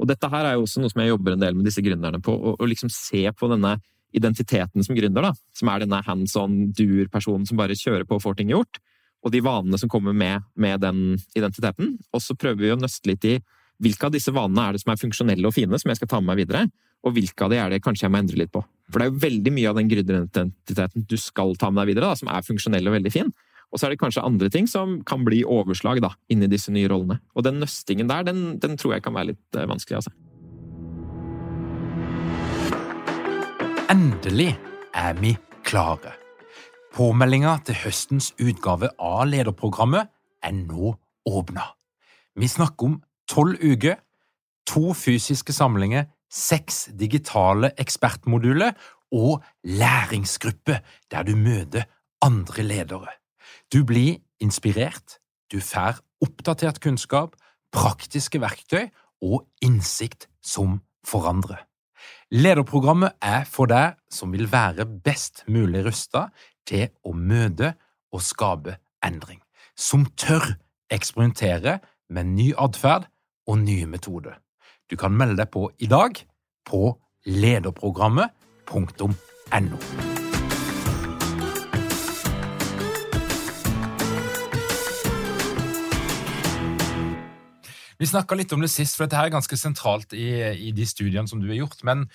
Og 0.00 0.08
dette 0.10 0.30
her 0.30 0.46
er 0.46 0.56
jo 0.56 0.66
også 0.66 0.82
noe 0.82 0.92
som 0.92 1.02
jeg 1.02 1.12
jobber 1.12 1.34
en 1.34 1.42
del 1.42 1.58
med 1.58 1.66
disse 1.68 1.82
gründerne 1.84 2.22
på, 2.22 2.36
å 2.54 2.68
liksom 2.68 2.92
se 2.94 3.24
på 3.36 3.50
denne 3.50 3.76
identiteten 4.16 4.84
som 4.84 4.96
gründer, 4.96 5.24
da, 5.24 5.32
som 5.56 5.70
er 5.72 5.82
denne 5.82 6.02
hands 6.06 6.34
on 6.38 6.56
doer-personen 6.76 7.46
som 7.48 7.58
bare 7.58 7.76
kjører 7.78 8.06
på 8.08 8.18
og 8.18 8.24
får 8.24 8.38
ting 8.38 8.52
gjort, 8.52 8.80
og 9.22 9.32
de 9.34 9.42
vanene 9.44 9.78
som 9.78 9.90
kommer 9.90 10.14
med, 10.16 10.42
med 10.58 10.82
den 10.82 11.02
identiteten. 11.38 11.96
Og 12.12 12.22
så 12.22 12.36
prøver 12.38 12.64
vi 12.64 12.72
å 12.74 12.80
nøste 12.80 13.10
litt 13.10 13.26
i 13.28 13.36
hvilke 13.82 14.06
av 14.06 14.14
disse 14.14 14.34
vanene 14.34 14.68
er 14.68 14.76
det 14.76 14.82
som 14.82 14.92
er 14.92 15.00
funksjonelle 15.00 15.48
og 15.48 15.54
fine, 15.56 15.78
som 15.78 15.90
jeg 15.90 15.98
skal 15.98 16.10
ta 16.10 16.20
med 16.20 16.32
meg 16.32 16.42
videre, 16.44 16.66
og 17.02 17.16
hvilke 17.16 17.46
av 17.46 17.50
de 17.50 17.58
er 17.58 17.72
det 17.72 17.80
kanskje 17.82 18.06
jeg 18.06 18.14
må 18.14 18.20
endre 18.22 18.38
litt 18.38 18.52
på. 18.54 18.62
For 18.92 19.00
det 19.00 19.06
er 19.06 19.10
jo 19.10 19.22
veldig 19.24 19.54
mye 19.56 19.70
av 19.70 19.78
den 19.78 19.88
gründeridentiteten 19.90 21.06
du 21.10 21.16
skal 21.18 21.56
ta 21.58 21.72
med 21.72 21.82
deg 21.82 21.94
videre, 21.94 22.12
da, 22.12 22.18
som 22.18 22.30
er 22.30 22.46
funksjonell 22.46 22.86
og 22.86 22.96
veldig 22.98 23.14
fin. 23.14 23.32
Og 23.72 23.80
så 23.80 23.88
er 23.88 23.94
det 23.94 24.02
kanskje 24.02 24.22
andre 24.22 24.50
ting 24.52 24.68
som 24.70 24.98
kan 25.08 25.24
bli 25.26 25.40
overslag 25.48 26.02
da, 26.04 26.12
inni 26.30 26.50
disse 26.52 26.74
nye 26.74 26.90
rollene. 26.92 27.18
Og 27.34 27.46
den 27.46 27.58
nøstingen 27.62 28.10
der, 28.10 28.26
den, 28.28 28.60
den 28.62 28.76
tror 28.78 28.98
jeg 28.98 29.06
kan 29.06 29.16
være 29.16 29.32
litt 29.32 29.58
eh, 29.58 29.66
vanskelig, 29.66 30.02
altså. 30.02 30.12
Endelig 33.92 34.52
er 34.96 35.16
vi 35.18 35.34
klare. 35.66 36.21
Påmeldinga 36.92 37.54
til 37.64 37.78
høstens 37.86 38.34
utgave 38.36 38.90
av 39.00 39.22
lederprogrammet 39.24 40.10
er 40.44 40.52
nå 40.52 40.90
åpna. 41.24 41.70
Vi 42.36 42.48
snakker 42.52 42.90
om 42.90 42.98
tolv 43.32 43.56
uker, 43.62 43.96
to 44.68 44.92
fysiske 44.92 45.54
samlinger, 45.56 46.10
seks 46.28 46.90
digitale 46.92 47.72
ekspertmoduler 47.80 48.76
og 49.08 49.40
læringsgruppe 49.64 50.82
der 51.08 51.24
du 51.24 51.32
møter 51.32 51.88
andre 52.20 52.68
ledere. 52.68 53.16
Du 53.72 53.86
blir 53.88 54.20
inspirert, 54.44 55.16
du 55.48 55.60
får 55.64 56.04
oppdatert 56.20 56.84
kunnskap, 56.84 57.38
praktiske 57.72 58.40
verktøy 58.40 58.90
og 59.24 59.46
innsikt 59.64 60.28
som 60.44 60.82
forandrer. 61.08 61.64
Lederprogrammet 62.32 63.16
er 63.20 63.44
for 63.48 63.68
deg 63.68 63.98
som 64.12 64.32
vil 64.32 64.48
være 64.52 64.86
best 65.04 65.44
mulig 65.52 65.86
rusta 65.86 66.30
til 66.68 66.88
å 67.04 67.12
møte 67.16 67.74
og 68.12 68.22
skape 68.22 68.76
endring, 69.04 69.40
som 69.76 70.06
tør 70.16 70.56
eksperimentere 70.92 71.78
med 72.12 72.24
ny 72.36 72.52
atferd 72.58 73.04
og 73.48 73.58
nye 73.64 73.86
metoder. 73.88 74.34
Du 74.90 74.96
kan 75.00 75.16
melde 75.16 75.36
deg 75.42 75.50
på 75.52 75.70
i 75.80 75.86
dag 75.90 76.26
på 76.68 76.98
lederprogrammet.no. 77.26 80.12
Vi 88.02 88.08
snakka 88.10 88.34
litt 88.34 88.50
om 88.50 88.64
det 88.64 88.72
sist, 88.72 88.96
for 88.98 89.06
dette 89.06 89.14
er 89.14 89.30
ganske 89.30 89.54
sentralt 89.54 90.10
i, 90.18 90.26
i 90.66 90.72
de 90.74 90.82
studiene 90.90 91.30
som 91.30 91.38
du 91.38 91.46
har 91.52 91.60
gjort. 91.60 91.84
Men 91.86 92.08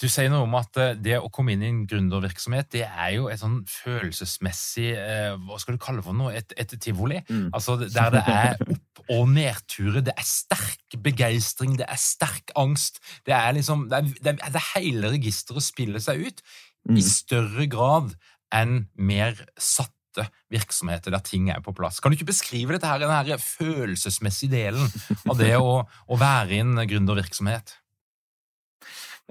du 0.00 0.06
sier 0.10 0.30
noe 0.32 0.46
om 0.46 0.56
at 0.58 0.78
eh, 0.80 0.94
det 0.98 1.18
å 1.20 1.30
komme 1.32 1.54
inn 1.54 1.64
i 1.64 1.70
en 1.70 1.82
gründervirksomhet, 1.88 2.70
det 2.74 2.84
er 2.86 3.14
jo 3.16 3.28
et 3.32 3.40
sånn 3.40 3.60
følelsesmessig 3.70 4.90
eh, 4.96 5.36
Hva 5.46 5.60
skal 5.60 5.76
du 5.76 5.82
kalle 5.82 6.00
det 6.00 6.06
for 6.08 6.18
noe? 6.18 6.34
Et, 6.36 6.54
et 6.60 6.76
tivoli? 6.80 7.20
Mm. 7.28 7.48
Altså 7.52 7.76
der 7.82 8.14
det 8.14 8.24
er 8.30 8.58
opp- 8.64 9.02
og 9.12 9.26
nedturer. 9.34 10.00
Det 10.04 10.14
er 10.16 10.24
sterk 10.28 10.96
begeistring, 11.04 11.74
det 11.80 11.88
er 11.90 12.00
sterk 12.00 12.54
angst. 12.56 13.02
Det 13.26 13.34
er 13.36 13.56
liksom 13.56 13.88
Det, 13.90 14.00
er, 14.00 14.38
det, 14.38 14.46
er, 14.48 14.70
hele 14.74 15.12
registeret 15.12 15.66
spiller 15.66 16.02
seg 16.02 16.24
ut 16.24 16.40
mm. 16.88 16.96
i 16.96 17.04
større 17.04 17.68
grad 17.70 18.14
enn 18.54 18.86
mer 18.96 19.36
satte 19.58 20.28
virksomheter 20.52 21.10
der 21.10 21.22
ting 21.26 21.50
er 21.50 21.60
på 21.64 21.74
plass. 21.76 21.98
Kan 22.00 22.12
du 22.12 22.16
ikke 22.16 22.30
beskrive 22.30 22.76
dette 22.76 22.88
her, 22.88 23.02
den 23.02 23.10
her 23.10 23.40
følelsesmessige 23.42 24.54
delen 24.54 24.86
av 25.28 25.40
det 25.40 25.56
å, 25.58 25.80
å 25.84 26.20
være 26.20 26.54
i 26.54 26.62
en 26.62 26.78
gründervirksomhet? 26.78 27.74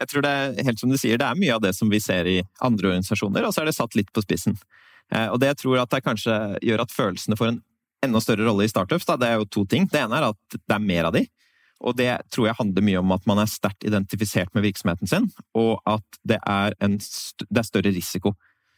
Jeg 0.01 0.09
tror 0.09 0.25
det 0.25 0.31
er 0.31 0.65
helt 0.65 0.81
som 0.81 0.89
du 0.89 0.97
sier, 0.97 1.19
det 1.21 1.27
er 1.27 1.37
mye 1.37 1.53
av 1.53 1.61
det 1.61 1.73
som 1.77 1.91
vi 1.91 1.99
ser 2.01 2.29
i 2.29 2.39
andre 2.65 2.89
organisasjoner, 2.93 3.45
og 3.45 3.53
så 3.53 3.61
er 3.61 3.69
det 3.69 3.75
satt 3.77 3.97
litt 3.97 4.09
på 4.13 4.23
spissen. 4.25 4.57
Eh, 5.13 5.27
og 5.27 5.37
det 5.41 5.51
jeg 5.51 5.61
tror 5.61 5.83
at 5.83 5.93
det 5.93 6.01
kanskje 6.05 6.39
gjør 6.65 6.85
at 6.85 6.95
følelsene 6.95 7.37
får 7.37 7.51
en 7.51 7.61
enda 8.03 8.19
større 8.23 8.47
rolle 8.47 8.65
i 8.65 8.71
startups, 8.71 9.05
da, 9.07 9.17
det 9.19 9.29
er 9.29 9.39
jo 9.39 9.49
to 9.59 9.63
ting. 9.69 9.85
Det 9.91 10.01
ene 10.01 10.17
er 10.19 10.31
at 10.31 10.57
det 10.57 10.75
er 10.75 10.83
mer 10.83 11.09
av 11.09 11.15
de. 11.15 11.23
Og 11.83 11.95
det 11.99 12.09
tror 12.31 12.47
jeg 12.47 12.57
handler 12.59 12.85
mye 12.85 13.01
om 13.01 13.13
at 13.15 13.25
man 13.27 13.41
er 13.43 13.51
sterkt 13.51 13.85
identifisert 13.87 14.51
med 14.55 14.65
virksomheten 14.65 15.09
sin, 15.09 15.29
og 15.57 15.79
at 15.89 16.19
det 16.27 16.39
er, 16.39 16.75
en, 16.83 16.97
det 16.99 17.59
er 17.59 17.67
større 17.67 17.93
risiko. 17.95 18.33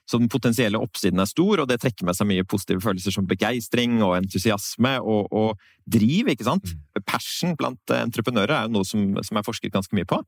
Så 0.05 0.19
den 0.21 0.29
potensielle 0.29 0.77
oppsiden 0.77 1.21
er 1.21 1.29
stor, 1.29 1.61
og 1.61 1.69
det 1.69 1.79
trekker 1.81 2.05
med 2.05 2.17
seg 2.17 2.29
mye 2.29 2.45
positive 2.45 2.83
følelser 2.83 3.15
som 3.15 3.25
begeistring 3.29 3.97
og 4.05 4.19
entusiasme 4.19 4.99
og, 5.01 5.31
og 5.33 5.63
driv. 5.89 6.29
ikke 6.29 6.45
sant? 6.45 6.69
Mm. 6.69 7.05
Passion 7.09 7.55
blant 7.57 7.95
entreprenører 7.95 8.53
er 8.53 8.67
jo 8.67 8.75
noe 8.77 8.87
som, 8.87 9.07
som 9.25 9.39
er 9.39 9.47
forsket 9.47 9.73
ganske 9.73 9.97
mye 9.97 10.07
på. 10.09 10.21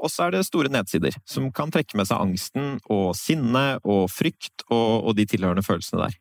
Og 0.00 0.10
så 0.10 0.26
er 0.26 0.34
det 0.34 0.46
store 0.48 0.72
nedsider, 0.72 1.14
som 1.28 1.50
kan 1.54 1.70
trekke 1.70 1.98
med 2.00 2.08
seg 2.08 2.22
angsten 2.24 2.78
og 2.90 3.12
sinne 3.18 3.64
og 3.84 4.08
frykt 4.10 4.64
og, 4.70 5.10
og 5.10 5.16
de 5.18 5.28
tilhørende 5.28 5.64
følelsene 5.66 6.06
der. 6.06 6.18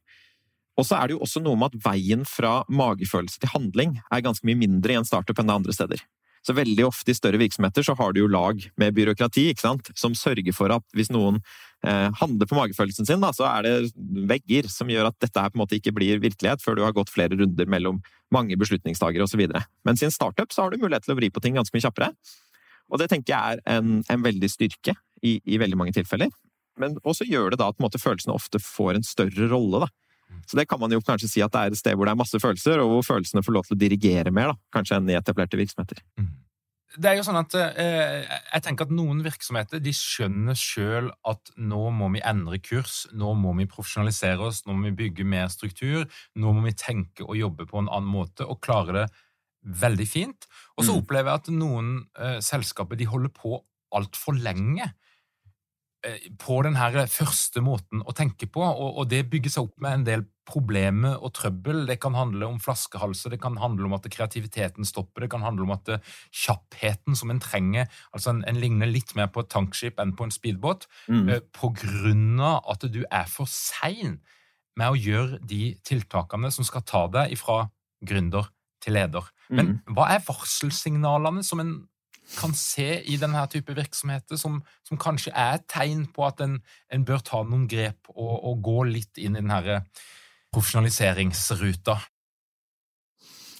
Og 0.80 0.86
så 0.88 1.00
er 1.00 1.10
det 1.10 1.17
jo 1.17 1.24
også 1.26 1.41
noe 1.43 1.60
med 1.60 1.74
at 1.74 1.82
veien 1.89 2.22
fra 2.28 2.62
magefølelse 2.72 3.41
til 3.41 3.52
handling 3.52 3.98
er 4.08 4.24
ganske 4.24 4.48
mye 4.48 4.60
mindre 4.60 4.95
i 4.95 5.00
en 5.00 5.08
startup 5.08 5.39
enn 5.41 5.50
det 5.50 5.58
andre 5.60 5.76
steder. 5.76 6.04
Så 6.45 6.56
veldig 6.56 6.86
ofte 6.88 7.12
i 7.12 7.17
større 7.17 7.39
virksomheter 7.41 7.84
så 7.86 7.95
har 7.99 8.13
du 8.15 8.21
jo 8.21 8.30
lag 8.32 8.62
med 8.80 8.95
byråkrati 8.95 9.49
ikke 9.52 9.65
sant? 9.65 9.91
som 9.99 10.15
sørger 10.15 10.56
for 10.56 10.71
at 10.73 10.86
hvis 10.95 11.12
noen 11.12 11.41
eh, 11.84 12.08
handler 12.21 12.49
på 12.49 12.58
magefølelsen 12.58 13.08
sin, 13.10 13.23
da, 13.23 13.34
så 13.36 13.47
er 13.49 13.67
det 13.67 13.73
vegger 14.30 14.69
som 14.71 14.91
gjør 14.91 15.12
at 15.12 15.19
dette 15.19 15.43
her 15.43 15.52
på 15.52 15.60
en 15.60 15.63
måte 15.65 15.80
ikke 15.80 15.93
blir 15.95 16.21
virkelighet 16.23 16.63
før 16.63 16.80
du 16.80 16.86
har 16.86 16.95
gått 16.95 17.12
flere 17.12 17.38
runder 17.39 17.69
mellom 17.69 17.99
mange 18.34 18.58
beslutningstagere 18.60 19.25
osv. 19.25 19.45
Mens 19.88 20.04
i 20.04 20.08
en 20.08 20.15
startup 20.15 20.54
så 20.56 20.65
har 20.65 20.71
du 20.71 20.80
mulighet 20.82 21.08
til 21.08 21.15
å 21.15 21.19
vri 21.19 21.32
på 21.34 21.43
ting 21.43 21.60
ganske 21.60 21.75
mye 21.75 21.88
kjappere. 21.88 22.13
Og 22.89 23.02
det 23.02 23.10
tenker 23.12 23.36
jeg 23.36 23.60
er 23.60 23.63
en, 23.78 23.99
en 24.10 24.25
veldig 24.25 24.49
styrke 24.49 24.95
i, 25.21 25.38
i, 25.43 25.60
veldig 25.62 25.78
mange 25.78 25.93
tilfeller. 25.97 26.32
Men 26.80 26.95
også 27.04 27.28
gjør 27.28 27.54
det 27.54 27.60
da 27.62 27.69
at 27.69 27.82
måte, 27.84 28.02
følelsene 28.02 28.34
ofte 28.34 28.62
får 28.63 28.97
en 28.97 29.06
større 29.06 29.49
rolle. 29.52 29.84
da. 29.84 29.89
Så 30.50 30.58
det 30.58 30.68
kan 30.70 30.80
man 30.82 30.94
jo 30.94 31.02
kanskje 31.06 31.30
si 31.30 31.42
at 31.46 31.54
det 31.54 31.62
er 31.62 31.74
et 31.74 31.80
sted 31.80 31.98
hvor 31.98 32.10
det 32.10 32.13
er 32.15 32.22
masse 32.22 32.42
følelser, 32.42 32.82
og 32.84 32.94
hvor 32.94 33.08
følelsene 33.13 33.44
får 33.46 33.56
lov 33.56 33.68
til 33.68 33.78
å 33.78 33.82
dirigere 33.82 34.34
mer, 34.34 34.54
da, 34.54 34.62
kanskje 34.76 35.00
enn 35.00 35.12
i 35.12 35.18
etablerte 35.18 35.60
virksomheter. 35.60 36.02
Mm. 36.20 36.30
Det 36.98 37.06
er 37.06 37.20
jo 37.20 37.24
sånn 37.28 37.38
at 37.38 37.54
eh, 37.54 38.24
jeg 38.26 38.63
tenker 38.65 38.88
at 38.88 38.94
Noen 38.98 39.20
virksomheter 39.22 39.82
de 39.84 39.92
skjønner 39.94 40.58
sjøl 40.58 41.12
at 41.30 41.52
nå 41.62 41.84
må 41.94 42.08
vi 42.15 42.24
endre 42.26 42.58
kurs, 42.65 43.04
nå 43.13 43.36
må 43.38 43.54
vi 43.60 43.68
profesjonalisere 43.70 44.48
oss, 44.48 44.63
nå 44.65 44.74
må 44.74 44.89
vi 44.89 44.96
bygge 45.04 45.28
mer 45.30 45.52
struktur, 45.54 46.08
nå 46.34 46.54
må 46.56 46.65
vi 46.65 46.74
tenke 46.74 47.28
og 47.28 47.38
jobbe 47.38 47.70
på 47.70 47.84
en 47.84 47.92
annen 47.94 48.10
måte 48.10 48.48
og 48.48 48.58
klare 48.65 49.04
det 49.04 49.06
veldig 49.84 50.08
fint. 50.10 50.50
Og 50.80 50.88
så 50.88 50.96
mm. 50.96 51.04
opplever 51.04 51.30
jeg 51.30 51.44
at 51.44 51.52
noen 51.60 51.94
eh, 52.18 52.39
selskaper 52.42 52.98
de 52.98 53.10
holder 53.12 53.34
på 53.38 53.60
altfor 53.94 54.38
lenge 54.42 54.89
på 56.39 56.62
den 56.63 56.77
her 56.79 56.95
første 57.12 57.59
måten 57.63 57.99
å 58.07 58.13
tenke 58.15 58.47
på, 58.47 58.62
og, 58.63 59.01
og, 59.01 59.07
det 59.12 59.25
bygger 59.31 59.51
seg 59.51 59.67
opp 59.67 59.81
med 59.83 59.97
en 59.97 60.05
del 60.07 60.23
problemer 60.47 61.19
og 61.19 61.33
trøbbel. 61.35 61.83
Det 61.89 61.97
kan 62.01 62.15
handle 62.15 62.47
om 62.47 62.59
flaskehalser, 62.63 63.33
det 63.35 63.41
kan 63.43 63.57
handle 63.59 63.89
om 63.89 63.97
at 63.97 64.07
kreativiteten 64.12 64.88
stopper, 64.88 65.25
det 65.25 65.31
kan 65.33 65.43
handle 65.43 65.67
om 65.67 65.73
at 65.75 65.91
kjappheten 66.31 67.17
som 67.19 67.33
en 67.33 67.41
trenger 67.43 67.89
altså 68.13 68.31
En, 68.31 68.43
en 68.47 68.59
ligner 68.62 68.88
litt 68.88 69.12
mer 69.17 69.27
på 69.33 69.43
et 69.43 69.51
tankskip 69.51 69.99
enn 69.99 70.15
på 70.15 70.27
en 70.27 70.33
speedbåt, 70.33 70.88
mm. 71.09 71.29
eh, 71.29 71.43
på 71.55 71.71
grunn 71.75 72.39
av 72.39 72.63
at 72.71 72.88
du 72.88 73.01
er 73.03 73.27
for 73.27 73.49
sein 73.49 74.19
med 74.79 74.93
å 74.93 74.99
gjøre 74.99 75.41
de 75.43 75.73
tiltakene 75.83 76.51
som 76.53 76.67
skal 76.67 76.85
ta 76.88 77.05
deg 77.12 77.35
ifra 77.35 77.65
gründer 78.05 78.47
til 78.83 78.95
leder. 78.95 79.27
Men 79.51 79.73
mm. 79.73 79.95
hva 79.97 80.07
er 80.13 80.23
varselsignalene 80.23 81.43
som 81.43 81.59
en 81.63 81.73
kan 82.38 82.54
se 82.58 83.00
i 83.10 83.18
denne 83.20 83.42
type 83.52 83.74
virksomheter, 83.76 84.38
som, 84.38 84.60
som 84.88 85.00
kanskje 85.02 85.34
er 85.34 85.58
et 85.58 85.68
tegn 85.72 86.06
på 86.13 86.26
at 86.28 86.42
en, 86.46 86.60
en 86.94 87.06
bør 87.06 87.24
ta 87.26 87.42
noen 87.46 87.68
grep 87.70 88.12
og, 88.13 88.34
og, 88.38 88.62
gå 88.65 88.86
litt 88.92 89.22
inn 89.22 89.38
i 89.38 89.42
denne 89.42 89.82
profesjonaliseringsruta? 90.54 91.98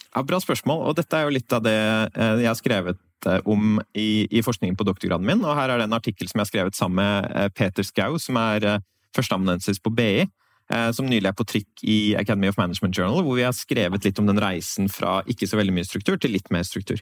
Ja, 0.10 0.26
Bra 0.26 0.40
spørsmål, 0.42 0.88
og 0.90 0.98
dette 0.98 1.18
er 1.18 1.28
jo 1.28 1.36
litt 1.36 1.54
av 1.54 1.64
det 1.66 1.78
eh, 1.78 2.42
jeg 2.44 2.50
har 2.50 2.58
skrevet 2.58 3.30
eh, 3.30 3.42
om 3.50 3.78
i, 3.94 4.26
i 4.26 4.42
forskningen 4.46 4.78
på 4.78 4.88
doktorgraden 4.88 5.28
min. 5.28 5.44
og 5.46 5.58
Her 5.58 5.74
er 5.74 5.82
det 5.82 5.90
en 5.90 5.98
artikkel 6.00 6.30
som 6.30 6.40
jeg 6.40 6.48
har 6.48 6.54
skrevet 6.54 6.78
sammen 6.78 7.04
med 7.04 7.30
eh, 7.38 7.52
Peter 7.54 7.86
Skau, 7.86 8.18
som 8.22 8.40
er 8.42 8.80
førsteamanuensis 9.16 9.82
på 9.82 9.94
BI. 9.94 10.26
Eh, 10.70 10.92
som 10.94 11.08
nylig 11.10 11.26
er 11.32 11.34
på 11.34 11.48
trykk 11.50 11.84
i 11.90 11.98
Academy 12.20 12.50
of 12.52 12.58
Management 12.60 12.98
Journal, 12.98 13.24
hvor 13.26 13.40
vi 13.40 13.46
har 13.48 13.56
skrevet 13.58 14.04
litt 14.06 14.20
om 14.22 14.28
den 14.30 14.38
reisen 14.42 14.90
fra 14.94 15.20
ikke 15.26 15.48
så 15.50 15.58
veldig 15.58 15.74
mye 15.74 15.88
struktur 15.88 16.20
til 16.22 16.36
litt 16.36 16.52
mer 16.54 16.68
struktur. 16.68 17.02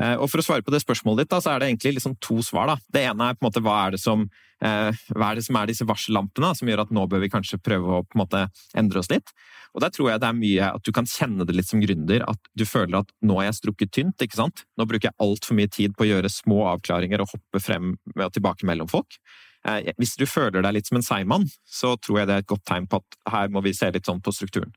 Eh, 0.00 0.16
og 0.16 0.26
For 0.32 0.42
å 0.42 0.46
svare 0.46 0.66
på 0.66 0.74
det 0.74 0.82
spørsmålet 0.82 1.22
ditt, 1.22 1.30
da, 1.30 1.38
så 1.40 1.52
er 1.52 1.62
det 1.62 1.70
egentlig 1.70 1.96
liksom 2.00 2.16
to 2.18 2.40
svar. 2.42 2.72
Da. 2.72 2.76
Det 2.92 3.04
ene 3.06 3.30
er 3.30 3.38
på 3.38 3.44
en 3.44 3.48
måte 3.48 3.62
hva 3.62 3.76
er 3.84 3.94
det 3.94 4.02
som, 4.02 4.26
eh, 4.58 4.90
er, 4.90 5.34
det 5.38 5.44
som 5.46 5.56
er 5.56 5.70
disse 5.70 5.86
varsellampene 5.86 6.50
som 6.58 6.66
gjør 6.66 6.82
at 6.82 6.90
nå 6.90 7.06
bør 7.06 7.22
vi 7.22 7.30
kanskje 7.30 7.62
prøve 7.62 7.86
å 7.86 8.02
på 8.02 8.18
en 8.18 8.24
måte 8.24 8.42
endre 8.74 8.98
oss 8.98 9.12
litt. 9.12 9.30
Og 9.76 9.82
Der 9.82 9.90
tror 9.90 10.10
jeg 10.10 10.20
det 10.20 10.26
er 10.26 10.40
mye 10.42 10.74
at 10.74 10.82
du 10.82 10.90
kan 10.90 11.04
kjenne 11.04 11.46
det 11.46 11.54
litt 11.54 11.68
som 11.68 11.80
gründer, 11.80 12.24
at 12.26 12.38
du 12.56 12.64
føler 12.64 13.04
at 13.04 13.10
nå 13.22 13.38
er 13.38 13.52
jeg 13.52 13.60
strukket 13.60 13.92
tynt. 13.92 14.18
ikke 14.18 14.40
sant? 14.40 14.64
Nå 14.76 14.88
bruker 14.88 15.12
jeg 15.12 15.20
altfor 15.20 15.54
mye 15.54 15.70
tid 15.70 15.94
på 15.94 16.02
å 16.02 16.10
gjøre 16.10 16.32
små 16.32 16.64
avklaringer 16.74 17.20
og 17.20 17.28
hoppe 17.28 17.60
frem 17.60 17.98
og 18.16 18.32
tilbake 18.32 18.66
mellom 18.66 18.88
folk. 18.88 19.20
Eh, 19.66 19.92
hvis 19.98 20.14
du 20.18 20.26
føler 20.30 20.62
deg 20.62 20.76
litt 20.76 20.90
som 20.90 21.00
en 21.00 21.06
seigmann, 21.06 21.48
så 21.66 21.94
tror 21.98 22.20
jeg 22.20 22.30
det 22.30 22.36
er 22.36 22.44
et 22.44 22.50
godt 22.52 22.66
tegn 22.68 22.86
på 22.90 23.00
at 23.02 23.18
her 23.32 23.50
må 23.52 23.62
vi 23.66 23.74
se 23.76 23.90
litt 23.92 24.06
sånn 24.06 24.22
på 24.22 24.34
strukturen. 24.34 24.74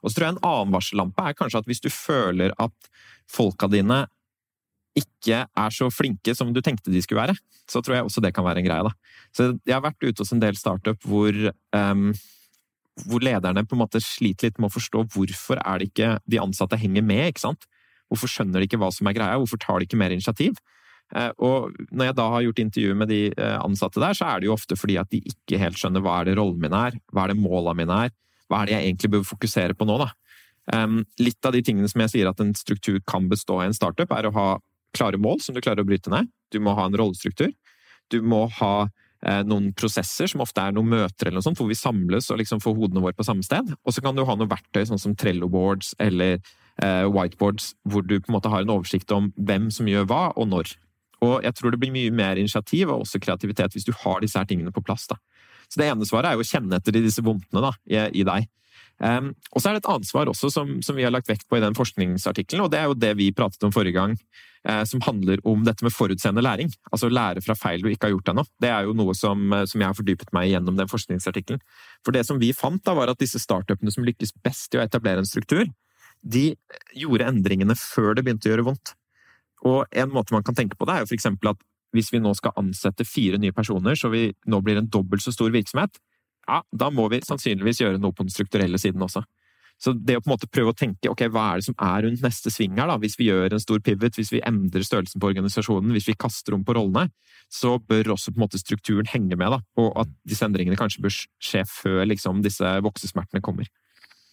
Og 0.00 0.10
så 0.10 0.16
tror 0.16 0.26
jeg 0.26 0.36
en 0.36 0.46
annen 0.48 0.74
varsellampe 0.74 1.26
er 1.26 1.36
kanskje 1.38 1.60
at 1.62 1.68
hvis 1.70 1.82
du 1.84 1.90
føler 1.92 2.54
at 2.58 2.90
folka 3.30 3.68
dine 3.70 4.04
ikke 4.98 5.44
er 5.46 5.74
så 5.74 5.86
flinke 5.92 6.34
som 6.34 6.50
du 6.54 6.58
tenkte 6.64 6.90
de 6.90 7.02
skulle 7.04 7.22
være, 7.22 7.36
så 7.70 7.82
tror 7.82 7.98
jeg 7.98 8.08
også 8.08 8.22
det 8.24 8.32
kan 8.34 8.46
være 8.46 8.62
en 8.62 8.66
greie. 8.66 8.86
Da. 8.88 9.20
Så 9.36 9.52
jeg 9.62 9.76
har 9.76 9.84
vært 9.84 10.02
ute 10.02 10.24
hos 10.24 10.32
en 10.34 10.42
del 10.42 10.58
startup 10.58 11.06
hvor, 11.06 11.36
um, 11.76 12.08
hvor 13.06 13.22
lederne 13.22 13.62
på 13.62 13.76
en 13.76 13.84
måte 13.84 14.02
sliter 14.02 14.50
litt 14.50 14.58
med 14.58 14.72
å 14.72 14.74
forstå 14.74 15.04
hvorfor 15.14 15.62
er 15.62 15.78
det 15.78 15.92
ikke 15.92 16.10
de 16.26 16.42
ansatte 16.42 16.80
henger 16.80 17.06
med. 17.06 17.28
ikke 17.30 17.44
sant? 17.46 17.68
Hvorfor 18.10 18.32
skjønner 18.32 18.58
de 18.58 18.66
ikke 18.66 18.80
hva 18.82 18.90
som 18.94 19.06
er 19.06 19.14
greia, 19.14 19.38
hvorfor 19.38 19.62
tar 19.62 19.78
de 19.78 19.86
ikke 19.86 20.00
mer 20.00 20.10
initiativ? 20.14 20.58
Eh, 21.16 21.30
og 21.42 21.74
når 21.90 22.10
jeg 22.10 22.16
da 22.20 22.26
har 22.34 22.44
gjort 22.46 22.62
intervju 22.62 22.96
med 22.98 23.10
de 23.10 23.20
eh, 23.32 23.58
ansatte 23.58 24.02
der, 24.02 24.14
så 24.14 24.28
er 24.30 24.40
det 24.40 24.50
jo 24.50 24.54
ofte 24.54 24.78
fordi 24.78 24.98
at 25.00 25.10
de 25.10 25.22
ikke 25.32 25.58
helt 25.58 25.78
skjønner 25.80 26.04
hva 26.04 26.20
er 26.20 26.30
det 26.30 26.36
rollen 26.38 26.60
min 26.62 26.76
er, 26.76 26.98
hva 27.10 27.24
er 27.24 27.32
det 27.32 27.40
måla 27.42 27.74
mine 27.76 27.96
er, 28.06 28.14
hva 28.50 28.62
er 28.62 28.70
det 28.70 28.76
jeg 28.76 28.88
egentlig 28.88 29.12
bør 29.16 29.26
fokusere 29.32 29.76
på 29.78 29.88
nå, 29.88 29.98
da? 30.02 30.10
Um, 30.70 31.00
litt 31.18 31.42
av 31.46 31.54
de 31.56 31.64
tingene 31.66 31.88
som 31.90 32.02
jeg 32.04 32.12
sier 32.12 32.28
at 32.30 32.40
en 32.42 32.52
struktur 32.54 33.00
kan 33.08 33.26
bestå 33.30 33.58
i 33.58 33.66
en 33.66 33.74
startup, 33.74 34.12
er 34.14 34.28
å 34.28 34.34
ha 34.36 34.48
klare 34.94 35.18
mål 35.22 35.40
som 35.42 35.56
du 35.56 35.62
klarer 35.62 35.82
å 35.82 35.88
bryte 35.88 36.12
ned. 36.12 36.28
Du 36.54 36.60
må 36.62 36.74
ha 36.78 36.84
en 36.86 36.98
rollestruktur. 36.98 37.50
Du 38.10 38.20
må 38.22 38.44
ha 38.58 38.74
eh, 38.84 39.40
noen 39.46 39.70
prosesser, 39.78 40.30
som 40.30 40.42
ofte 40.44 40.62
er 40.62 40.74
noen 40.76 40.90
møter 40.92 41.26
eller 41.30 41.40
noe 41.40 41.46
sånt, 41.46 41.58
hvor 41.58 41.70
vi 41.70 41.78
samles 41.78 42.30
og 42.30 42.38
liksom 42.42 42.62
får 42.62 42.76
hodene 42.76 43.02
våre 43.02 43.18
på 43.18 43.26
samme 43.26 43.46
sted. 43.46 43.72
Og 43.82 43.94
så 43.94 44.02
kan 44.04 44.18
du 44.18 44.22
ha 44.26 44.36
noen 44.36 44.50
verktøy, 44.50 44.84
sånn 44.90 45.02
som 45.02 45.16
Trello-boards 45.18 45.96
eller 46.02 46.38
whiteboards, 46.80 47.74
hvor 47.92 48.06
du 48.06 48.14
på 48.16 48.30
en 48.30 48.38
måte 48.38 48.48
har 48.48 48.62
en 48.64 48.70
oversikt 48.72 49.10
om 49.12 49.26
hvem 49.36 49.66
som 49.74 49.90
gjør 49.90 50.06
hva, 50.08 50.22
og 50.32 50.46
når. 50.48 50.70
Og 51.26 51.44
jeg 51.44 51.56
tror 51.56 51.74
det 51.74 51.80
blir 51.82 51.92
mye 51.94 52.12
mer 52.14 52.40
initiativ 52.40 52.88
og 52.88 53.04
også 53.04 53.20
kreativitet 53.22 53.76
hvis 53.76 53.86
du 53.88 53.92
har 54.04 54.22
disse 54.22 54.38
her 54.40 54.48
tingene 54.48 54.72
på 54.74 54.84
plass. 54.84 55.06
da. 55.10 55.18
Så 55.70 55.80
det 55.80 55.90
ene 55.90 56.08
svaret 56.08 56.32
er 56.32 56.38
jo 56.38 56.44
å 56.44 56.50
kjenne 56.50 56.80
etter 56.80 56.96
disse 56.96 57.22
vondtene 57.24 57.62
da, 57.62 57.74
i, 57.86 58.00
i 58.22 58.26
deg. 58.26 58.48
Um, 59.00 59.30
og 59.54 59.62
så 59.62 59.70
er 59.70 59.76
det 59.76 59.80
et 59.80 59.94
ansvar 59.94 60.28
også 60.28 60.50
som, 60.52 60.74
som, 60.84 60.96
vi 60.98 61.06
har 61.06 61.12
lagt 61.12 61.28
vekt 61.30 61.46
på 61.48 61.56
i 61.56 61.62
den 61.62 61.76
forskningsartikkelen, 61.76 62.66
og 62.66 62.72
det 62.72 62.82
er 62.82 62.90
jo 62.90 62.98
det 63.00 63.14
vi 63.16 63.30
pratet 63.32 63.64
om 63.64 63.72
forrige 63.72 63.96
gang, 63.96 64.16
eh, 64.68 64.82
som 64.84 65.00
handler 65.06 65.40
om 65.48 65.62
dette 65.64 65.86
med 65.86 65.94
forutseende 65.94 66.44
læring. 66.44 66.68
Altså 66.92 67.08
lære 67.08 67.40
fra 67.44 67.56
feil 67.56 67.80
du 67.80 67.88
ikke 67.88 68.10
har 68.10 68.14
gjort 68.16 68.32
ennå. 68.34 68.44
Det 68.60 68.68
er 68.68 68.88
jo 68.88 68.96
noe 68.98 69.14
som, 69.16 69.40
som, 69.64 69.80
jeg 69.80 69.88
har 69.88 69.96
fordypet 69.96 70.34
meg 70.36 70.50
gjennom 70.52 70.76
den 70.76 70.90
forskningsartikkelen. 70.90 71.64
For 72.04 72.16
det 72.16 72.26
som 72.28 72.40
vi 72.42 72.52
fant, 72.56 72.82
da, 72.84 72.96
var 72.98 73.12
at 73.12 73.22
disse 73.22 73.40
startupene 73.40 73.94
som 73.94 74.04
lykkes 74.04 74.36
best 74.44 74.76
i 74.76 74.82
å 74.82 74.84
etablere 74.84 75.24
en 75.24 75.28
struktur, 75.28 75.64
de 76.20 76.50
gjorde 76.92 77.30
endringene 77.32 77.76
før 77.80 78.12
det 78.18 78.26
begynte 78.26 78.50
å 78.50 78.52
gjøre 78.52 78.68
vondt. 78.68 78.94
Og 79.68 79.84
en 79.90 80.12
måte 80.12 80.34
man 80.34 80.46
kan 80.46 80.56
tenke 80.56 80.78
på 80.78 80.88
det, 80.88 80.94
er 80.94 81.04
jo 81.04 81.16
eksempel 81.16 81.52
at 81.52 81.66
hvis 81.94 82.12
vi 82.14 82.20
nå 82.22 82.32
skal 82.38 82.54
ansette 82.60 83.04
fire 83.06 83.40
nye 83.42 83.54
personer, 83.54 83.98
så 83.98 84.10
vi 84.12 84.28
nå 84.46 84.60
blir 84.62 84.78
en 84.78 84.88
dobbelt 84.88 85.24
så 85.24 85.34
stor 85.34 85.50
virksomhet, 85.52 85.98
ja, 86.48 86.62
da 86.70 86.88
må 86.94 87.08
vi 87.10 87.20
sannsynligvis 87.26 87.82
gjøre 87.82 88.00
noe 88.00 88.14
på 88.14 88.24
den 88.24 88.32
strukturelle 88.32 88.78
siden 88.80 89.02
også. 89.04 89.22
Så 89.80 89.94
det 89.96 90.18
å 90.18 90.20
på 90.20 90.28
en 90.28 90.34
måte 90.34 90.48
prøve 90.52 90.74
å 90.74 90.76
tenke 90.76 91.08
ok, 91.08 91.22
hva 91.32 91.46
er 91.50 91.60
det 91.60 91.66
som 91.70 91.76
er 91.80 92.04
rundt 92.04 92.24
neste 92.24 92.52
sving 92.52 92.76
her, 92.76 92.90
da, 92.90 92.98
hvis 93.00 93.16
vi 93.16 93.30
gjør 93.30 93.56
en 93.56 93.62
stor 93.62 93.80
pivot, 93.84 94.18
hvis 94.18 94.32
vi 94.34 94.42
endrer 94.44 94.84
størrelsen 94.84 95.22
på 95.22 95.30
organisasjonen, 95.30 95.94
hvis 95.96 96.10
vi 96.10 96.16
kaster 96.20 96.56
om 96.56 96.64
på 96.66 96.76
rollene, 96.76 97.08
så 97.50 97.78
bør 97.80 98.12
også 98.14 98.34
på 98.34 98.38
en 98.38 98.44
måte 98.44 98.60
strukturen 98.60 99.08
henge 99.08 99.38
med, 99.40 99.56
da, 99.56 99.60
og 99.80 99.94
at 100.04 100.12
disse 100.28 100.44
endringene 100.44 100.78
kanskje 100.78 101.06
bør 101.06 101.16
skje 101.16 101.64
før 101.70 102.04
liksom 102.10 102.44
disse 102.44 102.74
voksesmertene 102.84 103.42
kommer. 103.44 103.70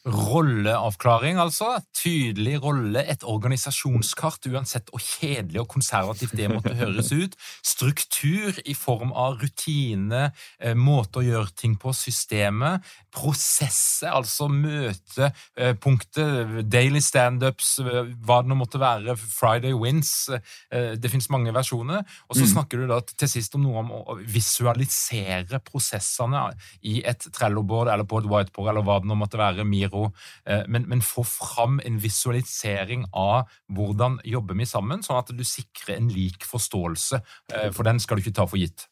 Rolleavklaring, 0.07 1.35
altså. 1.41 1.81
Tydelig 1.97 2.61
rolle, 2.63 3.01
et 3.11 3.23
organisasjonskart, 3.27 4.45
uansett 4.53 4.87
hvor 4.93 5.01
kjedelig 5.03 5.59
og 5.65 5.71
konservativt 5.73 6.35
det 6.37 6.47
måtte 6.51 6.75
høres 6.79 7.11
ut. 7.11 7.35
Struktur 7.65 8.55
i 8.63 8.73
form 8.77 9.11
av 9.11 9.41
rutine, 9.41 10.31
eh, 10.61 10.75
måte 10.79 11.19
å 11.19 11.25
gjøre 11.25 11.51
ting 11.59 11.75
på, 11.75 11.91
systemet. 11.97 12.81
Prosesser, 13.11 14.13
altså 14.13 14.47
møtepunktet, 14.47 16.69
daily 16.69 17.01
standups, 17.03 17.79
eh, 17.83 18.03
hva 18.23 18.41
det 18.43 18.49
nå 18.53 18.57
måtte 18.61 18.79
være, 18.79 19.17
Friday 19.17 19.73
wins. 19.75 20.29
Eh, 20.71 20.95
det 20.95 21.11
finnes 21.11 21.29
mange 21.33 21.51
versjoner. 21.51 22.05
Og 22.29 22.35
så 22.37 22.43
mm. 22.45 22.51
snakker 22.53 22.77
du 22.79 22.87
da 22.87 23.01
til 23.01 23.27
sist 23.27 23.55
om 23.59 23.63
noe 23.67 23.79
om 23.83 23.91
å 23.91 24.15
visualisere 24.23 25.59
prosessene 25.67 26.55
i 26.87 27.03
et 27.03 27.27
trelloboard 27.33 27.91
eller 27.91 28.07
på 28.07 28.19
et 28.21 28.31
whiteboard 28.31 28.69
eller 28.71 28.83
hva 28.87 29.01
det 29.01 29.07
nå 29.11 29.15
måtte 29.19 29.41
være. 29.41 29.67
Miro 29.67 29.96
makro, 29.97 30.13
eh, 30.45 30.63
men, 30.67 30.87
men, 30.87 31.01
få 31.01 31.23
fram 31.23 31.81
en 31.85 31.99
visualisering 31.99 33.05
av 33.13 33.47
hvordan 33.73 34.19
jobber 34.23 34.55
vi 34.55 34.65
sammen, 34.65 35.03
sånn 35.03 35.21
at 35.21 35.33
du 35.35 35.43
sikrer 35.43 35.97
en 35.97 36.09
lik 36.09 36.45
forståelse. 36.45 37.21
Eh, 37.53 37.71
for 37.71 37.83
den 37.83 37.99
skal 37.99 38.17
du 38.17 38.25
ikke 38.25 38.35
ta 38.35 38.47
for 38.47 38.57
gitt. 38.57 38.87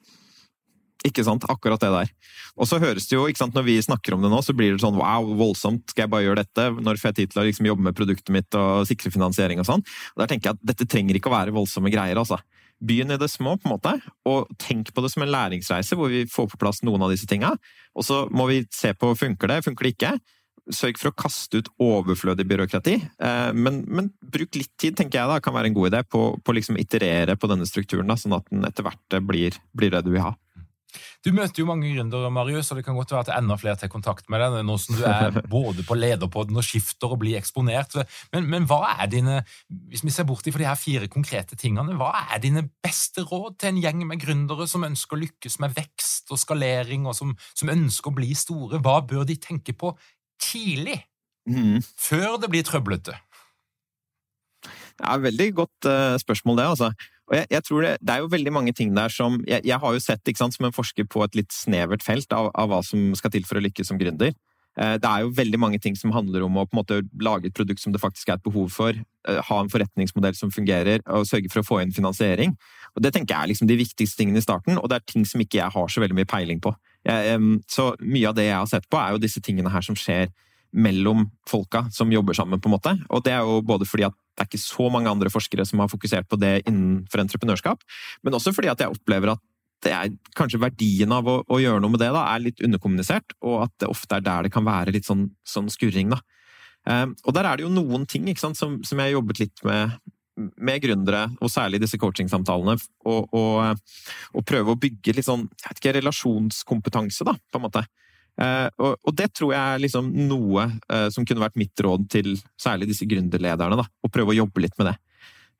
Ikke 1.05 1.23
sant, 1.23 1.45
akkurat 1.45 1.79
det 1.79 1.91
der. 1.93 2.09
Og 2.57 2.65
så 2.65 2.79
høres 2.81 3.05
det 3.05 3.13
jo, 3.13 3.27
ikke 3.29 3.37
sant, 3.37 3.53
Når 3.53 3.63
vi 3.67 3.77
snakker 3.77 4.15
om 4.15 4.23
det 4.23 4.31
nå, 4.31 4.41
så 4.41 4.55
blir 4.57 4.73
det 4.73 4.81
sånn 4.81 4.97
wow, 4.97 5.35
voldsomt, 5.37 5.91
skal 5.91 6.05
jeg 6.05 6.09
bare 6.09 6.25
gjøre 6.25 6.41
dette? 6.41 6.69
Når 6.81 6.97
får 6.97 7.11
jeg 7.11 7.15
tid 7.19 7.31
til 7.31 7.41
å 7.41 7.45
liksom 7.45 7.67
jobbe 7.69 7.85
med 7.85 7.95
produktet 7.95 8.33
mitt 8.33 8.57
og 8.57 8.87
sikre 8.89 9.11
finansiering 9.13 9.61
og 9.61 9.67
sånn? 9.67 9.85
Og 9.85 10.23
Der 10.23 10.31
tenker 10.31 10.49
jeg 10.49 10.57
at 10.57 10.69
dette 10.73 10.87
trenger 10.89 11.19
ikke 11.19 11.29
å 11.29 11.35
være 11.35 11.53
voldsomme 11.53 11.93
greier, 11.93 12.17
altså. 12.17 12.39
Begynn 12.81 13.13
i 13.13 13.19
det 13.21 13.29
små, 13.29 13.53
på 13.55 13.69
en 13.69 13.75
måte, 13.75 13.93
og 14.25 14.49
tenk 14.59 14.89
på 14.91 15.03
det 15.03 15.13
som 15.13 15.23
en 15.23 15.31
læringsreise 15.31 15.95
hvor 15.95 16.09
vi 16.09 16.25
får 16.27 16.49
på 16.51 16.59
plass 16.59 16.81
noen 16.83 17.05
av 17.05 17.13
disse 17.13 17.29
tinga. 17.29 17.53
Og 17.93 18.03
så 18.03 18.25
må 18.33 18.49
vi 18.49 18.63
se 18.73 18.91
på 18.97 19.13
funker 19.15 19.53
det, 19.53 19.61
funker 19.67 19.85
det 19.85 19.93
ikke 19.93 20.15
sørg 20.73 20.99
for 20.99 21.11
å 21.11 21.17
kaste 21.17 21.61
ut 21.61 21.69
overflødig 21.81 22.47
byråkrati. 22.49 22.95
Eh, 23.21 23.51
men, 23.53 23.83
men, 23.87 24.09
bruk 24.21 24.57
litt 24.57 24.73
tid, 24.81 24.97
tenker 24.97 25.21
jeg 25.21 25.31
da, 25.31 25.41
kan 25.43 25.55
være 25.55 25.71
en 25.71 25.77
god 25.77 25.91
idé, 25.91 26.01
på 26.09 26.25
å 26.37 26.57
liksom 26.57 26.79
iterere 26.81 27.37
på 27.37 27.49
denne 27.51 27.67
strukturen, 27.69 28.09
da, 28.09 28.17
sånn 28.19 28.37
at 28.39 28.49
den 28.51 28.65
etter 28.67 28.87
hvert 28.87 29.19
blir, 29.25 29.59
blir, 29.75 29.93
det 29.93 30.05
du 30.07 30.13
vil 30.15 30.25
ha. 30.25 30.33
Du 31.25 31.31
møter 31.33 31.63
jo 31.63 31.65
mange 31.67 31.89
gründere, 31.89 32.29
Marius, 32.31 32.69
og 32.71 32.79
det 32.79 32.85
kan 32.85 32.95
godt 32.97 33.11
være 33.11 33.25
at 33.25 33.31
enda 33.39 33.57
flere 33.59 33.79
tar 33.81 33.89
kontakt 33.91 34.27
med 34.31 34.41
deg 34.43 34.59
nå 34.67 34.75
som 34.79 34.95
du 34.95 35.03
er 35.09 35.39
både 35.55 35.83
på 35.87 35.97
lederpodden 35.97 36.59
og 36.59 36.65
skifter 36.65 37.11
og 37.11 37.19
blir 37.23 37.39
eksponert. 37.39 37.97
Men, 38.33 38.45
men, 38.51 38.67
hva 38.69 38.93
er 38.93 39.09
dine, 39.11 39.39
hvis 39.91 40.05
vi 40.05 40.13
ser 40.13 40.27
bort 40.29 40.45
fra 40.45 40.61
de 40.61 40.69
her 40.69 40.79
fire 40.79 41.09
konkrete 41.11 41.57
tingene, 41.59 41.97
hva 41.99 42.11
er 42.29 42.43
dine 42.43 42.67
beste 42.85 43.25
råd 43.25 43.57
til 43.59 43.73
en 43.73 43.81
gjeng 43.83 44.05
med 44.07 44.21
gründere 44.21 44.69
som 44.69 44.85
ønsker 44.87 45.17
å 45.17 45.23
lykkes 45.23 45.59
med 45.63 45.75
vekst 45.75 46.31
og 46.33 46.41
skalering, 46.41 47.09
og 47.09 47.17
som, 47.17 47.33
som 47.57 47.73
ønsker 47.73 48.13
å 48.13 48.17
bli 48.21 48.31
store? 48.37 48.81
Hva 48.85 48.99
bør 49.05 49.25
de 49.27 49.39
tenke 49.41 49.75
på 49.75 49.95
tidlig, 50.41 50.99
mm. 51.49 51.81
før 51.97 52.39
det 52.41 52.51
blir 52.53 52.65
trøblete? 52.67 53.15
Ja, 55.01 55.17
veldig 55.19 55.49
godt 55.57 55.89
uh, 55.89 56.15
spørsmål, 56.21 56.57
det. 56.57 56.65
altså. 56.75 56.91
Og 57.25 57.35
jeg, 57.35 57.47
jeg 57.51 57.63
tror 57.67 57.81
det, 57.81 57.93
det, 58.01 58.13
er 58.13 58.23
jo 58.23 58.31
veldig 58.31 58.51
mange 58.53 58.73
ting 58.73 58.91
der 58.95 59.09
som 59.09 59.39
Jeg, 59.47 59.65
jeg 59.65 59.79
har 59.81 59.93
jo 59.93 59.99
sett 59.99 60.37
sant, 60.37 60.53
som 60.53 60.67
en 60.67 60.75
forsker 60.75 61.07
på 61.09 61.23
et 61.25 61.35
litt 61.35 61.53
snevert 61.53 62.05
felt 62.05 62.31
av, 62.33 62.51
av, 62.53 62.69
hva 62.69 62.83
som 62.85 63.15
skal 63.17 63.33
til 63.33 63.47
for 63.49 63.57
å 63.57 63.63
lykkes 63.65 63.89
som 63.91 63.99
gründer. 63.99 64.35
Uh, 64.79 64.95
det 65.01 65.09
er 65.09 65.25
jo 65.25 65.33
veldig 65.35 65.59
mange 65.59 65.79
ting 65.83 65.95
som 65.99 66.13
handler 66.15 66.45
om 66.45 66.57
å 66.59 66.65
på 66.67 66.75
en 66.75 66.81
måte 66.81 67.01
lage 67.23 67.49
et 67.49 67.57
produkt 67.57 67.83
som 67.83 67.95
det 67.95 68.03
faktisk 68.03 68.29
er 68.29 68.39
et 68.39 68.45
behov 68.45 68.71
for, 68.75 68.95
uh, 69.27 69.41
ha 69.49 69.59
en 69.59 69.71
forretningsmodell 69.71 70.37
som 70.37 70.51
fungerer, 70.53 71.03
og 71.07 71.27
sørge 71.27 71.51
for 71.51 71.63
å 71.63 71.67
få 71.67 71.81
inn 71.83 71.95
finansiering. 71.95 72.55
Og 72.95 73.03
Det 73.03 73.11
tenker 73.15 73.35
jeg 73.35 73.41
er 73.41 73.51
liksom 73.51 73.67
de 73.67 73.79
viktigste 73.83 74.21
tingene 74.21 74.39
i 74.39 74.45
starten, 74.45 74.79
og 74.79 74.89
det 74.91 75.01
er 75.01 75.07
ting 75.11 75.27
som 75.27 75.41
ikke 75.43 75.59
jeg 75.59 75.75
har 75.75 75.91
så 75.91 76.03
veldig 76.03 76.19
mye 76.21 76.29
peiling 76.29 76.63
på. 76.63 76.75
Så 77.05 77.91
mye 78.01 78.29
av 78.31 78.33
det 78.37 78.47
jeg 78.47 78.57
har 78.57 78.69
sett 78.69 78.87
på, 78.89 78.97
er 78.97 79.13
jo 79.13 79.21
disse 79.21 79.41
tingene 79.43 79.69
her 79.69 79.85
som 79.85 79.97
skjer 79.99 80.31
mellom 80.75 81.29
folka 81.47 81.85
som 81.93 82.11
jobber 82.11 82.35
sammen, 82.35 82.59
på 82.61 82.69
en 82.69 82.75
måte. 82.75 82.93
Og 83.13 83.23
det 83.23 83.33
er 83.35 83.47
jo 83.47 83.61
både 83.65 83.87
fordi 83.87 84.07
at 84.07 84.15
det 84.35 84.43
er 84.43 84.49
ikke 84.49 84.65
så 84.65 84.89
mange 84.91 85.11
andre 85.11 85.31
forskere 85.31 85.63
som 85.67 85.79
har 85.79 85.91
fokusert 85.91 86.27
på 86.27 86.39
det 86.41 86.57
innenfor 86.65 87.23
entreprenørskap, 87.23 87.83
men 88.25 88.35
også 88.35 88.51
fordi 88.55 88.71
at 88.73 88.83
jeg 88.83 88.91
opplever 88.91 89.31
at 89.35 89.43
det 89.85 89.93
er 89.93 90.13
kanskje 90.35 90.59
verdien 90.59 91.11
av 91.13 91.27
å, 91.29 91.37
å 91.45 91.59
gjøre 91.61 91.81
noe 91.83 91.93
med 91.93 92.01
det 92.01 92.09
da, 92.15 92.25
er 92.33 92.43
litt 92.43 92.63
underkommunisert, 92.63 93.35
og 93.45 93.67
at 93.67 93.73
det 93.83 93.91
ofte 93.91 94.17
er 94.17 94.25
der 94.25 94.47
det 94.47 94.53
kan 94.55 94.65
være 94.65 94.95
litt 94.95 95.07
sånn, 95.07 95.27
sånn 95.47 95.69
skurring. 95.71 96.11
da. 96.15 96.19
Um, 96.85 97.15
og 97.25 97.35
der 97.37 97.47
er 97.49 97.57
det 97.57 97.65
jo 97.65 97.73
noen 97.73 98.05
ting 98.09 98.27
sant, 98.37 98.57
som, 98.57 98.79
som, 98.85 98.99
jeg 98.99 99.11
har 99.11 99.17
jobbet 99.17 99.41
litt 99.41 99.63
med 99.65 99.95
med 100.35 100.81
gründere, 100.83 101.27
og 101.39 101.51
særlig 101.51 101.79
disse 101.83 101.99
coachingsamtalene, 102.01 102.75
og, 103.07 103.35
og, 103.35 103.83
og, 104.33 104.41
prøve 104.47 104.73
å 104.73 104.79
bygge 104.79 105.15
litt 105.15 105.27
sånn 105.27 105.45
jeg 105.47 105.69
vet 105.69 105.79
ikke, 105.81 105.93
relasjonskompetanse, 105.99 107.27
da, 107.27 107.35
på 107.51 107.61
en 107.61 107.65
måte. 107.67 107.85
Eh, 108.41 108.67
og, 108.83 108.97
og, 108.99 109.13
det 109.15 109.29
tror 109.31 109.53
jeg 109.53 109.61
er 109.61 109.83
liksom 109.85 110.09
noe 110.27 110.65
eh, 110.91 111.07
som 111.13 111.27
kunne 111.27 111.43
vært 111.45 111.59
mitt 111.59 111.85
råd 111.85 112.09
til 112.11 112.33
særlig 112.59 112.89
disse 112.91 113.07
gründerlederne, 113.07 113.79
å 113.79 114.11
prøve 114.11 114.33
å 114.33 114.39
jobbe 114.41 114.65
litt 114.65 114.75
med 114.81 114.91
det. 114.91 114.97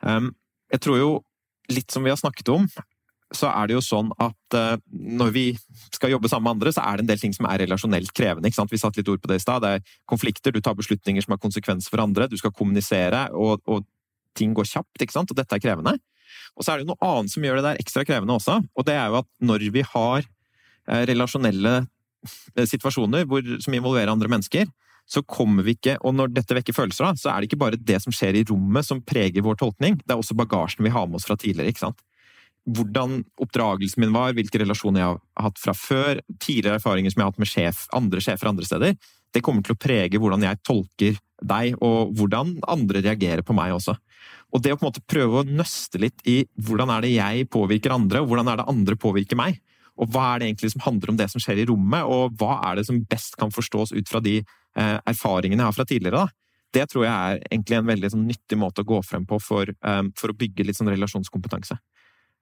Um, 0.04 0.34
jeg 0.74 0.84
tror 0.84 1.00
jo, 1.00 1.14
litt 1.72 1.94
som 1.94 2.04
vi 2.04 2.12
har 2.12 2.20
snakket 2.20 2.52
om, 2.52 2.68
så 3.36 3.48
er 3.50 3.68
det 3.68 3.78
jo 3.78 3.84
sånn 3.84 4.12
at 4.22 4.58
uh, 4.60 4.76
når 4.92 5.32
vi 5.34 5.46
skal 5.96 6.12
jobbe 6.12 6.30
sammen 6.30 6.50
med 6.50 6.58
andre, 6.58 6.76
så 6.76 6.84
er 6.84 7.00
det 7.00 7.06
en 7.06 7.14
del 7.14 7.24
ting 7.24 7.34
som 7.36 7.48
er 7.50 7.64
relasjonelt 7.64 8.12
krevende. 8.16 8.52
ikke 8.52 8.60
sant? 8.60 8.76
Vi 8.76 8.82
satte 8.82 9.00
litt 9.00 9.10
ord 9.12 9.24
på 9.24 9.32
det 9.32 9.40
i 9.40 9.46
stad. 9.46 9.64
Det 9.64 9.72
er 9.78 9.98
konflikter, 10.12 10.54
du 10.54 10.62
tar 10.64 10.78
beslutninger 10.78 11.24
som 11.24 11.34
har 11.34 11.42
konsekvenser 11.42 11.96
for 11.96 12.04
andre, 12.04 12.28
du 12.30 12.38
skal 12.42 12.54
kommunisere, 12.56 13.30
og, 13.34 13.64
og 13.72 13.88
ting 14.38 14.54
går 14.56 14.68
kjapt, 14.70 15.02
ikke 15.02 15.16
sant? 15.16 15.32
og 15.32 15.40
dette 15.40 15.58
er 15.58 15.64
krevende. 15.64 15.98
Og 16.56 16.64
så 16.64 16.74
er 16.74 16.82
det 16.82 16.90
noe 16.90 17.00
annet 17.04 17.34
som 17.34 17.44
gjør 17.44 17.60
det 17.60 17.68
der 17.68 17.82
ekstra 17.82 18.06
krevende 18.08 18.38
også, 18.38 18.62
og 18.64 18.88
det 18.88 18.96
er 18.96 19.12
jo 19.12 19.20
at 19.22 19.30
når 19.44 19.68
vi 19.76 19.84
har 19.92 20.24
eh, 20.24 21.04
relasjonelle 21.12 21.76
eh, 21.84 22.68
situasjoner 22.68 23.28
hvor, 23.30 23.46
som 23.64 23.76
involverer 23.76 24.12
andre 24.14 24.32
mennesker, 24.32 24.68
så 25.06 25.22
kommer 25.22 25.62
vi 25.62 25.76
ikke 25.76 26.00
Og 26.02 26.16
når 26.18 26.32
dette 26.34 26.56
vekker 26.58 26.74
følelser, 26.74 27.06
da, 27.06 27.14
så 27.14 27.30
er 27.30 27.42
det 27.42 27.52
ikke 27.52 27.62
bare 27.62 27.78
det 27.78 28.00
som 28.02 28.14
skjer 28.16 28.40
i 28.40 28.46
rommet 28.50 28.88
som 28.88 29.04
preger 29.06 29.46
vår 29.46 29.60
tolkning, 29.62 30.00
det 30.02 30.16
er 30.16 30.22
også 30.22 30.38
bagasjen 30.38 30.86
vi 30.86 30.94
har 30.94 31.06
med 31.08 31.20
oss 31.20 31.28
fra 31.30 31.38
tidligere. 31.38 31.70
ikke 31.70 31.86
sant? 31.86 32.02
Hvordan 32.66 33.20
oppdragelsen 33.38 34.02
min 34.02 34.16
var, 34.16 34.34
hvilke 34.34 34.64
relasjoner 34.64 35.04
jeg 35.04 35.12
har 35.12 35.46
hatt 35.46 35.62
fra 35.62 35.76
før, 35.78 36.24
tidligere 36.42 36.80
erfaringer 36.80 37.14
som 37.14 37.22
jeg 37.22 37.28
har 37.28 37.36
hatt 37.36 37.44
med 37.44 37.52
sjef, 37.52 37.84
andre 37.94 38.24
sjefer 38.26 38.50
andre 38.50 38.66
steder, 38.66 38.98
det 39.36 39.44
kommer 39.46 39.62
til 39.62 39.76
å 39.76 39.82
prege 39.86 40.22
hvordan 40.22 40.48
jeg 40.48 40.62
tolker 40.66 41.20
deg, 41.44 41.76
og 41.84 42.16
hvordan 42.16 42.56
andre 42.72 43.02
reagerer 43.04 43.44
på 43.46 43.56
meg 43.56 43.76
også. 43.76 43.96
Og 44.56 44.64
det 44.64 44.72
å 44.72 44.78
på 44.80 44.86
en 44.86 44.92
måte 44.92 45.04
prøve 45.10 45.42
å 45.42 45.48
nøste 45.48 46.00
litt 46.00 46.22
i 46.30 46.44
hvordan 46.64 46.94
er 46.94 47.04
det 47.04 47.16
jeg 47.16 47.48
påvirker 47.52 47.96
andre, 47.96 48.22
og 48.22 48.32
hvordan 48.32 48.52
er 48.52 48.62
det 48.62 48.70
andre 48.72 48.98
påvirker 49.00 49.40
meg, 49.40 49.60
og 49.96 50.12
hva 50.12 50.30
er 50.34 50.42
det 50.42 50.50
egentlig 50.50 50.74
som 50.74 50.84
handler 50.86 51.12
om 51.12 51.20
det 51.20 51.30
som 51.32 51.44
skjer 51.44 51.62
i 51.64 51.68
rommet, 51.70 52.08
og 52.08 52.36
hva 52.40 52.60
er 52.70 52.80
det 52.80 52.88
som 52.88 53.02
best 53.10 53.38
kan 53.40 53.54
forstås 53.54 53.94
ut 53.96 54.12
fra 54.12 54.22
de 54.24 54.40
eh, 54.42 54.98
erfaringene 55.08 55.64
jeg 55.64 55.72
har 55.72 55.78
fra 55.78 55.88
tidligere, 55.88 56.26
da. 56.26 56.42
Det 56.76 56.90
tror 56.92 57.06
jeg 57.06 57.14
er 57.16 57.44
egentlig 57.48 57.78
en 57.78 57.88
veldig 57.88 58.10
sånn, 58.12 58.26
nyttig 58.28 58.58
måte 58.60 58.84
å 58.84 58.88
gå 58.88 58.98
frem 59.08 59.24
på 59.28 59.38
for, 59.40 59.70
um, 59.88 60.10
for 60.20 60.34
å 60.34 60.36
bygge 60.36 60.66
litt 60.68 60.76
sånn 60.76 60.92
relasjonskompetanse. 60.92 61.78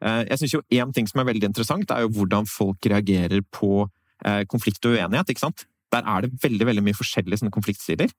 Uh, 0.01 0.23
jeg 0.25 0.39
syns 0.41 0.55
jo 0.55 0.63
én 0.73 0.89
ting 0.95 1.05
som 1.05 1.21
er 1.21 1.27
veldig 1.29 1.51
interessant, 1.51 1.93
er 1.93 2.01
jo 2.01 2.09
hvordan 2.15 2.49
folk 2.49 2.89
reagerer 2.89 3.43
på 3.53 3.85
uh, 3.85 4.41
konflikt 4.49 4.89
og 4.89 4.97
uenighet. 4.97 5.29
ikke 5.29 5.43
sant? 5.43 5.67
der 5.93 6.07
er 6.09 6.25
det 6.25 6.37
veldig 6.43 6.67
veldig 6.69 6.83
mye 6.87 6.97
forskjellige 6.97 7.41
sånne 7.41 7.53
konfliktstiler. 7.53 8.13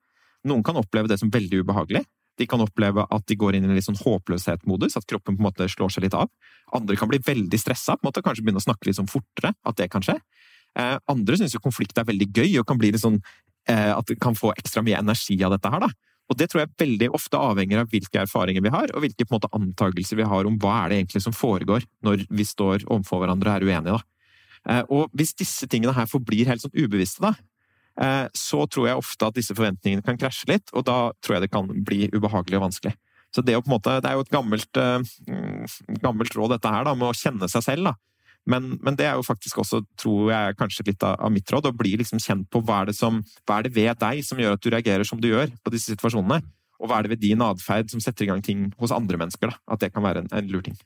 Noen 0.48 0.64
kan 0.66 0.76
oppleve 0.80 1.08
det 1.10 1.18
som 1.20 1.32
veldig 1.32 1.62
ubehagelig. 1.64 2.04
De 2.38 2.46
kan 2.50 2.62
oppleve 2.62 3.04
at 3.14 3.26
de 3.30 3.36
går 3.38 3.56
inn 3.56 3.66
i 3.66 3.70
en 3.70 3.76
litt 3.76 3.86
sånn 3.86 4.00
håpløshetsmodus, 4.00 4.96
at 4.98 5.06
kroppen 5.08 5.36
på 5.36 5.42
en 5.42 5.48
måte 5.48 5.68
slår 5.70 5.92
seg 5.94 6.06
litt 6.06 6.16
av. 6.18 6.32
Andre 6.74 6.98
kan 6.98 7.10
bli 7.10 7.20
veldig 7.22 7.60
stressa, 7.60 7.96
kanskje 8.02 8.42
begynne 8.42 8.62
å 8.62 8.66
snakke 8.66 8.88
litt 8.88 8.98
sånn 8.98 9.10
fortere. 9.10 9.54
At 9.64 9.78
det 9.78 9.90
kan 9.92 10.02
skje. 10.04 10.18
Eh, 10.74 10.96
andre 11.10 11.38
syns 11.38 11.54
jo 11.54 11.62
konflikt 11.62 11.98
er 11.98 12.08
veldig 12.08 12.32
gøy, 12.34 12.58
og 12.58 12.66
kan 12.66 12.80
bli 12.80 12.90
litt 12.90 13.04
sånn 13.04 13.20
eh, 13.70 13.92
at 13.94 14.10
de 14.10 14.18
kan 14.18 14.34
få 14.34 14.50
ekstra 14.56 14.82
mye 14.82 14.98
energi 14.98 15.38
av 15.46 15.54
dette 15.54 15.70
her. 15.70 15.86
da. 15.86 15.92
Og 16.32 16.38
det 16.40 16.48
tror 16.50 16.64
jeg 16.64 16.74
veldig 16.80 17.10
ofte 17.14 17.38
avhenger 17.38 17.82
av 17.82 17.92
hvilke 17.92 18.22
erfaringer 18.24 18.64
vi 18.64 18.72
har, 18.72 18.90
og 18.94 19.04
hvilke 19.04 19.26
på 19.26 19.34
en 19.34 19.38
måte 19.38 19.52
antakelser 19.54 20.18
vi 20.18 20.28
har 20.28 20.48
om 20.48 20.56
hva 20.60 20.80
er 20.82 20.90
det 20.90 21.00
egentlig 21.02 21.22
som 21.22 21.36
foregår 21.36 21.84
når 22.04 22.26
vi 22.32 22.46
står 22.48 22.86
overfor 22.88 23.22
hverandre 23.22 23.52
og 23.52 23.56
er 23.60 23.68
uenige. 23.68 23.98
da. 23.98 24.02
Eh, 24.64 24.84
og 24.88 25.12
hvis 25.12 25.34
disse 25.36 25.68
tingene 25.68 25.94
her 25.94 26.08
forblir 26.08 26.48
helt 26.48 26.64
sånn 26.64 26.74
ubevisste, 26.74 27.20
da, 27.22 27.34
så 28.34 28.64
tror 28.66 28.88
jeg 28.88 28.98
ofte 28.98 29.28
at 29.28 29.36
disse 29.36 29.54
forventningene 29.54 30.02
kan 30.02 30.16
krasje 30.18 30.48
litt, 30.50 30.72
og 30.74 30.82
da 30.88 30.96
tror 31.22 31.36
jeg 31.36 31.44
det 31.44 31.50
kan 31.52 31.68
bli 31.86 32.08
ubehagelig 32.10 32.58
og 32.58 32.64
vanskelig. 32.64 32.94
Så 33.34 33.42
det, 33.42 33.56
måte, 33.66 33.98
det 34.02 34.10
er 34.10 34.18
jo 34.18 34.24
et 34.24 34.32
gammelt, 34.34 34.78
uh, 34.78 35.78
gammelt, 36.02 36.34
råd, 36.38 36.54
dette 36.54 36.70
her, 36.70 36.84
da, 36.86 36.94
med 36.98 37.08
å 37.10 37.16
kjenne 37.18 37.48
seg 37.50 37.64
selv. 37.66 37.90
da. 37.90 37.94
Men, 38.50 38.74
men, 38.84 38.96
det 38.98 39.08
er 39.08 39.16
jo 39.18 39.24
faktisk 39.26 39.58
også, 39.62 39.80
tror 39.98 40.30
jeg, 40.30 40.56
kanskje 40.60 40.86
litt 40.90 41.06
av 41.06 41.32
mitt 41.32 41.50
råd, 41.50 41.70
å 41.70 41.76
bli 41.76 41.96
liksom 41.98 42.20
kjent 42.22 42.46
på 42.52 42.60
hva 42.62 42.82
er, 42.82 42.92
det 42.92 42.98
som, 42.98 43.22
hva 43.48 43.58
er 43.58 43.66
det 43.66 43.74
ved 43.74 43.98
deg 44.02 44.20
som 44.26 44.40
gjør 44.40 44.58
at 44.58 44.62
du 44.62 44.70
reagerer 44.74 45.08
som 45.08 45.22
du 45.22 45.30
gjør 45.30 45.54
på 45.64 45.72
disse 45.74 45.94
situasjonene. 45.94 46.44
Og 46.82 46.90
hva 46.90 46.98
er 46.98 47.06
det 47.06 47.14
ved 47.14 47.22
din 47.24 47.42
atferd 47.42 47.90
som 47.90 48.02
setter 48.04 48.26
i 48.26 48.30
gang 48.30 48.42
ting 48.44 48.68
hos 48.78 48.92
andre 48.94 49.18
mennesker? 49.18 49.50
da, 49.50 49.58
At 49.74 49.82
det 49.82 49.94
kan 49.94 50.04
være 50.04 50.24
en, 50.24 50.30
en 50.36 50.52
lur 50.52 50.62
ting. 50.66 50.76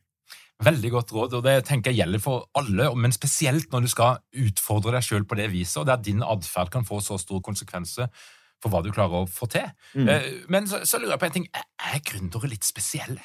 Veldig 0.66 0.90
godt 0.90 1.12
råd, 1.14 1.36
og 1.38 1.44
det 1.46 1.54
tenker 1.68 1.92
jeg 1.92 2.02
gjelder 2.02 2.22
for 2.22 2.48
alle, 2.58 2.88
men 2.98 3.14
spesielt 3.14 3.70
når 3.70 3.84
du 3.84 3.90
skal 3.92 4.18
utfordre 4.42 4.96
deg 4.96 5.06
sjøl 5.06 5.26
på 5.28 5.38
det 5.38 5.46
viset, 5.52 5.78
og 5.78 5.86
der 5.86 6.02
din 6.02 6.24
atferd 6.26 6.72
kan 6.74 6.86
få 6.86 6.98
så 7.04 7.18
store 7.22 7.44
konsekvenser 7.46 8.10
for 8.58 8.72
hva 8.72 8.80
du 8.82 8.90
klarer 8.90 9.22
å 9.22 9.30
få 9.30 9.46
til. 9.52 9.68
Mm. 9.94 10.08
Eh, 10.10 10.28
men 10.50 10.66
så, 10.66 10.82
så, 10.82 10.98
lurer 10.98 11.14
jeg 11.14 11.22
på 11.22 11.28
en 11.28 11.36
ting. 11.36 11.46
Er 11.54 12.02
gründere 12.02 12.50
litt 12.50 12.66
spesielle? 12.66 13.22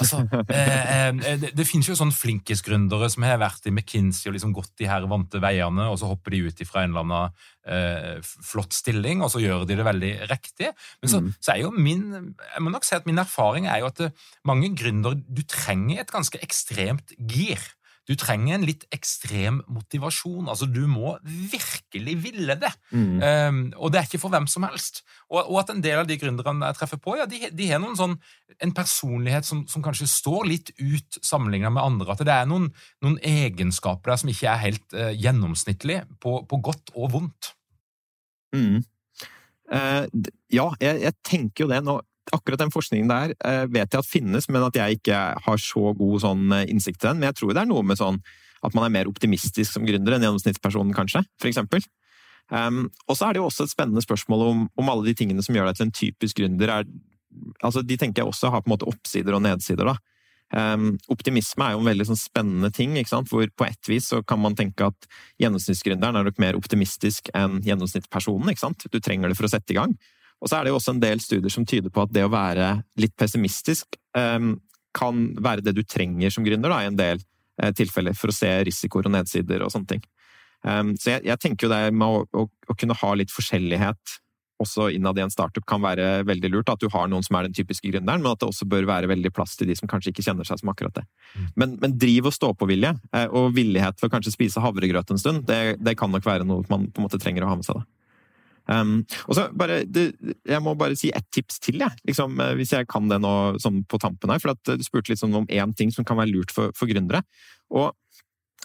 Altså, 0.00 0.22
eh, 0.48 1.08
eh, 1.10 1.38
det, 1.40 1.50
det 1.56 1.66
finnes 1.68 1.88
jo 1.88 1.96
sånne 1.98 2.16
flinkisgründere 2.16 3.10
som 3.12 3.26
har 3.26 3.40
vært 3.42 3.66
i 3.68 3.72
McKinsey 3.74 4.30
og 4.30 4.36
liksom 4.36 4.54
gått 4.56 4.72
de 4.80 4.88
her 4.88 5.04
vante 5.10 5.40
veiene, 5.42 5.88
og 5.90 5.98
så 6.00 6.08
hopper 6.10 6.34
de 6.34 6.46
ut 6.46 6.62
fra 6.68 6.84
en 6.84 6.94
eller 6.94 7.04
annen 7.04 7.42
eh, 7.68 8.32
flott 8.46 8.72
stilling, 8.76 9.24
og 9.24 9.32
så 9.34 9.42
gjør 9.42 9.66
de 9.68 9.76
det 9.78 9.86
veldig 9.86 10.12
riktig. 10.30 10.72
Men 11.02 11.12
så, 11.12 11.20
mm. 11.20 11.30
så, 11.38 11.54
er 11.54 11.62
jo 11.66 11.74
min 11.76 12.08
jeg 12.14 12.64
må 12.64 12.72
nok 12.72 12.88
si 12.88 12.96
at 12.96 13.08
min 13.08 13.20
erfaring 13.20 13.68
er 13.68 13.82
jo 13.82 13.90
at 13.90 14.02
eh, 14.06 14.16
mange 14.48 14.72
gründere 14.78 15.20
Du 15.22 15.42
trenger 15.48 16.02
et 16.02 16.12
ganske 16.12 16.40
ekstremt 16.44 17.14
gir. 17.18 17.60
Du 18.08 18.16
trenger 18.18 18.56
en 18.56 18.64
litt 18.66 18.82
ekstrem 18.94 19.60
motivasjon. 19.70 20.48
altså 20.50 20.66
Du 20.66 20.80
må 20.90 21.14
virkelig 21.22 22.16
ville 22.24 22.56
det. 22.58 22.72
Mm. 22.90 23.22
Um, 23.22 23.60
og 23.78 23.92
det 23.92 24.00
er 24.00 24.08
ikke 24.08 24.22
for 24.24 24.34
hvem 24.34 24.48
som 24.50 24.66
helst. 24.66 25.02
Og, 25.30 25.38
og 25.44 25.60
at 25.62 25.70
en 25.70 25.82
del 25.84 26.00
av 26.00 26.08
de 26.10 26.18
gründerne 26.18 26.72
jeg 26.72 26.80
treffer 26.80 26.98
på, 27.02 27.14
ja, 27.20 27.28
de, 27.30 27.44
de 27.54 27.70
har 27.70 27.82
noen 27.82 27.98
sånn, 27.98 28.16
en 28.58 28.74
personlighet 28.74 29.46
som, 29.46 29.62
som, 29.70 29.84
kanskje 29.84 30.10
står 30.10 30.50
litt 30.50 30.74
ut 30.82 31.20
sammenlignet 31.22 31.74
med 31.74 31.84
andre. 31.84 32.16
At 32.16 32.26
det 32.26 32.34
er 32.34 32.50
noen, 32.50 32.72
noen 33.04 33.20
egenskaper 33.22 34.12
der 34.12 34.22
som 34.24 34.32
ikke 34.34 34.50
er 34.50 34.64
helt 34.66 34.98
uh, 34.98 35.12
gjennomsnittlige, 35.14 36.06
på, 36.22 36.40
på, 36.50 36.62
godt 36.62 36.94
og 36.96 37.14
vondt. 37.14 37.54
Mm. 38.56 38.82
Uh, 39.72 40.04
ja, 40.52 40.66
jeg, 40.82 41.04
jeg, 41.06 41.20
tenker 41.22 41.64
jo 41.64 41.70
det. 41.70 41.84
Nå, 41.86 42.00
akkurat 42.32 42.60
den 42.62 42.72
forskningen 42.72 43.10
der 43.10 43.34
uh, 43.42 43.64
vet 43.66 43.90
jeg 43.90 43.98
at 43.98 44.08
finnes, 44.08 44.46
men 44.48 44.64
at 44.66 44.78
jeg 44.78 45.00
ikke 45.00 45.22
har 45.46 45.60
så 45.60 45.90
god 45.98 46.22
sånn, 46.22 46.54
innsikt 46.70 47.02
i 47.02 47.08
den. 47.08 47.20
Men 47.20 47.32
jeg 47.32 47.40
tror 47.40 47.54
det 47.54 47.64
er 47.64 47.70
noe 47.70 47.86
med 47.86 47.98
sånn 48.00 48.20
at 48.62 48.76
man 48.78 48.86
er 48.86 48.94
mer 48.94 49.10
optimistisk 49.10 49.74
som 49.74 49.86
gründer 49.86 50.14
enn 50.14 50.22
gjennomsnittspersonen, 50.22 50.94
kanskje, 50.94 51.24
for 51.42 51.50
eksempel. 51.50 51.82
Um, 52.52 52.86
og 53.08 53.16
så 53.16 53.26
er 53.26 53.34
det 53.34 53.42
jo 53.42 53.48
også 53.48 53.66
et 53.66 53.72
spennende 53.72 54.02
spørsmål 54.04 54.46
om, 54.50 54.64
om, 54.78 54.92
alle 54.92 55.08
de 55.08 55.16
tingene 55.18 55.42
som 55.44 55.56
gjør 55.56 55.70
deg 55.70 55.78
til 55.78 55.86
en 55.88 55.94
typisk 55.98 56.38
gründer. 56.38 56.72
Er, 56.78 56.88
altså, 57.64 57.82
de 57.86 57.98
tenker 57.98 58.22
jeg 58.22 58.30
også 58.30 58.52
har 58.52 58.62
på 58.62 58.70
en 58.70 58.74
måte 58.76 58.88
oppsider 58.90 59.34
og 59.36 59.44
nedsider. 59.46 59.88
da. 59.88 59.96
Um, 60.52 60.98
optimisme 61.08 61.64
er 61.64 61.74
jo 61.74 61.80
en 61.80 61.88
veldig 61.88 62.06
sånn 62.10 62.20
spennende 62.20 62.68
ting, 62.76 62.92
hvor 63.30 63.46
på 63.56 63.66
ett 63.66 63.88
vis 63.88 64.10
så 64.12 64.20
kan 64.22 64.42
man 64.42 64.56
tenke 64.58 64.90
at 64.90 65.08
gjennomsnittsgründeren 65.40 66.18
er 66.20 66.28
nok 66.28 66.42
mer 66.42 66.58
optimistisk 66.58 67.32
enn 67.34 67.62
gjennomsnittspersonen. 67.64 68.52
Du 68.92 69.00
trenger 69.00 69.32
det 69.32 69.38
for 69.38 69.48
å 69.48 69.54
sette 69.54 69.72
i 69.72 69.80
gang. 69.80 69.96
Og 70.42 70.50
så 70.50 70.58
er 70.58 70.66
det 70.66 70.72
jo 70.72 70.78
også 70.80 70.96
en 70.96 71.02
del 71.02 71.22
studier 71.22 71.52
som 71.54 71.66
tyder 71.68 71.92
på 71.94 72.02
at 72.02 72.14
det 72.14 72.24
å 72.26 72.32
være 72.32 72.74
litt 73.00 73.14
pessimistisk 73.18 73.94
um, 74.18 74.56
kan 74.96 75.28
være 75.40 75.64
det 75.64 75.76
du 75.76 75.84
trenger 75.86 76.34
som 76.34 76.44
gründer 76.44 76.72
da, 76.72 76.80
i 76.82 76.90
en 76.90 76.98
del 76.98 77.22
uh, 77.62 77.70
tilfeller, 77.78 78.16
for 78.18 78.32
å 78.32 78.36
se 78.36 78.50
risikoer 78.66 79.06
og 79.08 79.14
nedsider 79.14 79.62
og 79.62 79.70
sånne 79.72 79.94
ting. 79.94 80.02
Um, 80.66 80.92
så 80.98 81.14
jeg, 81.14 81.24
jeg, 81.30 81.40
tenker 81.42 81.66
jo 81.66 81.72
det 81.72 81.94
med 81.94 82.06
å, 82.06 82.42
å, 82.42 82.46
å 82.46 82.76
kunne 82.78 82.98
ha 82.98 83.14
litt 83.18 83.32
forskjellighet 83.34 84.18
også 84.62 84.88
innad 84.94 85.18
i 85.18 85.24
en 85.24 85.32
startup 85.32 85.64
kan 85.68 85.82
være 85.82 86.22
veldig 86.28 86.50
lurt. 86.52 86.70
At 86.72 86.82
du 86.82 86.90
har 86.92 87.08
noen 87.10 87.24
som 87.26 87.38
er 87.38 87.48
den 87.48 87.56
typiske 87.56 87.88
gründeren, 87.88 88.22
men 88.22 88.32
at 88.32 88.42
det 88.42 88.50
også 88.50 88.68
bør 88.70 88.86
være 88.90 89.10
veldig 89.10 89.32
plass 89.34 89.56
til 89.58 89.70
de 89.70 89.76
som 89.78 89.90
kanskje 89.90 90.12
ikke 90.12 90.24
kjenner 90.26 90.48
seg 90.48 90.60
som 90.60 90.70
akkurat 90.72 91.00
det. 91.00 91.06
Mm. 91.34 91.48
Men, 91.54 91.74
men, 91.82 91.96
driv 92.02 92.30
og 92.30 92.36
stå-på-vilje, 92.36 92.92
eh, 93.16 93.26
og 93.30 93.56
villighet 93.56 93.98
til 93.98 94.08
å 94.08 94.12
kanskje 94.12 94.34
spise 94.34 94.62
havregrøt 94.62 95.14
en 95.14 95.20
stund, 95.20 95.44
det, 95.48 95.78
det, 95.82 95.96
kan 95.98 96.12
nok 96.12 96.26
være 96.26 96.46
noe 96.48 96.66
man 96.70 96.88
på 96.90 97.02
en 97.02 97.08
måte 97.08 97.20
trenger 97.22 97.46
å 97.46 97.52
ha 97.52 97.58
med 97.58 97.66
seg. 97.66 97.80
da. 97.80 98.01
Um, 98.72 98.92
og 99.26 99.36
så 99.36 99.48
bare, 99.58 99.82
det, 99.84 100.12
Jeg 100.48 100.62
må 100.64 100.72
bare 100.78 100.96
si 100.96 101.10
ett 101.12 101.26
tips 101.34 101.58
til, 101.60 101.80
jeg, 101.82 101.98
liksom, 102.08 102.38
eh, 102.40 102.54
hvis 102.56 102.72
jeg 102.72 102.88
kan 102.88 103.10
det 103.10 103.18
nå 103.20 103.58
sånn 103.60 103.82
på 103.84 104.00
tampen 104.00 104.32
her. 104.32 104.40
for 104.40 104.54
Du 104.64 104.86
spurte 104.86 105.12
litt 105.12 105.20
sånn 105.20 105.34
om 105.36 105.48
én 105.50 105.74
ting 105.76 105.92
som 105.92 106.06
kan 106.08 106.20
være 106.20 106.32
lurt 106.32 106.54
for, 106.54 106.72
for 106.78 106.90
gründere. 106.90 107.24
Og 107.72 107.90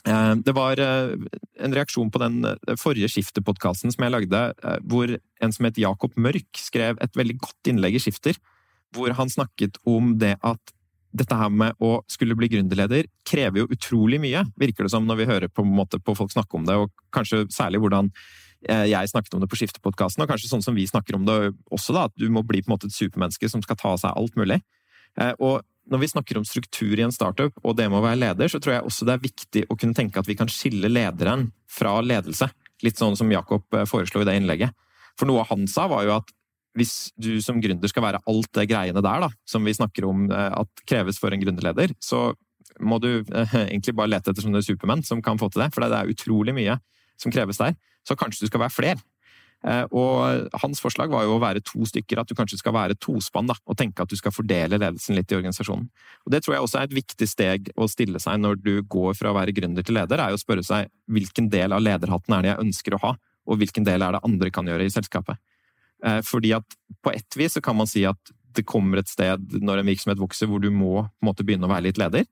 Eh, 0.07 0.33
det 0.45 0.53
var 0.55 0.79
eh, 0.79 1.15
en 1.63 1.75
reaksjon 1.75 2.11
på 2.13 2.21
den 2.21 2.39
eh, 2.47 2.77
forrige 2.79 3.09
Skifter-podkasten 3.11 3.93
som 3.93 4.05
jeg 4.05 4.13
lagde, 4.13 4.43
hvor 4.87 5.11
en 5.17 5.53
som 5.53 5.67
het 5.67 5.81
Jakob 5.81 6.15
Mørk 6.19 6.61
skrev 6.61 6.99
et 7.03 7.17
veldig 7.17 7.37
godt 7.41 7.71
innlegg 7.71 7.97
i 7.97 8.03
Skifter, 8.03 8.39
hvor 8.95 9.11
han 9.17 9.31
snakket 9.31 9.79
om 9.87 10.15
det 10.21 10.35
at 10.45 10.73
dette 11.17 11.37
her 11.39 11.49
med 11.49 11.77
å 11.81 11.97
skulle 12.11 12.35
bli 12.37 12.49
gründerleder 12.51 13.07
krever 13.25 13.63
jo 13.63 13.69
utrolig 13.73 14.19
mye, 14.21 14.43
virker 14.59 14.85
det 14.85 14.93
som 14.93 15.07
når 15.07 15.21
vi 15.21 15.29
hører 15.29 15.49
på, 15.49 15.63
på 15.65 16.15
folk 16.19 16.33
snakke 16.33 16.59
om 16.59 16.67
det, 16.67 16.75
og 16.77 16.91
kanskje 17.15 17.45
særlig 17.53 17.81
hvordan 17.83 18.11
jeg 18.65 19.09
snakket 19.11 19.35
om 19.37 19.43
det 19.43 19.49
på 19.51 19.59
Skifter-podkasten, 19.59 20.23
og 20.23 20.31
kanskje 20.31 20.49
sånn 20.49 20.63
som 20.65 20.75
vi 20.77 20.87
snakker 20.89 21.15
om 21.17 21.27
det 21.27 21.35
også, 21.69 21.93
da, 21.93 22.07
at 22.09 22.15
du 22.17 22.25
må 22.33 22.41
bli 22.47 22.63
på 22.63 22.71
en 22.71 22.73
måte 22.73 22.89
et 22.89 22.95
supermenneske 22.95 23.49
som 23.51 23.61
skal 23.61 23.77
ta 23.77 23.91
av 23.93 23.99
seg 24.01 24.17
alt 24.17 24.39
mulig. 24.39 24.57
Og 25.37 25.61
når 25.91 26.01
vi 26.01 26.09
snakker 26.11 26.37
om 26.39 26.45
struktur 26.45 26.99
i 26.99 27.05
en 27.05 27.13
startup, 27.15 27.53
og 27.63 27.75
det 27.77 27.87
med 27.89 27.99
å 27.99 28.05
være 28.05 28.19
leder, 28.19 28.51
så 28.51 28.59
tror 28.63 28.77
jeg 28.77 28.87
også 28.87 29.07
det 29.07 29.15
er 29.15 29.23
viktig 29.23 29.63
å 29.71 29.77
kunne 29.79 29.97
tenke 29.97 30.19
at 30.19 30.27
vi 30.27 30.35
kan 30.39 30.51
skille 30.51 30.91
lederen 30.91 31.49
fra 31.71 31.97
ledelse. 32.03 32.49
Litt 32.85 32.99
sånn 32.99 33.15
som 33.19 33.31
Jakob 33.31 33.65
eh, 33.73 33.87
foreslo 33.89 34.21
i 34.21 34.27
det 34.27 34.37
innlegget. 34.39 34.75
For 35.17 35.29
noe 35.29 35.45
han 35.49 35.65
sa, 35.71 35.87
var 35.89 36.05
jo 36.05 36.17
at 36.19 36.33
hvis 36.77 37.09
du 37.17 37.39
som 37.41 37.61
gründer 37.61 37.89
skal 37.89 38.05
være 38.05 38.21
alt 38.29 38.51
det 38.53 38.67
greiene 38.69 39.01
der 39.01 39.23
da, 39.23 39.31
som 39.49 39.65
vi 39.65 39.73
snakker 39.73 40.05
om 40.09 40.27
eh, 40.29 40.51
at 40.61 40.85
kreves 40.89 41.21
for 41.21 41.33
en 41.33 41.41
gründerleder, 41.41 41.95
så 42.03 42.29
må 42.83 42.99
du 43.01 43.11
eh, 43.23 43.57
egentlig 43.69 43.95
bare 43.97 44.13
lete 44.13 44.33
etter 44.33 44.45
sånne 44.45 44.63
supermenn 44.65 45.05
som 45.07 45.23
kan 45.25 45.39
få 45.41 45.49
til 45.53 45.65
det. 45.65 45.71
For 45.73 45.85
det 45.85 45.93
er 45.95 46.13
utrolig 46.13 46.55
mye 46.57 46.79
som 47.17 47.33
kreves 47.33 47.61
der. 47.61 47.77
Så 48.07 48.15
kanskje 48.19 48.45
du 48.45 48.51
skal 48.51 48.63
være 48.63 48.75
flere. 48.75 49.03
Eh, 49.65 49.83
og 49.89 50.47
hans 50.61 50.79
forslag 50.83 51.09
var 51.09 51.25
jo 51.25 51.35
å 51.35 51.41
være 51.41 51.63
to 51.65 51.81
stykker, 51.89 52.21
at 52.21 52.29
du 52.29 52.35
kanskje 52.37 52.59
skal 52.61 52.75
være 52.75 52.97
tospann, 53.01 53.49
og 53.49 53.77
tenke 53.79 54.03
at 54.03 54.11
du 54.11 54.17
skal 54.19 54.33
fordele 54.35 54.77
ledelsen 54.77 55.17
litt 55.17 55.33
i 55.33 55.37
organisasjonen. 55.39 55.89
Og 56.25 56.31
Det 56.33 56.43
tror 56.43 56.55
jeg 56.55 56.67
også 56.67 56.79
er 56.79 56.89
et 56.89 56.97
viktig 56.99 57.27
steg 57.27 57.71
å 57.75 57.89
stille 57.89 58.21
seg 58.21 58.39
når 58.43 58.61
du 58.61 58.73
går 58.83 59.17
fra 59.17 59.33
å 59.33 59.37
være 59.37 59.55
gründer 59.57 59.85
til 59.85 59.97
leder, 59.97 60.21
er 60.21 60.35
å 60.35 60.41
spørre 60.41 60.65
seg 60.65 60.91
hvilken 61.09 61.49
del 61.49 61.73
av 61.73 61.81
lederhatten 61.81 62.37
er 62.37 62.45
det 62.45 62.53
jeg 62.53 62.65
ønsker 62.67 62.97
å 62.97 63.03
ha, 63.03 63.13
og 63.47 63.61
hvilken 63.61 63.87
del 63.87 64.03
er 64.03 64.17
det 64.17 64.25
andre 64.27 64.53
kan 64.53 64.67
gjøre 64.67 64.85
i 64.85 64.93
selskapet. 64.93 65.41
Eh, 66.05 66.21
fordi 66.21 66.53
at 66.53 66.77
på 67.01 67.13
ett 67.15 67.39
vis 67.39 67.57
så 67.57 67.63
kan 67.63 67.77
man 67.77 67.89
si 67.89 68.05
at 68.05 68.33
det 68.57 68.65
kommer 68.65 69.01
et 69.01 69.09
sted 69.09 69.57
når 69.61 69.81
en 69.81 69.89
virksomhet 69.89 70.21
vokser 70.21 70.49
hvor 70.49 70.61
du 70.61 70.69
må 70.73 71.07
måte 71.25 71.45
begynne 71.45 71.65
å 71.65 71.73
være 71.73 71.89
litt 71.89 72.01
leder. 72.01 72.25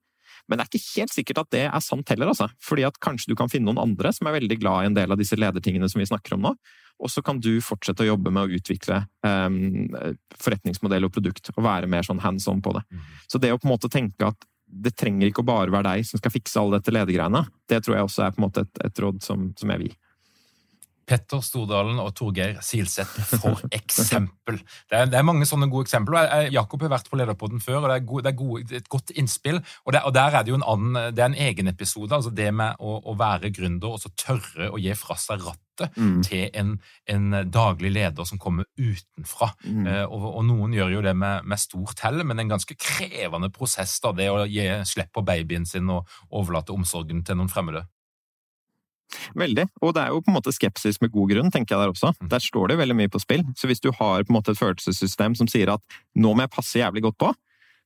Men 0.48 0.60
det 0.60 0.66
er 0.66 0.72
ikke 0.72 1.02
helt 1.02 1.14
sikkert 1.16 1.42
at 1.42 1.52
det 1.56 1.64
er 1.68 1.84
sant 1.84 2.10
heller, 2.14 2.32
altså. 2.32 2.48
Fordi 2.64 2.86
at 2.88 3.00
kanskje 3.02 3.32
du 3.32 3.38
kan 3.40 3.50
finne 3.52 3.70
noen 3.70 3.82
andre 3.82 4.12
som 4.14 4.30
er 4.30 4.38
veldig 4.38 4.58
glad 4.62 4.84
i 4.84 4.90
en 4.92 4.98
del 4.98 5.16
av 5.16 5.22
disse 5.22 5.38
ledertingene 5.40 5.90
som 5.90 6.02
vi 6.02 6.10
snakker 6.10 6.38
om 6.38 6.46
nå, 6.46 6.56
og 6.96 7.12
så 7.12 7.20
kan 7.26 7.42
du 7.44 7.58
fortsette 7.64 8.06
å 8.06 8.08
jobbe 8.08 8.32
med 8.32 8.46
å 8.46 8.58
utvikle 8.60 9.02
um, 9.26 9.90
forretningsmodell 10.40 11.08
og 11.08 11.16
produkt, 11.18 11.52
og 11.56 11.66
være 11.66 11.90
mer 11.92 12.08
sånn 12.08 12.22
hands 12.24 12.48
on 12.52 12.62
på 12.64 12.72
det. 12.78 12.86
Mm. 12.88 13.02
Så 13.28 13.42
det 13.42 13.52
å 13.52 13.60
på 13.60 13.68
en 13.68 13.74
måte 13.74 13.92
tenke 13.92 14.30
at 14.30 14.48
det 14.66 14.96
trenger 14.98 15.30
ikke 15.30 15.44
å 15.44 15.48
bare 15.48 15.74
være 15.74 15.92
deg 15.92 16.08
som 16.08 16.22
skal 16.22 16.34
fikse 16.34 16.62
alle 16.62 16.80
dette 16.80 16.94
ledergreiene, 16.94 17.44
det 17.70 17.82
tror 17.84 17.98
jeg 17.98 18.08
også 18.08 18.26
er 18.26 18.34
på 18.34 18.42
en 18.42 18.48
måte 18.48 18.64
et, 18.66 18.82
et 18.88 19.04
råd 19.04 19.22
som, 19.24 19.50
som 19.60 19.72
jeg 19.72 19.82
vil 19.82 19.92
gi. 19.92 19.98
Petter 21.06 21.42
Stordalen 21.46 22.00
og 22.02 22.14
Torgeir 22.18 22.58
Silseth, 22.66 23.22
for 23.38 23.62
eksempel. 23.80 24.58
Det 24.90 24.98
er, 24.98 25.10
det 25.12 25.20
er, 25.20 25.28
mange 25.28 25.46
sånne 25.50 25.70
gode 25.72 25.86
eksempler. 25.86 26.50
Jakob 26.54 26.86
har 26.86 26.96
vært 26.96 27.10
på 27.12 27.20
Lederpodden 27.20 27.62
før, 27.64 27.84
og 27.84 27.92
det 27.92 28.00
er, 28.00 28.08
gode, 28.10 28.26
det 28.26 28.32
er 28.32 28.40
gode, 28.40 28.80
et 28.80 28.90
godt 28.90 29.14
innspill. 29.16 29.62
Og, 29.86 29.94
det, 29.94 30.02
og, 30.02 30.16
der 30.18 30.40
er 30.40 30.46
det 30.46 30.54
jo 30.54 30.60
en 30.60 30.68
annen, 30.74 31.14
det 31.16 31.22
er 31.22 31.30
en 31.32 31.38
egen 31.48 31.70
episode. 31.72 32.14
altså 32.16 32.34
Det 32.34 32.50
med 32.54 32.82
å, 32.82 32.98
å 33.06 33.16
være 33.20 33.54
gründer 33.54 33.96
og 33.96 34.02
så 34.02 34.12
tørre 34.18 34.72
å 34.72 34.82
gi 34.82 34.94
fra 34.98 35.18
seg 35.20 35.46
rattet 35.46 35.96
mm. 35.96 36.20
til 36.26 36.46
en, 36.54 36.76
en, 37.12 37.40
daglig 37.52 37.92
leder 37.94 38.28
som 38.28 38.42
kommer 38.42 38.66
utenfra. 38.80 39.52
Mm. 39.64 39.88
Eh, 39.88 40.04
og, 40.06 40.30
og, 40.32 40.44
noen 40.48 40.74
gjør 40.74 40.98
jo 40.98 41.06
det 41.06 41.16
med, 41.18 41.46
med 41.46 41.62
stort 41.62 42.02
hell, 42.06 42.24
men 42.26 42.42
en 42.42 42.56
ganske 42.56 42.78
krevende 42.80 43.52
prosess, 43.54 43.98
da, 44.04 44.14
det 44.16 44.32
å 44.32 44.46
gi 44.50 44.70
slipp 44.88 45.14
på 45.16 45.26
babyen 45.26 45.68
sin 45.70 45.92
og 45.94 46.10
overlate 46.32 46.74
omsorgen 46.76 47.24
til 47.26 47.40
noen 47.40 47.52
fremmede. 47.52 47.86
Veldig. 49.38 49.68
Og 49.82 49.94
det 49.96 50.04
er 50.04 50.14
jo 50.14 50.22
på 50.24 50.32
en 50.32 50.38
måte 50.38 50.54
skepsis 50.56 51.00
med 51.04 51.14
god 51.14 51.32
grunn, 51.32 51.52
tenker 51.54 51.76
jeg 51.76 51.84
der 51.84 51.94
også. 51.94 52.14
Der 52.32 52.44
står 52.44 52.72
det 52.72 52.80
veldig 52.82 52.98
mye 53.00 53.12
på 53.12 53.22
spill. 53.22 53.46
Så 53.58 53.70
hvis 53.70 53.84
du 53.84 53.92
har 53.92 54.26
på 54.26 54.34
en 54.34 54.38
måte 54.38 54.56
et 54.56 54.62
følelsessystem 54.62 55.38
som 55.40 55.50
sier 55.52 55.72
at 55.74 56.00
nå 56.16 56.34
må 56.34 56.46
jeg 56.46 56.54
passe 56.56 56.82
jævlig 56.82 57.06
godt 57.08 57.20
på, 57.22 57.32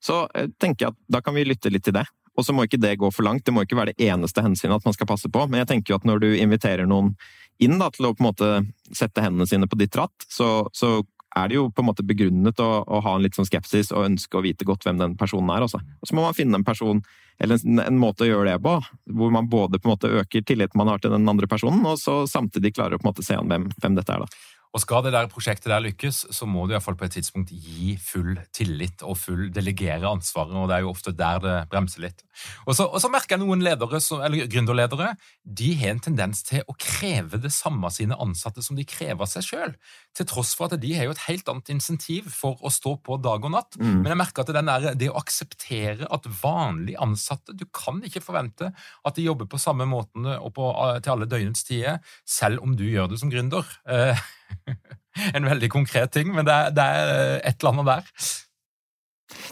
så 0.04 0.24
eh, 0.36 0.48
tenker 0.62 0.88
jeg 0.88 0.96
at 0.96 1.00
da 1.12 1.22
kan 1.24 1.36
vi 1.36 1.46
lytte 1.48 1.72
litt 1.74 1.86
til 1.88 1.98
det. 2.00 2.06
Og 2.40 2.46
så 2.48 2.56
må 2.56 2.64
ikke 2.66 2.80
det 2.80 2.96
gå 3.02 3.10
for 3.12 3.28
langt. 3.28 3.44
Det 3.46 3.54
må 3.54 3.66
ikke 3.66 3.78
være 3.80 3.94
det 3.94 4.08
eneste 4.08 4.44
hensynet 4.46 4.80
at 4.80 4.88
man 4.88 4.96
skal 4.96 5.10
passe 5.10 5.30
på. 5.32 5.44
Men 5.50 5.64
jeg 5.64 5.72
tenker 5.74 5.94
jo 5.94 6.00
at 6.00 6.08
når 6.08 6.24
du 6.24 6.30
inviterer 6.38 6.88
noen 6.88 7.14
inn 7.60 7.76
da, 7.82 7.90
til 7.92 8.08
å 8.08 8.14
på 8.16 8.24
en 8.24 8.30
måte 8.30 8.52
sette 8.96 9.24
hendene 9.26 9.48
sine 9.50 9.68
på 9.68 9.80
ditt 9.80 9.96
ratt, 10.00 10.28
så, 10.32 10.70
så 10.72 11.02
er 11.38 11.50
det 11.50 11.58
jo 11.60 11.70
på 11.70 11.84
en 11.84 11.90
måte 11.90 12.06
begrunnet 12.06 12.62
å, 12.64 12.70
å, 12.82 13.02
ha 13.06 13.16
en 13.16 13.24
litt 13.24 13.38
sånn 13.38 13.48
skepsis 13.48 13.92
og 13.94 14.08
ønske 14.08 14.38
å 14.38 14.44
vite 14.46 14.66
godt 14.68 14.86
hvem 14.88 15.02
den 15.02 15.16
personen 15.20 15.52
er. 15.54 15.66
Også. 15.66 15.82
Og 16.02 16.10
så 16.10 16.18
må 16.18 16.26
man 16.26 16.38
finne 16.38 16.58
en 16.60 16.66
person, 16.66 17.02
eller 17.40 17.62
en, 17.62 17.82
en, 17.84 18.00
måte 18.02 18.26
å 18.26 18.30
gjøre 18.30 18.50
det 18.50 18.62
på, 18.66 18.76
hvor 19.20 19.34
man 19.36 19.50
både 19.52 19.80
på 19.80 19.90
en 19.90 19.94
måte 19.94 20.14
øker 20.22 20.46
tilliten 20.46 20.80
man 20.80 20.92
har 20.92 21.04
til 21.04 21.14
den 21.14 21.30
andre 21.30 21.50
personen, 21.50 21.86
og 21.86 22.00
så 22.02 22.24
samtidig 22.30 22.74
klarer 22.78 22.98
å 22.98 23.02
på 23.02 23.08
en 23.08 23.12
måte 23.12 23.26
se 23.26 23.38
an 23.38 23.52
hvem, 23.52 23.70
hvem 23.78 24.00
dette 24.00 24.16
er. 24.16 24.26
da. 24.26 24.59
Og 24.70 24.84
Skal 24.84 25.02
det 25.02 25.16
der 25.16 25.30
prosjektet 25.32 25.72
der 25.72 25.82
lykkes, 25.82 26.28
så 26.36 26.46
må 26.46 26.68
du 26.68 26.74
i 26.74 26.76
hvert 26.76 26.86
fall 26.86 26.98
på 26.98 27.08
et 27.08 27.16
tidspunkt 27.18 27.50
gi 27.50 27.96
full 27.98 28.36
tillit 28.54 29.02
og 29.02 29.18
full 29.18 29.48
delegere 29.54 30.06
ansvaret. 30.06 30.54
og 30.54 30.70
Det 30.70 30.76
er 30.76 30.84
jo 30.86 30.92
ofte 30.92 31.14
der 31.18 31.42
det 31.42 31.56
bremser 31.72 32.04
litt. 32.06 32.22
Og 32.68 32.76
så, 32.78 32.86
og 32.86 33.02
så 33.02 33.10
merker 33.10 33.36
jeg 33.36 33.42
noen 33.42 33.66
ledere, 33.66 33.98
eller 33.98 34.46
gründerledere 34.52 35.16
de 35.44 35.72
har 35.80 35.96
en 35.96 36.04
tendens 36.06 36.44
til 36.46 36.62
å 36.70 36.76
kreve 36.78 37.42
det 37.42 37.52
samme 37.56 37.90
av 37.90 37.96
sine 37.98 38.18
ansatte 38.22 38.62
som 38.62 38.78
de 38.78 38.86
krever 38.86 39.26
av 39.26 39.32
seg 39.32 39.48
sjøl. 39.48 39.76
Til 40.14 40.30
tross 40.30 40.54
for 40.58 40.70
at 40.70 40.82
de 40.82 40.94
har 40.94 41.10
jo 41.10 41.18
et 41.18 41.26
helt 41.26 41.50
annet 41.50 41.74
insentiv 41.74 42.30
for 42.30 42.62
å 42.62 42.70
stå 42.74 43.00
på 43.02 43.18
dag 43.26 43.50
og 43.50 43.56
natt. 43.58 43.74
Mm. 43.82 44.04
Men 44.04 44.14
jeg 44.14 44.22
merker 44.22 44.46
at 44.46 44.54
den 44.54 44.70
der, 44.70 44.90
det 44.94 45.10
å 45.10 45.18
akseptere 45.18 46.10
at 46.14 46.30
vanlige 46.44 47.02
ansatte 47.02 47.56
Du 47.58 47.66
kan 47.74 48.04
ikke 48.06 48.22
forvente 48.22 48.70
at 48.70 49.18
de 49.18 49.26
jobber 49.26 49.50
på 49.50 49.58
samme 49.62 49.88
måten 49.90 50.30
og 50.30 50.52
på, 50.54 50.70
til 51.02 51.16
alle 51.16 51.30
døgnets 51.30 51.66
tider, 51.66 52.04
selv 52.28 52.62
om 52.62 52.78
du 52.78 52.86
gjør 52.86 53.10
det 53.10 53.20
som 53.22 53.32
gründer. 53.34 53.66
Eh, 53.90 54.28
en 55.36 55.50
veldig 55.50 55.70
konkret 55.74 56.14
ting, 56.16 56.32
men 56.36 56.48
det 56.48 56.56
er, 56.56 56.74
det 56.76 56.86
er, 56.86 57.14
et 57.52 57.60
eller 57.60 57.76
annet 57.76 57.92
der. 57.92 58.34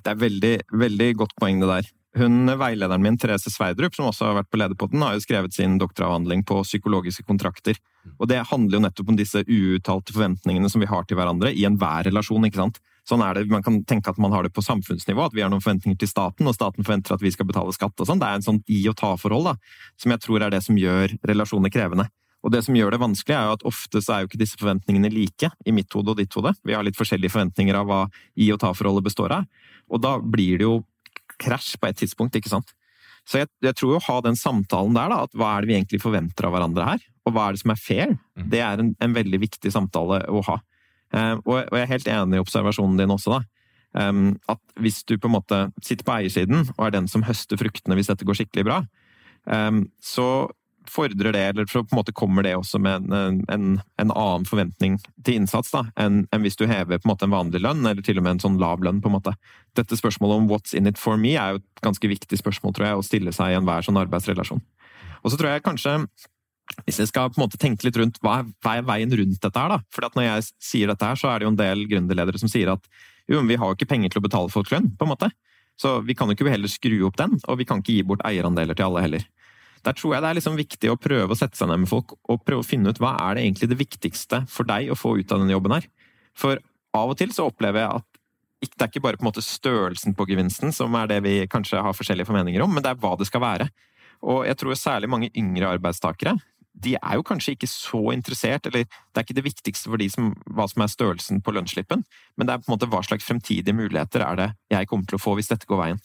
Det 0.04 0.12
er 0.12 0.20
veldig, 0.22 0.56
veldig 0.86 1.14
godt 1.22 1.38
poeng, 1.40 1.62
det 1.62 1.70
der. 1.70 1.94
Hun, 2.18 2.50
Veilederen 2.58 3.04
min, 3.04 3.18
Therese 3.20 3.52
Sveidrup, 3.54 3.94
som 3.94 4.08
også 4.10 4.32
har 4.32 4.40
vært 4.40 4.50
på 4.50 4.58
Lederpotten, 4.58 5.04
har 5.06 5.14
jo 5.14 5.22
skrevet 5.22 5.54
sin 5.54 5.76
doktoravhandling 5.78 6.42
på 6.50 6.64
psykologiske 6.66 7.26
kontrakter. 7.28 7.78
Og 8.18 8.28
Det 8.32 8.40
handler 8.50 8.78
jo 8.78 8.84
nettopp 8.86 9.12
om 9.12 9.20
disse 9.20 9.44
uuttalte 9.44 10.16
forventningene 10.16 10.70
som 10.72 10.82
vi 10.82 10.90
har 10.90 11.06
til 11.06 11.20
hverandre 11.20 11.52
i 11.54 11.66
enhver 11.68 12.08
relasjon. 12.08 12.48
ikke 12.48 12.64
sant? 12.64 12.80
Sånn 13.08 13.22
er 13.22 13.36
det, 13.36 13.50
Man 13.52 13.64
kan 13.64 13.84
tenke 13.86 14.10
at 14.10 14.18
man 14.18 14.32
har 14.32 14.44
det 14.44 14.54
på 14.54 14.66
samfunnsnivå, 14.66 15.28
at 15.28 15.36
vi 15.36 15.42
har 15.42 15.50
noen 15.50 15.62
forventninger 15.62 15.98
til 16.00 16.10
staten, 16.10 16.48
og 16.48 16.56
staten 16.56 16.84
forventer 16.84 17.14
at 17.14 17.22
vi 17.22 17.32
skal 17.32 17.46
betale 17.46 17.74
skatt 17.76 18.00
og 18.00 18.08
sånn. 18.08 18.20
Det 18.20 18.28
er 18.28 18.40
en 18.40 18.48
sånn 18.48 18.64
i 18.68 18.82
og 18.90 18.98
ta-forhold 18.98 19.52
da, 19.52 19.56
som 19.98 20.12
jeg 20.12 20.24
tror 20.26 20.42
er 20.42 20.50
det 20.50 20.64
som 20.66 20.80
gjør 20.80 21.14
relasjoner 21.28 21.72
krevende. 21.72 22.10
Og 22.48 22.54
det 22.56 22.62
som 22.64 22.78
gjør 22.80 22.96
det 22.96 23.02
vanskelig, 23.04 23.36
er 23.36 23.50
jo 23.50 23.56
at 23.58 23.66
ofte 23.68 24.00
så 24.00 24.14
er 24.14 24.24
jo 24.24 24.30
ikke 24.30 24.40
disse 24.40 24.56
forventningene 24.60 25.12
like 25.12 25.50
i 25.68 25.74
mitt 25.76 25.92
hode 25.92 26.14
og 26.14 26.22
ditt 26.22 26.36
hode. 26.38 26.54
Vi 26.64 26.76
har 26.78 26.86
litt 26.88 26.96
forskjellige 26.96 27.34
forventninger 27.34 27.76
av 27.76 27.90
hva 27.90 28.00
i- 28.40 28.52
og 28.56 28.62
ta-forholdet 28.62 29.04
består 29.04 29.36
av. 29.36 29.50
Og 29.92 30.00
da 30.02 30.16
blir 30.18 30.58
det 30.58 30.64
jo 30.64 30.86
krasj 31.38 31.76
på 31.78 31.90
et 31.90 31.98
tidspunkt, 32.00 32.40
ikke 32.40 32.54
sant. 32.54 32.72
Så 33.28 33.42
jeg, 33.42 33.52
jeg, 33.60 33.76
tror 33.76 33.92
jo 33.92 34.00
å 34.00 34.06
ha 34.08 34.22
den 34.24 34.40
samtalen 34.40 34.96
der, 34.96 35.12
da, 35.12 35.20
at 35.28 35.36
hva 35.36 35.52
er 35.58 35.62
det 35.62 35.68
vi 35.68 35.76
egentlig 35.76 36.00
forventer 36.00 36.48
av 36.48 36.56
hverandre 36.56 36.88
her? 36.88 37.04
Og 37.28 37.36
hva 37.36 37.50
er 37.50 37.58
det 37.58 37.62
som 37.62 37.74
er 37.74 37.82
fair? 37.82 38.16
Mm. 38.40 38.48
Det 38.54 38.62
er 38.64 38.80
en, 38.80 38.94
en 39.04 39.18
veldig 39.18 39.40
viktig 39.44 39.72
samtale 39.74 40.22
å 40.32 40.42
ha. 40.48 40.62
Eh, 41.12 41.34
og, 41.44 41.58
og, 41.66 41.76
jeg 41.76 41.84
er 41.84 41.92
helt 41.92 42.08
enig 42.08 42.40
i 42.40 42.44
observasjonen 42.46 42.96
din 43.02 43.12
også, 43.12 43.36
da. 43.36 43.44
Um, 43.98 44.38
at 44.52 44.60
hvis 44.84 45.02
du 45.08 45.16
på 45.18 45.30
en 45.30 45.34
måte 45.34 45.58
sitter 45.82 46.06
på 46.06 46.14
eiersiden 46.18 46.68
og 46.76 46.82
er 46.86 46.92
den 46.94 47.08
som 47.10 47.24
høster 47.26 47.58
fruktene 47.58 47.96
hvis 47.98 48.10
dette 48.12 48.28
går 48.28 48.36
skikkelig 48.38 48.66
bra, 48.68 48.82
um, 49.48 49.86
så 50.04 50.28
fordrer 50.92 51.34
det, 51.36 51.44
eller 51.52 51.68
så 51.70 51.84
på 51.84 51.96
en 51.96 52.00
måte 52.00 52.14
kommer 52.16 52.46
det 52.46 52.56
også 52.58 52.80
med 52.84 53.10
en, 53.12 53.42
en, 53.52 53.68
en 54.02 54.14
annen 54.14 54.48
forventning 54.48 54.98
til 55.26 55.42
innsats 55.42 55.74
da, 55.74 55.86
enn, 56.00 56.24
en 56.34 56.46
hvis 56.46 56.60
du 56.60 56.66
hever 56.70 57.00
på 57.00 57.08
en 57.08 57.14
måte 57.14 57.28
en 57.28 57.36
vanlig 57.36 57.64
lønn, 57.64 57.86
eller 57.86 58.06
til 58.06 58.22
og 58.22 58.26
med 58.28 58.38
en 58.38 58.44
sånn 58.46 58.60
lav 58.62 58.84
lønn. 58.86 59.02
på 59.04 59.12
en 59.12 59.18
måte. 59.18 59.36
Dette 59.78 60.00
spørsmålet 60.00 60.42
om 60.42 60.48
'what's 60.50 60.74
in 60.74 60.88
it 60.88 60.98
for 60.98 61.18
me' 61.18 61.38
er 61.38 61.56
jo 61.56 61.62
et 61.62 61.84
ganske 61.84 62.08
viktig 62.08 62.40
spørsmål 62.40 62.74
tror 62.74 62.88
jeg, 62.88 62.98
å 62.98 63.06
stille 63.06 63.34
seg 63.34 63.54
i 63.54 63.60
enhver 63.60 63.86
sånn 63.86 64.02
arbeidsrelasjon. 64.02 64.62
Og 65.24 65.32
så 65.32 65.38
tror 65.38 65.54
jeg 65.54 65.64
kanskje 65.64 66.08
hvis 66.86 67.00
jeg 67.00 67.08
skal 67.08 67.30
på 67.32 67.40
en 67.40 67.46
måte 67.46 67.60
tenke 67.60 67.88
litt 67.88 67.98
rundt 67.98 68.20
hva 68.20 68.42
er, 68.44 68.84
veien 68.84 69.12
rundt 69.12 69.42
dette 69.42 69.60
her, 69.60 69.70
da? 69.70 69.80
For 69.94 70.08
når 70.16 70.26
jeg 70.26 70.48
sier 70.60 70.92
dette 70.92 71.06
her, 71.06 71.16
så 71.16 71.32
er 71.32 71.40
det 71.40 71.48
jo 71.48 71.54
en 71.54 71.60
del 71.60 71.86
gründerledere 71.88 72.42
som 72.42 72.52
sier 72.52 72.74
at 72.74 72.84
jo, 73.28 73.40
men 73.40 73.48
vi 73.48 73.56
har 73.60 73.72
jo 73.72 73.78
ikke 73.78 73.90
penger 73.90 74.12
til 74.12 74.22
å 74.22 74.28
betale 74.28 74.52
folk 74.52 74.72
lønn, 74.72 74.92
på 74.98 75.08
en 75.08 75.12
måte. 75.12 75.32
Så 75.80 76.00
vi 76.08 76.16
kan 76.18 76.30
jo 76.30 76.36
ikke 76.36 76.50
heller 76.50 76.72
skru 76.72 76.96
opp 77.08 77.18
den, 77.20 77.38
og 77.46 77.60
vi 77.60 77.68
kan 77.68 77.84
ikke 77.84 77.98
gi 78.00 78.06
bort 78.08 78.24
eierandeler 78.28 78.78
til 78.78 78.88
alle 78.88 79.04
heller. 79.04 79.26
Der 79.86 79.96
tror 79.98 80.16
jeg 80.16 80.24
det 80.24 80.30
er 80.30 80.40
liksom 80.40 80.58
viktig 80.60 80.92
å 80.92 81.00
prøve 81.00 81.34
å 81.34 81.40
sette 81.40 81.60
seg 81.60 81.70
ned 81.72 81.84
med 81.84 81.92
folk 81.92 82.16
og 82.18 82.44
prøve 82.46 82.64
å 82.64 82.68
finne 82.68 82.92
ut 82.92 83.02
hva 83.02 83.16
er 83.28 83.38
det 83.38 83.46
egentlig 83.46 83.72
det 83.72 83.80
viktigste 83.80 84.44
for 84.52 84.68
deg 84.70 84.92
å 84.92 84.98
få 84.98 85.18
ut 85.20 85.32
av 85.32 85.42
denne 85.42 85.54
jobben 85.54 85.78
her. 85.78 85.88
For 86.38 86.62
av 86.98 87.14
og 87.14 87.20
til 87.20 87.34
så 87.36 87.50
opplever 87.52 87.84
jeg 87.84 88.02
at 88.02 88.14
det 88.64 88.82
er 88.82 88.90
ikke 88.90 89.04
bare 89.06 89.20
på 89.20 89.26
en 89.26 89.30
måte 89.30 89.46
størrelsen 89.46 90.16
på 90.18 90.26
gevinsten 90.32 90.74
som 90.74 90.96
er 90.98 91.10
det 91.12 91.22
vi 91.26 91.36
kanskje 91.52 91.84
har 91.86 91.94
forskjellige 91.94 92.30
formeninger 92.30 92.64
om, 92.66 92.72
men 92.74 92.82
det 92.86 92.90
er 92.90 93.02
hva 93.02 93.14
det 93.20 93.28
skal 93.30 93.44
være. 93.44 93.68
Og 94.26 94.48
jeg 94.48 94.58
tror 94.58 94.80
særlig 94.80 95.12
mange 95.14 95.30
yngre 95.38 95.76
arbeidstakere 95.78 96.34
de 96.78 96.94
er 96.98 97.18
jo 97.18 97.26
kanskje 97.26 97.56
ikke 97.56 97.70
så 97.70 98.02
interessert, 98.14 98.68
eller 98.70 98.86
det 98.86 99.18
er 99.18 99.26
ikke 99.26 99.38
det 99.38 99.46
viktigste 99.48 99.90
for 99.90 100.02
de 100.02 100.10
som, 100.14 100.34
hva 100.54 100.68
som 100.70 100.84
er 100.84 100.92
størrelsen 100.92 101.42
på 101.42 101.54
lønnsslippen, 101.56 102.04
men 102.38 102.48
det 102.48 102.54
er 102.54 102.62
på 102.62 102.70
en 102.70 102.76
måte 102.76 102.90
hva 102.92 103.02
slags 103.06 103.26
fremtidige 103.26 103.76
muligheter 103.76 104.22
er 104.26 104.38
det 104.38 104.50
jeg 104.76 104.90
kommer 104.90 105.10
til 105.10 105.18
å 105.18 105.24
få 105.24 105.34
hvis 105.38 105.50
dette 105.50 105.70
går 105.70 105.82
veien. 105.82 106.02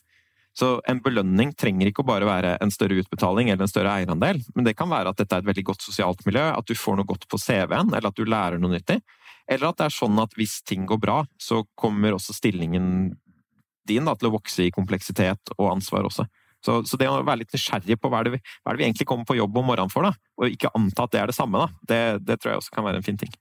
Så 0.58 0.74
en 0.88 1.00
belønning 1.00 1.54
trenger 1.56 1.88
ikke 1.88 2.04
å 2.04 2.08
bare 2.10 2.28
være 2.28 2.56
en 2.60 2.72
større 2.72 2.98
utbetaling 3.00 3.48
eller 3.48 3.64
en 3.64 3.70
større 3.70 3.94
eierandel, 3.96 4.42
men 4.52 4.66
det 4.66 4.76
kan 4.76 4.90
være 4.90 5.12
at 5.12 5.22
dette 5.22 5.38
er 5.38 5.44
et 5.44 5.48
veldig 5.48 5.64
godt 5.70 5.84
sosialt 5.86 6.26
miljø, 6.28 6.44
at 6.52 6.68
du 6.68 6.76
får 6.76 6.98
noe 6.98 7.08
godt 7.08 7.24
på 7.30 7.40
CV-en, 7.40 7.94
eller 7.94 8.10
at 8.10 8.18
du 8.18 8.28
lærer 8.28 8.60
noe 8.60 8.74
nyttig. 8.74 9.00
Eller 9.48 9.70
at 9.70 9.80
det 9.80 9.88
er 9.88 9.96
sånn 9.96 10.20
at 10.22 10.36
hvis 10.36 10.60
ting 10.68 10.84
går 10.88 11.00
bra, 11.00 11.22
så 11.40 11.62
kommer 11.78 12.14
også 12.16 12.36
stillingen 12.36 13.14
din 13.88 14.06
da, 14.06 14.14
til 14.14 14.28
å 14.28 14.36
vokse 14.36 14.68
i 14.68 14.74
kompleksitet 14.74 15.54
og 15.56 15.72
ansvar 15.72 16.06
også. 16.06 16.28
Så, 16.62 16.76
så, 16.86 16.98
det 16.98 17.08
å 17.10 17.24
være 17.24 17.40
litt 17.40 17.56
nysgjerrig 17.56 17.96
på 17.98 18.10
hva 18.10 18.20
er, 18.20 18.28
det 18.28 18.36
vi, 18.36 18.42
hva 18.62 18.70
er 18.70 18.76
det 18.76 18.84
vi 18.84 18.86
egentlig 18.86 19.08
kommer 19.10 19.26
på 19.26 19.34
jobb 19.34 19.56
om 19.58 19.66
morgenen 19.72 19.90
for, 19.90 20.06
da, 20.06 20.12
og 20.38 20.52
ikke 20.52 20.70
anta 20.78 21.08
at 21.08 21.14
det 21.14 21.22
er 21.22 21.32
det 21.32 21.34
samme, 21.34 21.58
da, 21.64 21.86
det, 21.90 22.02
det 22.28 22.36
tror 22.38 22.52
jeg 22.52 22.62
også 22.62 22.76
kan 22.76 22.86
være 22.86 23.00
en 23.00 23.06
fin 23.08 23.18
ting. 23.18 23.32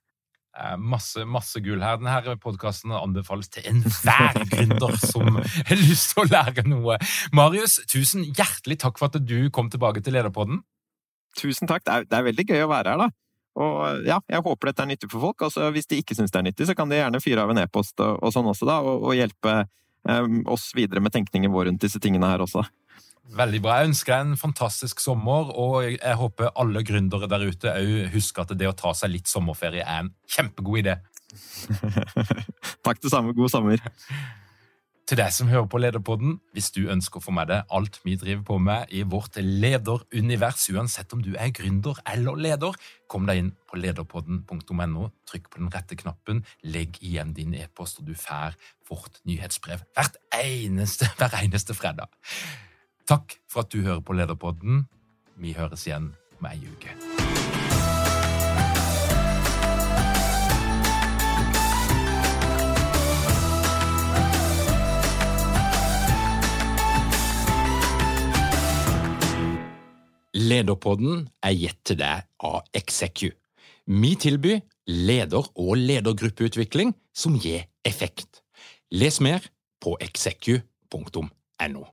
Masse 0.77 1.23
masse 1.23 1.61
gull 1.63 1.79
her. 1.79 1.99
Denne 2.01 2.35
podkasten 2.43 2.91
anbefales 2.91 3.47
til 3.53 3.69
enhver 3.69 4.41
gründer 4.51 4.97
som 4.99 5.39
har 5.69 5.79
lyst 5.79 6.11
til 6.11 6.25
å 6.25 6.27
lære 6.27 6.65
noe. 6.67 6.97
Marius, 7.35 7.79
tusen 7.87 8.25
hjertelig 8.27 8.81
takk 8.83 8.99
for 8.99 9.07
at 9.07 9.23
du 9.23 9.47
kom 9.55 9.71
tilbake 9.71 10.03
til 10.03 10.17
Lederpodden. 10.17 10.59
Tusen 11.39 11.71
takk. 11.71 11.85
Det 11.87 11.93
er, 11.93 12.07
det 12.09 12.19
er 12.19 12.27
veldig 12.27 12.47
gøy 12.49 12.65
å 12.65 12.71
være 12.71 12.93
her, 12.93 13.05
da. 13.05 13.09
Og 13.61 14.07
ja, 14.07 14.19
jeg 14.31 14.43
håper 14.45 14.71
dette 14.71 14.83
er 14.83 14.91
nyttig 14.91 15.11
for 15.11 15.23
folk. 15.23 15.47
Altså, 15.47 15.71
hvis 15.75 15.87
de 15.91 15.99
ikke 16.03 16.15
syns 16.17 16.31
det 16.31 16.39
er 16.39 16.47
nyttig, 16.49 16.67
så 16.69 16.75
kan 16.77 16.91
de 16.91 16.99
gjerne 16.99 17.23
fyre 17.23 17.43
av 17.45 17.51
en 17.51 17.63
e-post 17.63 17.99
og, 18.03 18.19
og, 18.19 18.35
sånn 18.35 18.51
også, 18.51 18.67
da, 18.67 18.79
og, 18.83 19.07
og 19.07 19.17
hjelpe 19.17 19.55
um, 20.07 20.41
oss 20.51 20.69
videre 20.77 21.03
med 21.03 21.15
tenkningen 21.15 21.51
vår 21.51 21.69
rundt 21.71 21.83
disse 21.83 21.99
tingene 22.03 22.29
her 22.31 22.43
også. 22.43 22.63
Veldig 23.31 23.61
bra. 23.63 23.77
Jeg 23.79 23.91
ønsker 23.91 24.11
deg 24.11 24.25
en 24.25 24.39
fantastisk 24.39 24.99
sommer, 24.99 25.53
og 25.55 25.85
jeg 25.85 26.17
håper 26.19 26.51
alle 26.59 26.83
gründere 26.83 27.29
der 27.31 27.45
ute 27.47 27.71
òg 27.71 28.11
husker 28.15 28.43
at 28.43 28.57
det 28.57 28.67
å 28.67 28.75
ta 28.75 28.91
seg 28.97 29.13
litt 29.13 29.31
sommerferie 29.31 29.85
er 29.85 30.03
en 30.03 30.11
kjempegod 30.27 30.81
idé. 30.81 30.97
Takk 32.85 32.99
det 32.99 33.11
samme. 33.13 33.35
God 33.37 33.53
sommer. 33.53 33.83
Til 35.11 35.19
deg 35.19 35.33
som 35.35 35.49
hører 35.51 35.65
på 35.67 35.79
Lederpodden, 35.81 36.37
hvis 36.55 36.69
du 36.71 36.85
ønsker 36.91 37.19
å 37.19 37.23
få 37.25 37.33
med 37.35 37.49
deg 37.51 37.71
alt 37.75 37.97
vi 38.05 38.13
driver 38.19 38.45
på 38.47 38.57
med 38.63 38.93
i 38.95 39.01
vårt 39.03 39.35
lederunivers, 39.43 40.69
uansett 40.71 41.11
om 41.11 41.23
du 41.25 41.33
er 41.35 41.51
gründer 41.55 41.99
eller 42.13 42.39
leder, 42.39 42.77
kom 43.11 43.27
deg 43.27 43.41
inn 43.41 43.51
på 43.67 43.81
lederpodden.no, 43.81 45.09
trykk 45.27 45.51
på 45.51 45.59
den 45.59 45.71
rette 45.73 45.99
knappen, 45.99 46.45
legg 46.63 47.01
igjen 47.03 47.35
din 47.35 47.57
e-post, 47.59 47.99
og 47.99 48.07
du 48.07 48.15
får 48.15 48.55
vårt 48.87 49.19
nyhetsbrev 49.27 49.83
hvert 49.97 50.15
eneste, 50.39 51.11
hver 51.19 51.35
eneste 51.43 51.75
fredag. 51.75 52.07
Takk 53.11 53.33
for 53.51 53.65
at 53.65 53.73
du 53.73 53.81
hører 53.83 53.99
på 53.99 54.13
Lederpodden. 54.15 54.85
Vi 55.35 55.51
høres 55.51 55.81
igjen 55.83 56.13
om 56.39 56.45
ei 56.47 56.61
uke. 56.63 56.93
Lederpodden 70.31 71.27
er 71.43 71.59
gitt 71.59 71.83
til 71.83 71.99
deg 71.99 72.23
av 72.39 72.63
Execu. 72.71 73.27
Vi 73.91 74.15
tilbyr 74.15 74.63
leder- 74.87 75.51
og 75.59 75.75
ledergruppeutvikling 75.75 76.95
som 77.11 77.35
gir 77.35 77.67
effekt. 77.83 78.39
Les 78.95 79.19
mer 79.19 79.51
på 79.83 79.97
execu.no. 79.99 81.89